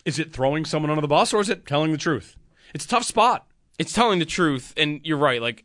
Is 0.05 0.19
it 0.19 0.33
throwing 0.33 0.65
someone 0.65 0.91
under 0.91 1.01
the 1.01 1.09
bus 1.09 1.33
or 1.33 1.41
is 1.41 1.49
it 1.49 1.67
telling 1.67 1.93
the 1.93 1.99
truth? 1.99 2.37
It's 2.75 2.85
a 2.85 2.89
tough 2.89 3.05
spot. 3.05 3.47
It's 3.79 3.93
telling 3.93 4.19
the 4.19 4.25
truth, 4.25 4.73
and 4.77 5.01
you're 5.05 5.19
right. 5.19 5.41
Like, 5.41 5.65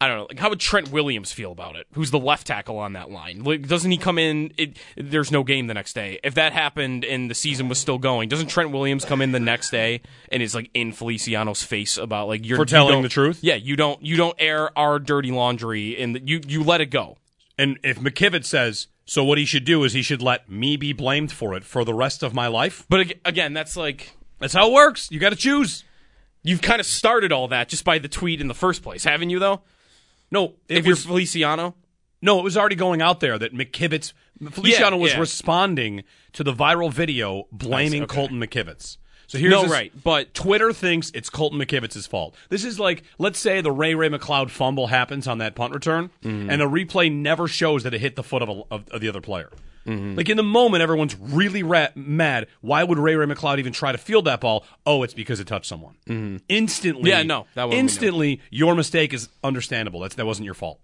I 0.00 0.08
don't 0.08 0.18
know. 0.18 0.26
Like, 0.28 0.38
how 0.38 0.50
would 0.50 0.60
Trent 0.60 0.90
Williams 0.90 1.32
feel 1.32 1.52
about 1.52 1.76
it? 1.76 1.86
Who's 1.92 2.10
the 2.10 2.18
left 2.18 2.46
tackle 2.46 2.78
on 2.78 2.92
that 2.94 3.10
line? 3.10 3.42
Like, 3.44 3.68
doesn't 3.68 3.90
he 3.90 3.96
come 3.96 4.18
in? 4.18 4.52
It, 4.58 4.76
there's 4.96 5.30
no 5.30 5.44
game 5.44 5.66
the 5.66 5.74
next 5.74 5.92
day. 5.94 6.18
If 6.22 6.34
that 6.34 6.52
happened 6.52 7.04
and 7.04 7.30
the 7.30 7.34
season 7.34 7.68
was 7.68 7.78
still 7.78 7.98
going, 7.98 8.28
doesn't 8.28 8.48
Trent 8.48 8.70
Williams 8.72 9.04
come 9.04 9.22
in 9.22 9.32
the 9.32 9.40
next 9.40 9.70
day 9.70 10.02
and 10.30 10.42
is 10.42 10.54
like 10.54 10.70
in 10.74 10.92
Feliciano's 10.92 11.62
face 11.62 11.96
about 11.96 12.28
like 12.28 12.44
you're 12.44 12.58
For 12.58 12.64
telling 12.66 12.92
don't- 12.94 13.02
the 13.02 13.08
truth? 13.08 13.38
Yeah, 13.42 13.54
you 13.54 13.76
don't 13.76 14.02
you 14.04 14.16
don't 14.16 14.36
air 14.38 14.76
our 14.78 14.98
dirty 14.98 15.30
laundry, 15.30 15.96
and 16.00 16.20
you 16.28 16.40
you 16.46 16.62
let 16.62 16.80
it 16.80 16.86
go. 16.86 17.16
And 17.58 17.78
if 17.84 17.98
McKivitt 18.00 18.44
says, 18.44 18.88
so 19.06 19.22
what 19.22 19.38
he 19.38 19.44
should 19.44 19.64
do 19.64 19.84
is 19.84 19.92
he 19.92 20.02
should 20.02 20.20
let 20.22 20.50
me 20.50 20.76
be 20.76 20.92
blamed 20.92 21.30
for 21.30 21.54
it 21.54 21.62
for 21.64 21.84
the 21.84 21.94
rest 21.94 22.22
of 22.22 22.34
my 22.34 22.48
life. 22.48 22.84
But 22.88 23.12
again, 23.24 23.52
that's 23.52 23.76
like 23.76 24.16
That's 24.40 24.54
how 24.54 24.68
it 24.68 24.72
works. 24.72 25.08
You 25.10 25.20
got 25.20 25.30
to 25.30 25.36
choose. 25.36 25.84
you've 26.42 26.60
kind 26.62 26.80
of 26.80 26.86
started 26.86 27.30
all 27.32 27.48
that 27.48 27.68
just 27.68 27.84
by 27.84 27.98
the 27.98 28.08
tweet 28.08 28.40
in 28.40 28.48
the 28.48 28.54
first 28.54 28.82
place, 28.82 29.04
haven't 29.04 29.30
you? 29.30 29.38
Though, 29.38 29.62
No, 30.30 30.54
it 30.68 30.78
if 30.78 30.86
you're 30.86 30.96
Feliciano, 30.96 31.74
no, 32.22 32.38
it 32.38 32.42
was 32.42 32.56
already 32.56 32.76
going 32.76 33.02
out 33.02 33.20
there 33.20 33.38
that 33.38 33.52
McKivitz 33.54 34.12
Feliciano 34.50 34.96
was 34.96 35.12
yeah. 35.12 35.20
responding 35.20 36.04
to 36.32 36.42
the 36.42 36.52
viral 36.52 36.92
video 36.92 37.46
blaming 37.52 38.04
okay. 38.04 38.14
Colton 38.14 38.40
McKivitz. 38.40 38.96
So 39.26 39.38
here's 39.38 39.50
no, 39.50 39.62
this- 39.62 39.70
right? 39.72 39.92
But 40.04 40.34
Twitter 40.34 40.72
thinks 40.72 41.10
it's 41.14 41.30
Colton 41.30 41.58
McKivitz's 41.58 42.06
fault. 42.06 42.34
This 42.50 42.64
is 42.64 42.78
like, 42.78 43.02
let's 43.18 43.38
say 43.38 43.60
the 43.60 43.72
Ray 43.72 43.94
Ray 43.94 44.08
McCloud 44.08 44.50
fumble 44.50 44.88
happens 44.88 45.26
on 45.26 45.38
that 45.38 45.54
punt 45.54 45.74
return, 45.74 46.10
Mm-hmm. 46.22 46.50
and 46.50 46.60
the 46.60 46.68
replay 46.68 47.10
never 47.12 47.48
shows 47.48 47.82
that 47.84 47.94
it 47.94 48.00
hit 48.00 48.16
the 48.16 48.22
foot 48.22 48.42
of, 48.42 48.48
a, 48.48 48.62
of, 48.70 48.88
of 48.90 49.00
the 49.00 49.08
other 49.08 49.20
player. 49.20 49.50
Mm-hmm. 49.86 50.14
Like 50.16 50.30
in 50.30 50.38
the 50.38 50.42
moment, 50.42 50.82
everyone's 50.82 51.14
really 51.18 51.62
ra- 51.62 51.88
mad. 51.94 52.46
Why 52.62 52.82
would 52.84 52.98
Ray 52.98 53.16
Ray 53.16 53.26
McCloud 53.26 53.58
even 53.58 53.72
try 53.74 53.92
to 53.92 53.98
field 53.98 54.24
that 54.24 54.40
ball? 54.40 54.64
Oh, 54.86 55.02
it's 55.02 55.12
because 55.12 55.40
it 55.40 55.46
touched 55.46 55.66
someone. 55.66 55.96
Instantly, 56.48 57.02
Mm-hmm. 57.02 57.06
Yeah, 57.06 57.22
no, 57.22 57.46
that 57.54 57.64
one 57.64 57.70
we 57.70 57.76
know. 57.76 57.80
instantly, 57.80 58.40
your 58.50 58.74
mistake 58.74 59.12
is 59.12 59.28
understandable. 59.42 60.00
That's 60.00 60.14
that 60.14 60.24
wasn't 60.24 60.46
your 60.46 60.54
fault. 60.54 60.80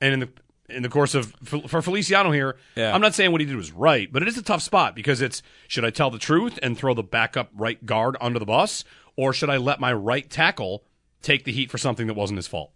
And 0.00 0.14
in 0.14 0.20
the 0.20 0.28
in 0.70 0.82
the 0.82 0.88
course 0.88 1.14
of 1.14 1.32
for 1.44 1.82
Feliciano 1.82 2.30
here, 2.30 2.56
Yeah. 2.76 2.94
I'm 2.94 3.00
not 3.00 3.14
saying 3.14 3.32
what 3.32 3.40
he 3.40 3.46
did 3.46 3.56
was 3.56 3.72
right, 3.72 4.10
but 4.12 4.22
it 4.22 4.28
is 4.28 4.38
a 4.38 4.42
tough 4.42 4.62
spot 4.62 4.94
because 4.94 5.20
it's 5.20 5.42
should 5.68 5.84
I 5.84 5.90
tell 5.90 6.10
the 6.10 6.18
truth 6.18 6.58
and 6.62 6.76
throw 6.76 6.94
the 6.94 7.02
backup 7.02 7.50
right 7.54 7.84
guard 7.84 8.16
under 8.20 8.38
the 8.38 8.46
bus, 8.46 8.84
or 9.16 9.32
should 9.32 9.50
I 9.50 9.56
let 9.56 9.80
my 9.80 9.92
right 9.92 10.28
tackle 10.30 10.84
take 11.22 11.44
the 11.44 11.52
heat 11.52 11.70
for 11.70 11.78
something 11.78 12.06
that 12.06 12.14
wasn't 12.14 12.38
his 12.38 12.46
fault? 12.46 12.72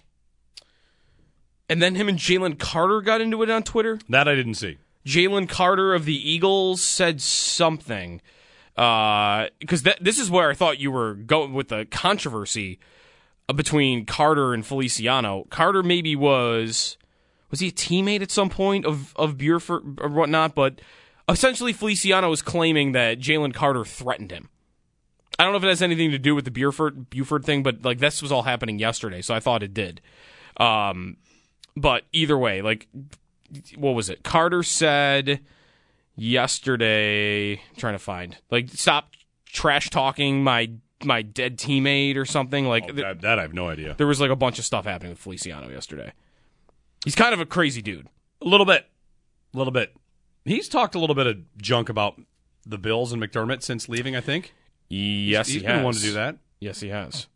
and 1.66 1.80
then 1.80 1.94
him 1.94 2.10
and 2.10 2.18
Jalen 2.18 2.58
Carter 2.58 3.00
got 3.00 3.22
into 3.22 3.42
it 3.42 3.48
on 3.48 3.62
Twitter. 3.62 3.98
That 4.10 4.28
I 4.28 4.34
didn't 4.34 4.54
see. 4.54 4.76
Jalen 5.06 5.48
Carter 5.48 5.94
of 5.94 6.04
the 6.04 6.30
Eagles 6.30 6.82
said 6.82 7.22
something 7.22 8.20
because 8.74 9.82
that 9.84 9.96
this 10.00 10.18
is 10.18 10.30
where 10.30 10.50
I 10.50 10.54
thought 10.54 10.78
you 10.78 10.90
were 10.90 11.14
going 11.14 11.54
with 11.54 11.68
the 11.68 11.86
controversy 11.86 12.78
uh, 13.48 13.54
between 13.54 14.04
Carter 14.04 14.52
and 14.52 14.64
Feliciano. 14.64 15.46
Carter 15.48 15.82
maybe 15.82 16.14
was 16.16 16.98
was 17.54 17.60
he 17.60 17.68
a 17.68 17.72
teammate 17.72 18.20
at 18.20 18.32
some 18.32 18.50
point 18.50 18.84
of 18.84 19.14
of 19.16 19.38
Burford 19.38 20.00
or 20.00 20.08
whatnot, 20.08 20.54
but 20.56 20.80
essentially 21.28 21.72
Feliciano 21.72 22.28
was 22.28 22.42
claiming 22.42 22.92
that 22.92 23.20
Jalen 23.20 23.54
Carter 23.54 23.84
threatened 23.84 24.32
him. 24.32 24.48
I 25.38 25.44
don't 25.44 25.52
know 25.52 25.58
if 25.58 25.64
it 25.64 25.68
has 25.68 25.82
anything 25.82 26.10
to 26.10 26.18
do 26.18 26.34
with 26.34 26.44
the 26.44 26.50
Burford 26.50 27.10
Burford 27.10 27.44
thing, 27.44 27.62
but 27.62 27.84
like 27.84 27.98
this 27.98 28.20
was 28.22 28.32
all 28.32 28.42
happening 28.42 28.78
yesterday, 28.78 29.22
so 29.22 29.34
I 29.34 29.40
thought 29.40 29.62
it 29.62 29.72
did. 29.72 30.00
Um, 30.56 31.16
but 31.76 32.02
either 32.12 32.36
way, 32.36 32.60
like 32.62 32.88
what 33.76 33.92
was 33.94 34.10
it? 34.10 34.22
Carter 34.24 34.62
said 34.62 35.40
yesterday. 36.16 37.60
trying 37.76 37.94
to 37.94 37.98
find 37.98 38.36
like 38.50 38.68
stop 38.70 39.10
trash 39.46 39.90
talking 39.90 40.42
my 40.42 40.70
my 41.04 41.22
dead 41.22 41.58
teammate 41.58 42.16
or 42.16 42.24
something. 42.24 42.66
Like 42.66 42.84
Oh, 42.88 42.92
that, 42.92 43.20
that 43.22 43.38
I 43.38 43.42
have 43.42 43.54
no 43.54 43.68
idea. 43.68 43.94
there 43.96 44.06
was 44.06 44.20
like 44.20 44.30
a 44.30 44.36
bunch 44.36 44.58
of 44.58 44.64
stuff 44.64 44.84
happening 44.84 45.10
with 45.10 45.18
Feliciano 45.18 45.68
yesterday. 45.68 46.12
He's 47.04 47.14
kind 47.14 47.32
of 47.34 47.40
a 47.40 47.46
crazy 47.46 47.82
dude. 47.82 48.08
A 48.42 48.46
little 48.46 48.66
bit. 48.66 48.86
A 49.54 49.58
little 49.58 49.72
bit. 49.72 49.94
He's 50.44 50.68
talked 50.68 50.94
a 50.94 50.98
little 50.98 51.14
bit 51.14 51.26
of 51.26 51.36
junk 51.58 51.88
about 51.88 52.20
the 52.66 52.78
Bills 52.78 53.12
and 53.12 53.22
McDermott 53.22 53.62
since 53.62 53.88
leaving, 53.88 54.16
I 54.16 54.20
think. 54.20 54.52
Yes, 54.88 55.48
he's 55.48 55.56
he 55.62 55.66
been 55.66 55.76
has. 55.76 55.84
one 55.84 55.94
to 55.94 56.00
do 56.00 56.12
that. 56.14 56.36
Yes, 56.60 56.80
he 56.80 56.88
has. 56.88 57.26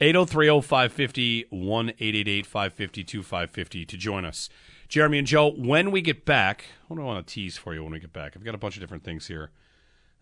803 0.00 0.48
550 0.60 1.46
1888 1.50 2.46
550 2.46 3.04
2550 3.04 3.84
to 3.86 3.96
join 3.96 4.24
us. 4.24 4.48
Jeremy 4.88 5.18
and 5.18 5.26
Joe, 5.26 5.50
when 5.50 5.90
we 5.90 6.00
get 6.00 6.24
back, 6.24 6.64
what 6.86 6.96
do 6.96 7.02
I 7.02 7.06
want 7.06 7.26
to 7.26 7.34
tease 7.34 7.58
for 7.58 7.74
you 7.74 7.82
when 7.82 7.92
we 7.92 7.98
get 7.98 8.12
back? 8.12 8.34
I've 8.36 8.44
got 8.44 8.54
a 8.54 8.58
bunch 8.58 8.76
of 8.76 8.80
different 8.80 9.04
things 9.04 9.26
here. 9.26 9.50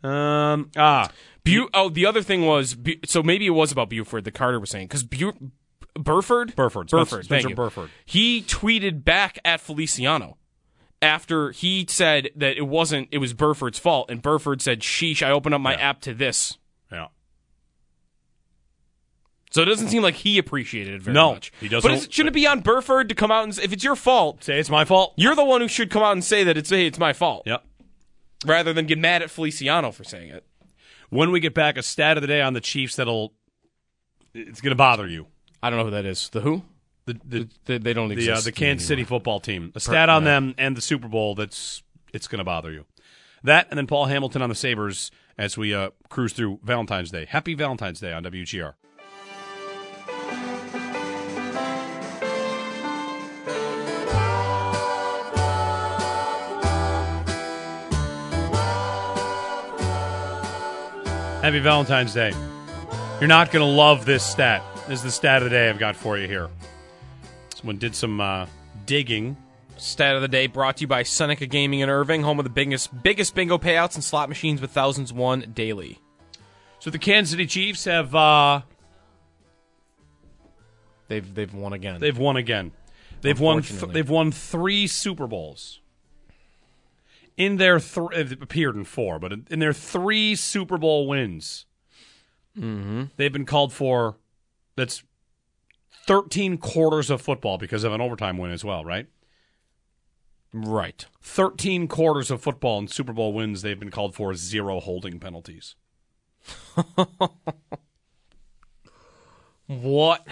Um, 0.02 0.70
ah, 0.76 1.10
Bu- 1.44 1.68
oh, 1.74 1.88
the 1.88 2.06
other 2.06 2.22
thing 2.22 2.44
was 2.46 2.74
Bu- 2.74 3.00
so 3.04 3.22
maybe 3.22 3.46
it 3.46 3.50
was 3.50 3.70
about 3.72 3.90
Burford. 3.90 4.24
that 4.24 4.32
Carter 4.34 4.58
was 4.60 4.70
saying 4.70 4.86
because 4.88 5.04
Bu- 5.04 5.50
Burford, 5.98 6.54
Burford, 6.56 6.88
Burford, 6.88 7.24
Spencer 7.24 7.48
thank. 7.48 7.56
Burford. 7.56 7.90
He 8.04 8.42
tweeted 8.42 9.04
back 9.04 9.38
at 9.44 9.60
Feliciano 9.60 10.36
after 11.02 11.50
he 11.52 11.86
said 11.88 12.30
that 12.36 12.56
it 12.56 12.66
wasn't 12.68 13.08
it 13.12 13.18
was 13.18 13.32
Burford's 13.34 13.78
fault, 13.78 14.10
and 14.10 14.22
Burford 14.22 14.60
said, 14.62 14.80
"Sheesh, 14.80 15.22
I 15.26 15.30
opened 15.30 15.54
up 15.54 15.60
my 15.60 15.72
Yeah. 15.74 15.90
app 15.90 16.00
to 16.02 16.14
this." 16.14 16.58
yeah. 16.92 17.08
So 19.50 19.62
it 19.62 19.66
doesn't 19.66 19.88
seem 19.88 20.02
like 20.02 20.16
he 20.16 20.36
appreciated 20.38 20.94
it 20.94 21.02
very 21.02 21.14
No, 21.14 21.32
much. 21.34 21.50
he 21.60 21.68
doesn't- 21.68 21.88
But 21.88 21.96
is, 21.96 22.08
shouldn't 22.10 22.34
it 22.34 22.38
be 22.38 22.46
on 22.46 22.60
Burford 22.60 23.08
to 23.08 23.14
come 23.14 23.30
out 23.30 23.44
and 23.44 23.52
s- 23.52 23.58
if 23.58 23.72
it's 23.72 23.84
your 23.84 23.96
fault? 23.96 24.44
Say 24.44 24.58
it's 24.58 24.68
my 24.68 24.84
fault. 24.84 25.14
You're 25.16 25.34
the 25.34 25.44
one 25.44 25.60
who 25.62 25.68
should 25.68 25.88
come 25.90 26.02
out 26.02 26.12
and 26.12 26.22
say 26.22 26.44
that 26.44 26.58
it's 26.58 26.68
hey, 26.68 26.86
it's 26.86 26.98
my 26.98 27.12
fault, 27.14 27.44
Yep. 27.46 27.64
rather 28.44 28.72
than 28.74 28.86
get 28.86 28.98
mad 28.98 29.22
at 29.22 29.30
Feliciano 29.30 29.92
for 29.92 30.04
saying 30.04 30.30
it. 30.30 30.44
When 31.08 31.30
we 31.30 31.40
get 31.40 31.54
back, 31.54 31.78
a 31.78 31.82
stat 31.82 32.18
of 32.18 32.20
the 32.20 32.26
day 32.26 32.42
on 32.42 32.52
the 32.52 32.60
Chiefs 32.60 32.96
that'll 32.96 33.32
it's 34.34 34.60
going 34.60 34.72
to 34.72 34.76
bother 34.76 35.06
you. 35.08 35.28
I 35.66 35.70
don't 35.70 35.80
know 35.80 35.84
who 35.86 35.90
that 35.90 36.04
is. 36.06 36.28
The 36.28 36.40
who? 36.40 36.62
The 37.06 37.20
the 37.24 37.48
They, 37.64 37.78
they 37.78 37.92
don't 37.92 38.08
the, 38.08 38.14
exist. 38.14 38.42
uh, 38.42 38.44
the 38.44 38.52
Kansas 38.52 38.86
City 38.86 39.02
football 39.02 39.40
team. 39.40 39.72
A 39.74 39.80
stat 39.80 40.08
on 40.08 40.22
them 40.24 40.54
and 40.58 40.76
the 40.76 40.80
Super 40.80 41.08
Bowl 41.08 41.34
that's 41.34 41.82
it's 42.12 42.28
going 42.28 42.38
to 42.38 42.44
bother 42.44 42.70
you. 42.70 42.84
That 43.42 43.66
and 43.70 43.78
then 43.78 43.86
Paul 43.88 44.06
Hamilton 44.06 44.42
on 44.42 44.48
the 44.48 44.54
Sabres 44.54 45.10
as 45.36 45.58
we 45.58 45.74
uh, 45.74 45.90
cruise 46.08 46.32
through 46.32 46.60
Valentine's 46.62 47.10
Day. 47.10 47.26
Happy 47.28 47.54
Valentine's 47.54 47.98
Day 48.00 48.12
on 48.12 48.22
WGR. 48.22 48.74
Happy 61.42 61.60
Valentine's 61.60 62.12
Day. 62.12 62.32
You're 63.20 63.28
not 63.28 63.52
going 63.52 63.64
to 63.64 63.70
love 63.72 64.04
this 64.04 64.24
stat. 64.24 64.62
This 64.88 65.00
is 65.00 65.02
the 65.02 65.10
stat 65.10 65.38
of 65.38 65.44
the 65.44 65.50
day 65.50 65.68
I've 65.68 65.80
got 65.80 65.96
for 65.96 66.16
you 66.16 66.28
here. 66.28 66.48
Someone 67.56 67.76
did 67.76 67.94
some 67.94 68.20
uh, 68.20 68.46
digging. 68.86 69.36
Stat 69.76 70.14
of 70.14 70.22
the 70.22 70.28
day 70.28 70.46
brought 70.46 70.76
to 70.76 70.82
you 70.82 70.86
by 70.86 71.02
Seneca 71.02 71.46
Gaming 71.46 71.80
in 71.80 71.90
Irving, 71.90 72.22
home 72.22 72.38
of 72.38 72.44
the 72.44 72.50
biggest 72.50 73.02
biggest 73.02 73.34
bingo 73.34 73.58
payouts 73.58 73.96
and 73.96 74.04
slot 74.04 74.28
machines 74.28 74.60
with 74.60 74.70
thousands 74.70 75.12
won 75.12 75.50
daily. 75.54 75.98
So 76.78 76.90
the 76.90 76.98
Kansas 76.98 77.32
City 77.32 77.46
Chiefs 77.46 77.84
have 77.84 78.14
uh, 78.14 78.62
They've 81.08 81.34
they've 81.34 81.52
won 81.52 81.72
again. 81.72 82.00
they've 82.00 82.16
won 82.16 82.36
again. 82.36 82.72
They've 83.20 83.38
won 83.38 83.62
th- 83.62 83.92
they've 83.92 84.08
won 84.08 84.30
three 84.30 84.86
Super 84.86 85.26
Bowls. 85.26 85.80
In 87.36 87.56
their 87.56 87.80
th- 87.80 88.10
they've 88.14 88.40
appeared 88.40 88.76
in 88.76 88.84
four, 88.84 89.18
but 89.18 89.32
in, 89.32 89.46
in 89.50 89.58
their 89.58 89.72
three 89.72 90.36
Super 90.36 90.78
Bowl 90.78 91.06
wins, 91.06 91.66
mm-hmm. 92.56 93.04
they've 93.16 93.32
been 93.32 93.46
called 93.46 93.72
for. 93.72 94.16
That's 94.76 95.02
thirteen 96.06 96.58
quarters 96.58 97.10
of 97.10 97.20
football 97.20 97.58
because 97.58 97.82
of 97.84 97.92
an 97.92 98.00
overtime 98.00 98.38
win 98.38 98.50
as 98.52 98.64
well, 98.64 98.84
right? 98.84 99.06
Right. 100.52 101.04
13 101.20 101.86
quarters 101.86 102.30
of 102.30 102.40
football 102.40 102.78
and 102.78 102.88
Super 102.90 103.12
Bowl 103.12 103.34
wins, 103.34 103.60
they've 103.60 103.78
been 103.78 103.90
called 103.90 104.14
for 104.14 104.34
zero 104.34 104.80
holding 104.80 105.18
penalties. 105.20 105.74
What? 109.66 110.26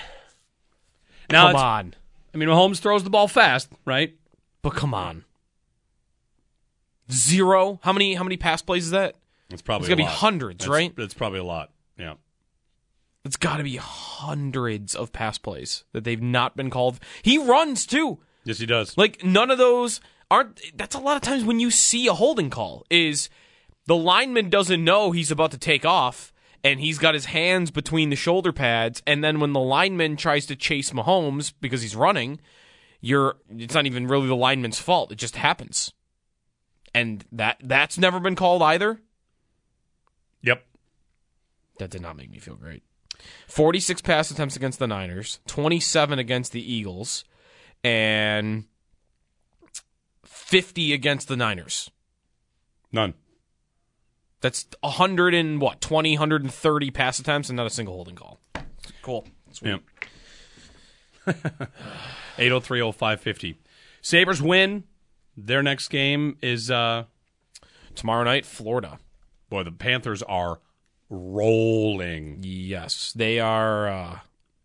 Now 1.30 1.48
come 1.48 1.56
on. 1.56 1.94
I 2.32 2.36
mean, 2.38 2.48
Mahomes 2.48 2.78
throws 2.78 3.04
the 3.04 3.10
ball 3.10 3.28
fast, 3.28 3.68
right? 3.84 4.14
But 4.62 4.74
come 4.74 4.94
on. 4.94 5.24
Zero? 7.10 7.80
How 7.82 7.92
many 7.92 8.14
how 8.14 8.22
many 8.24 8.36
pass 8.36 8.62
plays 8.62 8.84
is 8.86 8.90
that? 8.92 9.16
It's 9.50 9.62
probably 9.62 9.84
It's 9.86 9.88
gotta 9.88 9.96
be 9.96 10.02
lot. 10.04 10.12
hundreds, 10.12 10.64
That's- 10.64 10.70
right? 10.70 10.94
It's 10.98 11.14
probably 11.14 11.40
a 11.40 11.44
lot. 11.44 11.70
Yeah. 11.98 12.14
It's 13.24 13.36
got 13.36 13.56
to 13.56 13.62
be 13.62 13.76
hundreds 13.76 14.94
of 14.94 15.12
pass 15.12 15.38
plays 15.38 15.84
that 15.92 16.04
they've 16.04 16.20
not 16.20 16.56
been 16.56 16.70
called. 16.70 17.00
He 17.22 17.38
runs 17.38 17.86
too. 17.86 18.18
Yes, 18.44 18.58
he 18.58 18.66
does. 18.66 18.96
Like 18.98 19.24
none 19.24 19.50
of 19.50 19.58
those 19.58 20.00
aren't. 20.30 20.60
That's 20.76 20.94
a 20.94 21.00
lot 21.00 21.16
of 21.16 21.22
times 21.22 21.44
when 21.44 21.60
you 21.60 21.70
see 21.70 22.06
a 22.06 22.12
holding 22.12 22.50
call 22.50 22.84
is 22.90 23.30
the 23.86 23.96
lineman 23.96 24.50
doesn't 24.50 24.84
know 24.84 25.10
he's 25.10 25.30
about 25.30 25.50
to 25.52 25.58
take 25.58 25.86
off 25.86 26.32
and 26.62 26.80
he's 26.80 26.98
got 26.98 27.14
his 27.14 27.26
hands 27.26 27.70
between 27.70 28.08
the 28.08 28.16
shoulder 28.16 28.52
pads, 28.52 29.02
and 29.06 29.22
then 29.22 29.38
when 29.38 29.52
the 29.52 29.60
lineman 29.60 30.16
tries 30.16 30.46
to 30.46 30.56
chase 30.56 30.90
Mahomes 30.90 31.52
because 31.60 31.82
he's 31.82 31.94
running, 31.94 32.40
you're 33.02 33.36
it's 33.50 33.74
not 33.74 33.84
even 33.86 34.06
really 34.06 34.26
the 34.26 34.34
lineman's 34.34 34.80
fault. 34.80 35.12
It 35.12 35.16
just 35.16 35.36
happens, 35.36 35.92
and 36.94 37.24
that 37.30 37.58
that's 37.62 37.98
never 37.98 38.18
been 38.18 38.34
called 38.34 38.62
either. 38.62 38.98
Yep. 40.42 40.64
That 41.78 41.90
did 41.90 42.00
not 42.00 42.16
make 42.16 42.30
me 42.30 42.38
feel 42.38 42.54
great. 42.54 42.82
46 43.48 44.02
pass 44.02 44.30
attempts 44.30 44.56
against 44.56 44.78
the 44.78 44.86
Niners, 44.86 45.40
27 45.46 46.18
against 46.18 46.52
the 46.52 46.72
Eagles, 46.72 47.24
and 47.82 48.64
50 50.24 50.92
against 50.92 51.28
the 51.28 51.36
Niners. 51.36 51.90
None. 52.92 53.14
That's 54.40 54.66
100 54.80 55.34
and 55.34 55.60
what, 55.60 55.80
20, 55.80 56.12
130 56.14 56.90
pass 56.90 57.18
attempts 57.18 57.48
and 57.48 57.56
not 57.56 57.66
a 57.66 57.70
single 57.70 57.94
holding 57.94 58.14
call. 58.14 58.40
Cool. 59.02 59.26
Sweet. 59.52 59.80
Yep. 61.26 61.36
8030550. 62.36 63.56
Sabres 64.02 64.42
win. 64.42 64.84
Their 65.36 65.62
next 65.62 65.88
game 65.88 66.36
is 66.42 66.70
uh 66.70 67.04
Tomorrow 67.94 68.24
night, 68.24 68.44
Florida. 68.44 68.98
boy, 69.48 69.62
the 69.62 69.72
Panthers 69.72 70.22
are 70.24 70.60
rolling. 71.14 72.40
Yes, 72.42 73.12
they 73.14 73.40
are. 73.40 73.88
Uh, 73.88 74.18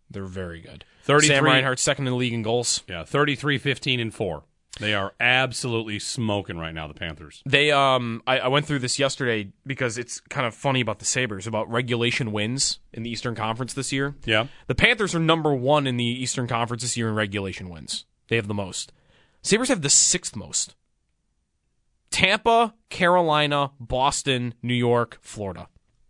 they're 0.10 0.26
very 0.26 0.62
good. 0.62 0.86
33 1.04 1.28
Sam 1.28 1.44
Reinhart, 1.44 1.80
second 1.80 2.08
in 2.08 2.14
the 2.14 2.18
league 2.18 2.34
in 2.34 2.44
goals. 2.44 2.84
Yeah, 2.88 3.04
33 3.04 3.58
15 3.58 4.00
and 4.00 4.14
4. 4.14 4.44
They 4.80 4.94
are 4.94 5.14
absolutely 5.20 6.00
smoking 6.00 6.58
right 6.58 6.74
now 6.74 6.88
the 6.88 6.94
Panthers. 6.94 7.44
They 7.46 7.72
um 7.72 8.24
I, 8.26 8.40
I 8.40 8.48
went 8.48 8.66
through 8.66 8.80
this 8.80 8.98
yesterday 8.98 9.52
because 9.66 9.98
it's 9.98 10.20
kind 10.22 10.48
of 10.48 10.54
funny 10.56 10.82
about 10.82 11.00
the 11.00 11.06
Sabres 11.06 11.48
about 11.48 11.70
regulation 11.70 12.32
wins 12.32 12.80
in 12.94 13.04
the 13.04 13.10
Eastern 13.10 13.36
Conference 13.36 13.74
this 13.74 13.92
year. 13.92 14.16
Yeah. 14.26 14.48
The 14.68 14.76
Panthers 14.76 15.14
are 15.16 15.20
number 15.20 15.54
one 15.54 15.86
in 15.86 15.98
the 15.98 16.06
Eastern 16.06 16.48
Conference 16.48 16.84
this 16.84 16.96
year 16.96 17.10
in 17.10 17.16
regulation 17.16 17.70
wins. 17.70 18.06
They 18.30 18.36
have 18.38 18.48
the 18.48 18.54
most. 18.54 18.94
Sabres 19.42 19.70
have 19.70 19.82
the 19.82 19.90
sixth 19.90 20.36
most. 20.36 20.76
Tampa, 22.12 22.74
Carolina, 22.90 23.72
Boston, 23.80 24.54
New 24.62 24.74
York, 24.74 25.20
Florida. 25.22 25.68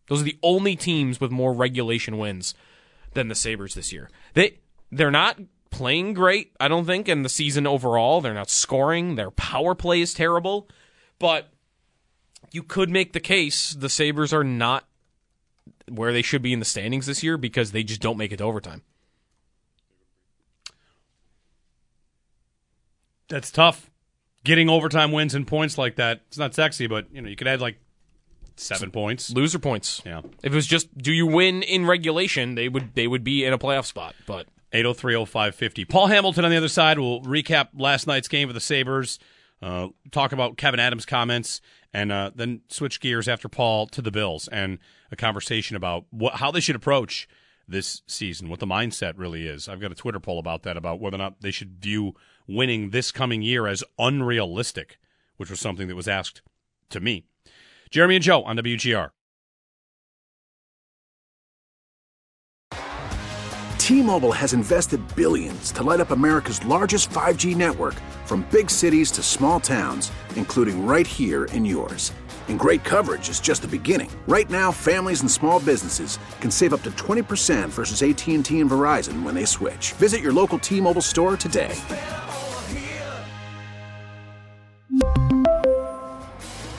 Those 0.10 0.22
are 0.22 0.26
the 0.26 0.40
only 0.44 0.76
teams 0.76 1.22
with 1.22 1.32
more 1.32 1.54
regulation 1.54 2.18
wins 2.18 2.56
than 3.14 3.30
the 3.30 3.36
Sabres 3.36 3.76
this 3.76 3.94
year. 3.94 4.10
They 4.34 4.58
they're 4.92 5.12
not 5.12 5.40
playing 5.70 6.16
great, 6.16 6.52
I 6.60 6.68
don't 6.68 6.86
think, 6.86 7.08
in 7.08 7.22
the 7.24 7.30
season 7.30 7.68
overall. 7.68 8.20
They're 8.20 8.34
not 8.34 8.50
scoring. 8.50 9.16
Their 9.16 9.32
power 9.32 9.76
play 9.76 10.02
is 10.02 10.14
terrible. 10.14 10.68
But 11.20 11.50
you 12.52 12.64
could 12.64 12.90
make 12.90 13.14
the 13.14 13.20
case 13.20 13.72
the 13.74 13.90
Sabres 13.90 14.34
are 14.34 14.44
not 14.44 14.88
where 15.88 16.12
they 16.12 16.24
should 16.24 16.42
be 16.42 16.54
in 16.54 16.60
the 16.60 16.66
standings 16.66 17.06
this 17.06 17.24
year 17.24 17.38
because 17.38 17.72
they 17.72 17.84
just 17.84 18.02
don't 18.02 18.18
make 18.18 18.32
it 18.32 18.38
to 18.38 18.44
overtime. 18.44 18.82
That's 23.28 23.52
tough. 23.52 23.92
Getting 24.44 24.70
overtime 24.70 25.12
wins 25.12 25.36
and 25.36 25.46
points 25.46 25.78
like 25.78 25.98
that, 25.98 26.22
it's 26.30 26.38
not 26.38 26.56
sexy, 26.56 26.88
but 26.88 27.06
you 27.14 27.22
know, 27.22 27.30
you 27.30 27.36
could 27.36 27.48
add 27.48 27.62
like 27.62 27.78
7 28.60 28.92
points. 28.92 29.32
Loser 29.32 29.60
points. 29.60 30.02
Yeah. 30.06 30.22
If 30.44 30.52
it 30.52 30.56
was 30.56 30.68
just 30.68 30.96
do 30.98 31.12
you 31.12 31.28
win 31.28 31.64
in 31.64 31.86
regulation, 31.86 32.56
they 32.56 32.70
would 32.70 32.96
they 32.96 33.08
would 33.08 33.24
be 33.24 33.46
in 33.46 33.54
a 33.54 33.58
playoff 33.58 33.86
spot. 33.86 34.16
But 34.26 34.48
8030550. 34.74 35.90
Paul 35.90 36.08
Hamilton 36.08 36.46
on 36.46 36.52
the 36.52 36.58
other 36.58 36.68
side 36.68 37.00
will 37.00 37.22
recap 37.24 37.70
last 37.76 38.08
night's 38.08 38.28
game 38.28 38.48
for 38.48 38.54
the 38.54 38.60
Sabres, 38.60 39.20
uh, 39.62 39.88
talk 40.12 40.32
about 40.32 40.58
Kevyn 40.58 40.80
Adams' 40.80 41.06
comments, 41.06 41.60
and 41.94 42.12
uh, 42.12 42.32
then 42.36 42.62
switch 42.70 43.00
gears 43.00 43.28
after 43.28 43.50
Paul 43.50 43.88
to 43.88 44.02
the 44.02 44.12
Bills 44.12 44.48
and 44.50 44.78
a 45.12 45.16
conversation 45.16 45.76
about 45.76 46.06
what, 46.12 46.36
how 46.36 46.52
they 46.52 46.60
should 46.60 46.76
approach 46.76 47.28
this 47.68 48.02
season, 48.08 48.50
what 48.50 48.60
the 48.60 48.68
mindset 48.68 49.14
really 49.18 49.48
is. 49.48 49.68
I've 49.68 49.80
got 49.80 49.92
a 49.92 49.96
Twitter 49.96 50.20
poll 50.20 50.40
about 50.40 50.64
that, 50.64 50.78
about 50.78 51.00
whether 51.00 51.16
or 51.16 51.20
not 51.20 51.42
they 51.42 51.52
should 51.52 51.82
view 51.82 52.14
winning 52.48 52.90
this 52.90 53.12
coming 53.12 53.42
year 53.42 53.68
as 53.68 53.84
unrealistic, 53.98 54.98
which 55.38 55.50
was 55.50 55.60
something 55.60 55.88
that 55.88 55.96
was 55.96 56.08
asked 56.08 56.42
to 56.90 57.00
me. 57.00 57.26
Jeremy 57.92 58.16
and 58.16 58.24
Joe 58.24 58.44
on 58.44 58.58
WGR. 58.58 59.10
T-Mobile 63.90 64.34
has 64.34 64.54
invested 64.54 65.02
billions 65.16 65.72
to 65.72 65.82
light 65.82 66.00
up 66.00 66.12
America's 66.12 66.64
largest 66.64 67.10
5G 67.10 67.56
network 67.56 67.96
from 68.26 68.48
big 68.52 68.70
cities 68.70 69.10
to 69.10 69.24
small 69.24 69.60
towns, 69.60 70.12
including 70.36 70.86
right 70.86 71.08
here 71.08 71.46
in 71.46 71.66
yours. 71.66 72.12
And 72.50 72.60
great 72.60 72.84
coverage 72.84 73.30
is 73.30 73.40
just 73.40 73.64
the 73.64 73.68
beginning. 73.68 74.12
Right 74.28 74.48
now, 74.48 74.72
families 74.72 75.22
and 75.22 75.32
small 75.32 75.60
businesses 75.60 76.20
can 76.40 76.52
save 76.52 76.76
up 76.76 76.84
to 76.84 76.92
20% 76.92 77.70
versus 77.70 78.04
AT&T 78.04 78.36
and 78.36 78.46
Verizon 78.46 79.24
when 79.24 79.34
they 79.34 79.46
switch. 79.46 79.94
Visit 79.94 80.22
your 80.22 80.34
local 80.34 80.60
T-Mobile 80.60 81.02
store 81.02 81.36
today. 81.36 81.76